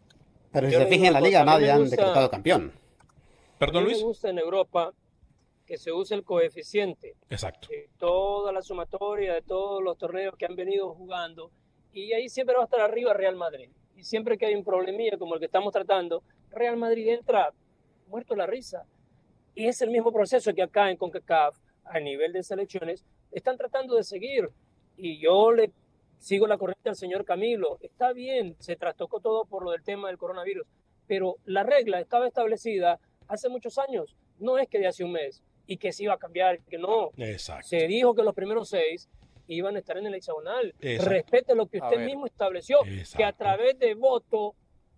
Pero 0.52 0.68
si 0.68 0.74
Yo 0.74 0.80
se 0.80 0.88
fijan 0.88 1.06
en 1.06 1.14
la 1.14 1.22
liga, 1.22 1.46
nadie 1.46 1.72
han 1.72 1.90
decretado 1.90 2.30
campeón. 2.30 2.74
Perdón, 3.58 3.86
Luis. 3.86 4.00
me 4.00 4.04
gusta 4.04 4.30
en 4.30 4.40
Europa 4.40 4.92
que 5.70 5.78
se 5.78 5.92
use 5.92 6.16
el 6.16 6.24
coeficiente 6.24 7.16
Exacto. 7.30 7.68
de 7.70 7.90
toda 8.00 8.52
la 8.52 8.64
sumatoria 8.64 9.36
de 9.36 9.44
todos 9.44 9.84
los 9.84 10.00
torneos 10.00 10.36
que 10.36 10.48
han 10.48 10.56
venido 10.56 10.96
jugando 10.96 11.52
y 11.94 12.12
ahí 12.14 12.28
siempre 12.28 12.56
va 12.56 12.64
a 12.64 12.66
estar 12.66 12.82
arriba 12.82 13.14
Real 13.14 13.36
Madrid. 13.36 13.70
Y 13.96 14.04
siempre 14.04 14.36
que 14.40 14.48
hay 14.48 14.56
un 14.56 14.64
problemilla 14.64 15.20
como 15.20 15.36
el 15.36 15.40
que 15.40 15.46
estamos 15.46 15.72
tratando, 15.72 16.24
Real 16.50 16.76
Madrid 16.76 17.10
entra 17.10 17.54
muerto 18.08 18.36
la 18.36 18.48
risa. 18.48 18.88
Y 19.54 19.68
es 19.68 19.80
el 19.84 19.92
mismo 19.92 20.12
proceso 20.12 20.56
que 20.56 20.64
acá 20.64 20.90
en 20.90 20.98
CONCACAF, 20.98 21.56
a 21.86 22.00
nivel 22.00 22.34
de 22.34 22.42
selecciones, 22.42 23.06
están 23.32 23.56
tratando 23.56 23.94
de 23.94 24.04
seguir. 24.04 24.50
Y 24.98 25.20
yo 25.22 25.52
le 25.52 25.72
sigo 26.18 26.48
la 26.48 26.58
corriente 26.58 26.90
al 26.90 26.96
señor 26.96 27.26
Camilo. 27.26 27.78
Está 27.82 28.12
bien, 28.12 28.56
se 28.58 28.76
trastocó 28.76 29.20
todo 29.20 29.46
por 29.46 29.64
lo 29.64 29.70
del 29.70 29.84
tema 29.84 30.08
del 30.08 30.18
coronavirus, 30.18 30.66
pero 31.06 31.36
la 31.46 31.62
regla 31.62 32.00
estaba 32.00 32.28
establecida 32.28 33.00
hace 33.28 33.50
muchos 33.50 33.78
años. 33.78 34.16
No 34.40 34.58
es 34.58 34.68
que 34.68 34.80
de 34.80 34.88
hace 34.88 35.04
un 35.04 35.12
mes 35.12 35.44
y 35.70 35.78
que 35.78 35.94
se 35.94 36.04
iba 36.04 36.16
a 36.16 36.18
cambiar, 36.18 36.60
que 36.62 36.80
no. 36.80 37.12
Exacto. 37.18 37.68
Se 37.68 37.88
dijo 37.88 38.16
que 38.16 38.24
los 38.24 38.34
primeros 38.34 38.70
seis 38.70 39.08
iban 39.48 39.76
a 39.76 39.80
estar 39.80 40.00
en 40.00 40.08
el 40.08 40.16
hexagonal. 40.16 40.74
Exacto. 40.82 41.12
Respete 41.12 41.56
lo 41.56 41.68
que 41.68 41.78
usted 41.78 42.04
mismo 42.04 42.26
estableció, 42.26 42.80
que 43.16 43.24
a 43.24 43.34
través 43.34 43.78
de 43.78 43.94
voto 43.94 44.56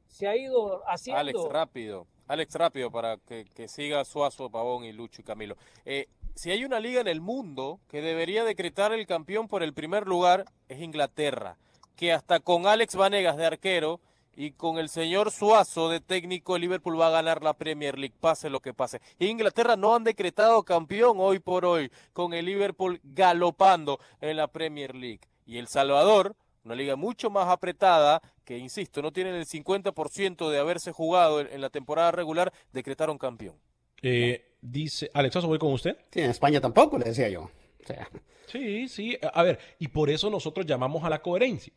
se 0.08 0.30
ha 0.30 0.38
ido 0.38 0.82
haciendo. 0.88 1.20
Alex, 1.20 1.40
rápido. 1.50 2.08
Alex, 2.26 2.56
rápido 2.56 2.90
para 2.90 3.18
que, 3.18 3.44
que 3.54 3.68
siga 3.68 4.06
Suazo, 4.06 4.50
Pavón 4.50 4.86
y 4.86 4.94
Lucho 4.94 5.22
y 5.22 5.26
Camilo. 5.26 5.58
Eh, 5.84 6.08
si 6.36 6.52
hay 6.52 6.64
una 6.64 6.80
liga 6.80 7.02
en 7.02 7.10
el 7.10 7.20
mundo 7.20 7.82
que 7.90 8.02
debería 8.02 8.46
decretar 8.46 8.94
el 8.94 9.06
campeón 9.06 9.50
por 9.50 9.64
el 9.64 9.74
primer 9.74 10.08
lugar, 10.08 10.46
es 10.70 10.80
Inglaterra. 10.80 11.58
Que 11.98 12.14
hasta 12.14 12.40
con 12.40 12.66
Alex 12.66 12.96
Vanegas 12.96 13.36
de 13.36 13.46
arquero 13.46 14.00
y 14.36 14.52
con 14.52 14.78
el 14.78 14.90
señor 14.90 15.32
Suazo 15.32 15.90
de 15.90 16.00
técnico, 16.00 16.56
el 16.56 16.62
Liverpool 16.62 17.00
va 17.00 17.08
a 17.08 17.12
ganar 17.12 17.44
la 17.44 17.54
Premier 17.54 17.98
League, 17.98 18.16
pase 18.20 18.50
lo 18.50 18.60
que 18.60 18.74
pase. 18.74 19.02
Inglaterra 19.20 19.76
no 19.76 19.96
han 19.96 20.04
decretado 20.04 20.64
campeón 20.64 21.18
hoy 21.20 21.40
por 21.40 21.66
hoy, 21.66 21.92
con 22.14 22.34
el 22.34 22.46
Liverpool 22.46 23.00
galopando 23.04 24.00
en 24.22 24.38
la 24.38 24.48
Premier 24.48 24.96
League. 24.96 25.22
Y 25.46 25.58
El 25.58 25.68
Salvador, 25.68 26.36
una 26.64 26.76
liga 26.76 26.96
mucho 26.96 27.30
más 27.30 27.48
apretada, 27.50 28.22
que 28.46 28.58
insisto, 28.58 29.02
no 29.02 29.12
tienen 29.12 29.36
el 29.36 29.46
50% 29.46 30.50
de 30.50 30.60
haberse 30.60 30.92
jugado 30.92 31.42
en, 31.42 31.48
en 31.48 31.62
la 31.62 31.70
temporada 31.70 32.12
regular, 32.12 32.54
decretaron 32.72 33.18
campeón. 33.18 33.56
Eh, 34.02 34.56
dice, 34.62 35.10
Alex, 35.14 35.46
¿voy 35.46 35.60
con 35.60 35.74
usted? 35.74 35.98
Sí, 36.12 36.22
en 36.22 36.30
España 36.32 36.62
tampoco, 36.62 36.98
le 36.98 37.06
decía 37.06 37.30
yo. 37.30 37.44
O 37.44 37.86
sea, 37.86 38.08
Sí, 38.52 38.90
sí. 38.90 39.18
A 39.34 39.44
ver, 39.44 39.60
y 39.80 39.88
por 39.88 40.10
eso 40.10 40.30
nosotros 40.30 40.66
llamamos 40.66 41.04
a 41.06 41.10
la 41.10 41.22
coherencia. 41.22 41.74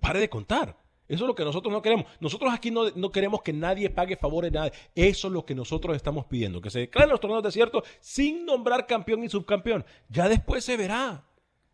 Pare 0.00 0.20
de 0.20 0.28
contar. 0.28 0.76
Eso 1.08 1.24
es 1.24 1.28
lo 1.28 1.34
que 1.34 1.44
nosotros 1.44 1.72
no 1.72 1.80
queremos. 1.80 2.06
Nosotros 2.20 2.52
aquí 2.52 2.70
no, 2.70 2.90
no 2.94 3.10
queremos 3.10 3.42
que 3.42 3.52
nadie 3.52 3.88
pague 3.88 4.16
favores 4.16 4.50
a 4.52 4.54
nadie. 4.54 4.72
Eso 4.94 5.28
es 5.28 5.32
lo 5.32 5.44
que 5.44 5.54
nosotros 5.54 5.96
estamos 5.96 6.26
pidiendo. 6.26 6.60
Que 6.60 6.70
se 6.70 6.80
declaren 6.80 7.10
los 7.10 7.20
torneos 7.20 7.42
desiertos 7.42 7.84
sin 8.00 8.44
nombrar 8.44 8.86
campeón 8.86 9.24
y 9.24 9.28
subcampeón. 9.28 9.84
Ya 10.10 10.28
después 10.28 10.64
se 10.64 10.76
verá. 10.76 11.24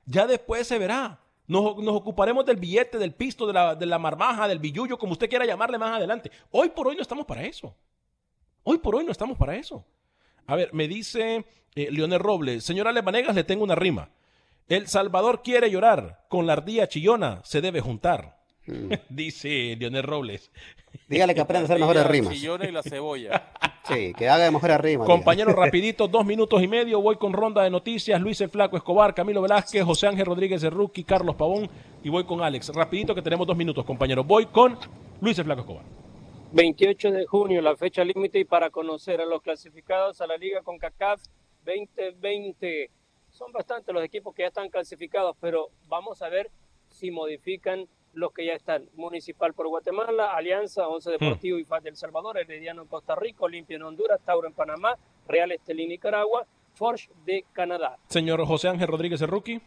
Ya 0.07 0.27
después 0.27 0.69
se 0.69 0.79
verá. 0.79 1.21
Nos, 1.47 1.77
nos 1.79 1.95
ocuparemos 1.97 2.47
del 2.47 2.57
billete, 2.57 2.97
del 2.97 3.13
pisto, 3.13 3.47
de 3.47 3.53
la, 3.53 3.75
de 3.75 3.87
la 3.87 3.99
marmaja, 3.99 4.47
del 4.47 4.61
billullo, 4.61 4.97
como 4.99 5.13
usted 5.13 5.29
quiera 5.29 5.45
llamarle 5.45 5.79
más 5.79 5.97
adelante. 5.97 6.31
Hoy 6.51 6.71
por 6.71 6.87
hoy 6.87 6.95
no 6.95 7.03
estamos 7.03 7.27
para 7.27 7.43
eso. 7.43 7.75
Hoy 8.63 8.79
por 8.79 8.95
hoy 8.95 9.05
no 9.05 9.13
estamos 9.13 9.37
para 9.37 9.57
eso. 9.57 9.85
A 10.47 10.57
ver, 10.57 10.73
me 10.73 10.89
dice 10.89 11.45
eh, 11.75 11.89
Leonel 11.91 12.21
Robles, 12.21 12.65
señora 12.65 12.93
Lemanegas, 12.93 13.35
le 13.35 13.45
tengo 13.45 13.65
una 13.65 13.75
rima. 13.75 14.11
El 14.69 14.87
Salvador 14.87 15.43
quiere 15.43 15.71
llorar, 15.71 16.25
con 16.29 16.47
la 16.47 16.55
ardilla 16.55 16.89
chillona 16.89 17.41
se 17.45 17.61
debe 17.61 17.81
juntar. 17.81 18.44
dice 19.09 19.77
Leonel 19.79 20.03
Robles. 20.03 20.51
dígale 21.09 21.35
que 21.35 21.41
aprenda 21.41 21.63
a 21.63 21.65
hacer 21.65 21.79
mejores 21.81 22.07
rimas. 22.07 22.35
y 22.43 22.73
la 22.73 22.83
cebolla. 22.83 23.51
Sí, 23.87 24.15
que 24.17 24.31
haga 24.31 24.51
mejores 24.51 24.81
rimas. 24.81 25.07
Compañero, 25.07 25.53
rapidito, 25.53 26.09
dos 26.09 26.25
minutos 26.25 26.63
y 26.63 26.67
medio. 26.67 27.03
Voy 27.03 27.17
con 27.17 27.35
ronda 27.35 27.63
de 27.63 27.69
noticias. 27.69 28.19
Luis 28.19 28.41
el 28.41 28.49
Flaco 28.49 28.79
Escobar, 28.79 29.15
Camilo 29.15 29.43
Velázquez, 29.43 29.85
José 29.85 30.07
Ángel 30.07 30.25
Rodríguez 30.25 30.63
de 30.63 30.71
Rookie, 30.71 31.05
Carlos 31.05 31.37
Pavón. 31.37 31.69
Y 32.03 32.09
voy 32.09 32.25
con 32.25 32.41
Alex. 32.41 32.71
Rapidito 32.75 33.15
que 33.15 33.21
tenemos 33.21 33.47
dos 33.47 33.55
minutos, 33.55 33.85
compañero. 33.85 34.25
Voy 34.25 34.47
con 34.47 34.79
Luis 35.21 35.39
el 35.39 35.45
Flaco 35.45 35.61
Escobar. 35.61 35.85
28 36.53 37.11
de 37.11 37.27
junio, 37.27 37.61
la 37.61 37.77
fecha 37.77 38.03
límite 38.05 38.39
y 38.39 38.45
para 38.47 38.71
conocer 38.71 39.21
a 39.21 39.27
los 39.27 39.43
clasificados 39.43 40.23
a 40.23 40.27
la 40.27 40.39
Liga 40.39 40.63
CONCACAF 40.63 41.21
2020. 41.67 42.91
Son 43.29 43.53
bastantes 43.53 43.95
los 43.95 44.03
equipos 44.03 44.35
que 44.35 44.45
ya 44.45 44.49
están 44.49 44.71
clasificados, 44.71 45.37
pero 45.41 45.69
vamos 45.89 46.23
a 46.23 46.31
ver 46.31 46.51
si 46.89 47.11
modifican 47.11 47.87
los 48.15 48.33
que 48.33 48.47
ya 48.47 48.53
están. 48.55 48.89
Municipal 48.95 49.53
por 49.55 49.69
Guatemala, 49.69 50.35
Alianza, 50.35 50.89
Once 50.89 51.11
Deportivo 51.11 51.59
y 51.59 51.65
FAS 51.65 51.83
del 51.85 51.97
Salvador, 51.97 52.39
Herediano 52.39 52.83
en 52.83 52.89
Costa 52.89 53.15
Rica, 53.15 53.45
Olimpia 53.45 53.77
en 53.77 53.83
Honduras, 53.83 54.21
Tauro 54.25 54.47
en 54.49 54.55
Panamá, 54.55 54.97
Real 55.29 55.53
Estelí 55.53 55.87
Nicaragua, 55.87 56.47
Forge 56.75 57.11
de 57.25 57.45
Canadá. 57.53 57.99
Señor 58.09 58.45
José 58.47 58.69
Ángel 58.69 58.89
Rodríguez 58.89 59.21
Rookie. 59.21 59.61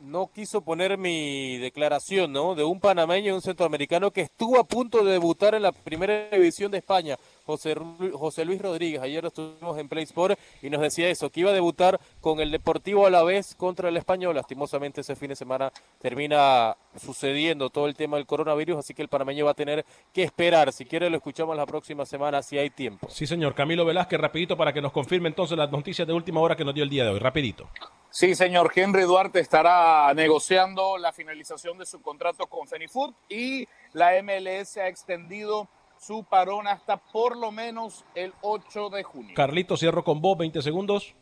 no 0.00 0.26
quiso 0.26 0.60
poner 0.60 0.98
mi 0.98 1.56
declaración, 1.58 2.30
¿no? 2.30 2.54
De 2.54 2.62
un 2.64 2.80
panameño 2.80 3.28
y 3.32 3.34
un 3.34 3.40
centroamericano 3.40 4.10
que 4.10 4.20
estuvo 4.20 4.58
a 4.58 4.64
punto 4.64 5.02
de 5.02 5.12
debutar 5.12 5.54
en 5.54 5.62
la 5.62 5.72
primera 5.72 6.28
división 6.30 6.70
de 6.70 6.78
España, 6.78 7.16
José, 7.46 7.76
José 8.12 8.44
Luis 8.44 8.60
Rodríguez. 8.60 9.00
Ayer 9.00 9.22
lo 9.22 9.28
estuvimos 9.28 9.78
en 9.78 9.88
Play 9.88 10.04
Sport 10.04 10.38
y 10.62 10.68
nos 10.68 10.80
decía 10.80 11.08
eso, 11.08 11.30
que 11.30 11.40
iba 11.40 11.50
a 11.50 11.54
debutar 11.54 12.00
con 12.20 12.40
el 12.40 12.50
Deportivo 12.50 13.06
a 13.06 13.10
la 13.10 13.22
vez 13.22 13.54
contra 13.54 13.88
el 13.88 13.96
Español. 13.96 14.34
Lastimosamente 14.34 15.02
ese 15.02 15.14
fin 15.14 15.28
de 15.28 15.36
semana 15.36 15.72
termina 16.00 16.76
sucediendo 16.96 17.70
todo 17.70 17.86
el 17.86 17.94
tema 17.94 18.16
del 18.16 18.26
coronavirus, 18.26 18.78
así 18.78 18.94
que 18.94 19.02
el 19.02 19.08
panameño 19.08 19.44
va 19.44 19.52
a 19.52 19.54
tener 19.54 19.84
que 20.12 20.24
esperar. 20.24 20.72
Si 20.72 20.84
quiere 20.84 21.08
lo 21.08 21.16
escuchamos 21.16 21.56
la 21.56 21.66
próxima 21.66 22.04
semana, 22.04 22.42
si 22.42 22.58
hay 22.58 22.70
tiempo. 22.70 23.08
Sí, 23.08 23.26
señor. 23.26 23.54
Camilo 23.54 23.84
Velázquez, 23.84 24.20
rapidito 24.20 24.56
para 24.56 24.72
que 24.72 24.82
nos 24.82 24.92
confirme 24.92 25.28
entonces 25.28 25.56
las 25.56 25.70
noticias 25.70 26.06
de 26.06 26.12
última 26.12 26.40
hora 26.40 26.56
que 26.56 26.64
nos 26.64 26.74
dio 26.74 26.82
el 26.82 26.90
día 26.90 27.04
de 27.04 27.10
hoy. 27.10 27.18
Rapidito. 27.20 27.68
Sí, 28.10 28.34
señor. 28.34 28.72
Henry 28.74 29.02
Duarte 29.02 29.40
estará 29.40 30.12
negociando 30.14 30.96
la 30.96 31.12
finalización 31.12 31.76
de 31.76 31.84
su 31.84 32.00
contrato 32.00 32.46
con 32.46 32.66
Fenifood 32.66 33.12
y 33.28 33.68
la 33.92 34.12
MLS 34.22 34.78
ha 34.78 34.88
extendido 34.88 35.68
su 35.98 36.24
parón 36.24 36.66
hasta 36.66 36.96
por 36.96 37.36
lo 37.36 37.50
menos 37.50 38.04
el 38.14 38.32
8 38.42 38.90
de 38.90 39.02
junio. 39.02 39.34
Carlito, 39.34 39.76
cierro 39.76 40.04
con 40.04 40.20
vos, 40.20 40.36
20 40.38 40.62
segundos. 40.62 41.14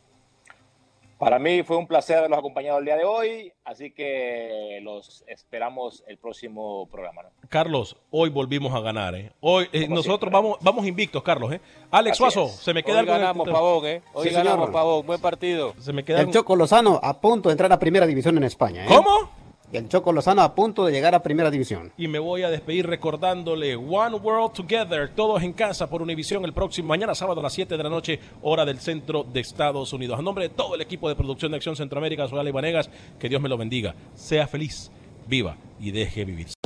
Para 1.19 1.39
mí 1.39 1.63
fue 1.63 1.77
un 1.77 1.87
placer 1.87 2.19
haberlos 2.19 2.39
acompañado 2.41 2.81
el 2.81 2.85
día 2.85 2.97
de 2.97 3.05
hoy, 3.05 3.53
así 3.65 3.93
que 3.93 4.81
los 4.83 5.25
esperamos 5.29 6.03
el 6.09 6.19
próximo 6.19 6.87
programa. 6.91 7.23
¿no? 7.23 7.31
Carlos, 7.49 7.97
hoy 8.11 8.31
volvimos 8.31 8.75
a 8.75 8.81
ganar, 8.81 9.15
¿eh? 9.15 9.33
Hoy 9.41 9.69
eh, 9.73 9.87
nosotros 9.89 10.19
siempre. 10.19 10.31
vamos, 10.31 10.59
vamos 10.61 10.87
invictos, 10.87 11.23
Carlos, 11.23 11.53
¿eh? 11.53 11.61
Alex 11.93 12.15
Así 12.15 12.19
Suazo, 12.19 12.47
es. 12.47 12.57
se 12.57 12.75
me 12.75 12.83
queda 12.83 12.97
Hoy 12.97 13.01
el 13.03 13.07
ganamos, 13.07 13.45
tintero. 13.45 13.55
Pavón, 13.55 13.87
¿eh? 13.87 14.03
Hoy 14.13 14.29
Sí, 14.29 14.35
ganamos, 14.35 14.67
señor. 14.67 14.73
Pavón. 14.73 15.07
Buen 15.07 15.21
partido. 15.21 15.75
Se 15.79 15.93
me 15.93 16.05
queda 16.05 16.21
El 16.21 16.31
Choco 16.31 16.57
Lozano 16.57 16.99
a 17.03 17.21
punto 17.21 17.49
de 17.49 17.53
entrar 17.53 17.73
a 17.73 17.79
primera 17.79 18.07
división 18.07 18.37
en 18.37 18.45
España. 18.45 18.85
¿eh? 18.85 18.89
¿Cómo? 18.89 19.31
El 19.75 19.89
Choco 19.89 20.13
Lozano 20.13 20.43
a 20.43 20.55
punto 20.55 20.87
de 20.87 20.93
llegar 20.93 21.17
a 21.17 21.23
Primera 21.25 21.51
División. 21.51 21.91
Y 21.99 22.07
me 22.07 22.21
voy 22.21 22.45
a 22.45 22.49
despedir 22.49 22.87
recordándole 22.87 23.75
One 23.75 24.15
World 24.15 24.53
Together, 24.53 25.09
todos 25.17 25.43
en 25.43 25.53
casa 25.53 25.91
por 25.91 26.01
Univisión 26.01 26.45
el 26.45 26.53
próximo 26.53 26.87
mañana 26.87 27.13
sábado 27.13 27.41
a 27.41 27.43
las 27.43 27.55
7 27.55 27.77
de 27.77 27.83
la 27.83 27.91
noche, 27.91 28.21
hora 28.43 28.65
del 28.65 28.79
centro 28.79 29.25
de 29.25 29.41
Estados 29.41 29.93
Unidos. 29.93 30.17
A 30.17 30.23
nombre 30.23 30.45
de 30.45 30.55
todo 30.55 30.77
el 30.77 30.81
equipo 30.81 31.09
de 31.09 31.17
producción 31.17 31.51
de 31.51 31.57
Acción 31.57 31.75
Centroamérica, 31.75 32.29
soy 32.29 32.39
Ale 32.39 32.53
Vanegas, 32.53 32.89
que 33.19 33.29
Dios 33.29 33.43
me 33.43 33.49
lo 33.49 33.59
bendiga. 33.59 33.97
Sea 34.15 34.47
feliz, 34.47 34.93
viva 35.27 35.57
y 35.81 35.91
deje 35.91 36.25
vivir. 36.25 36.54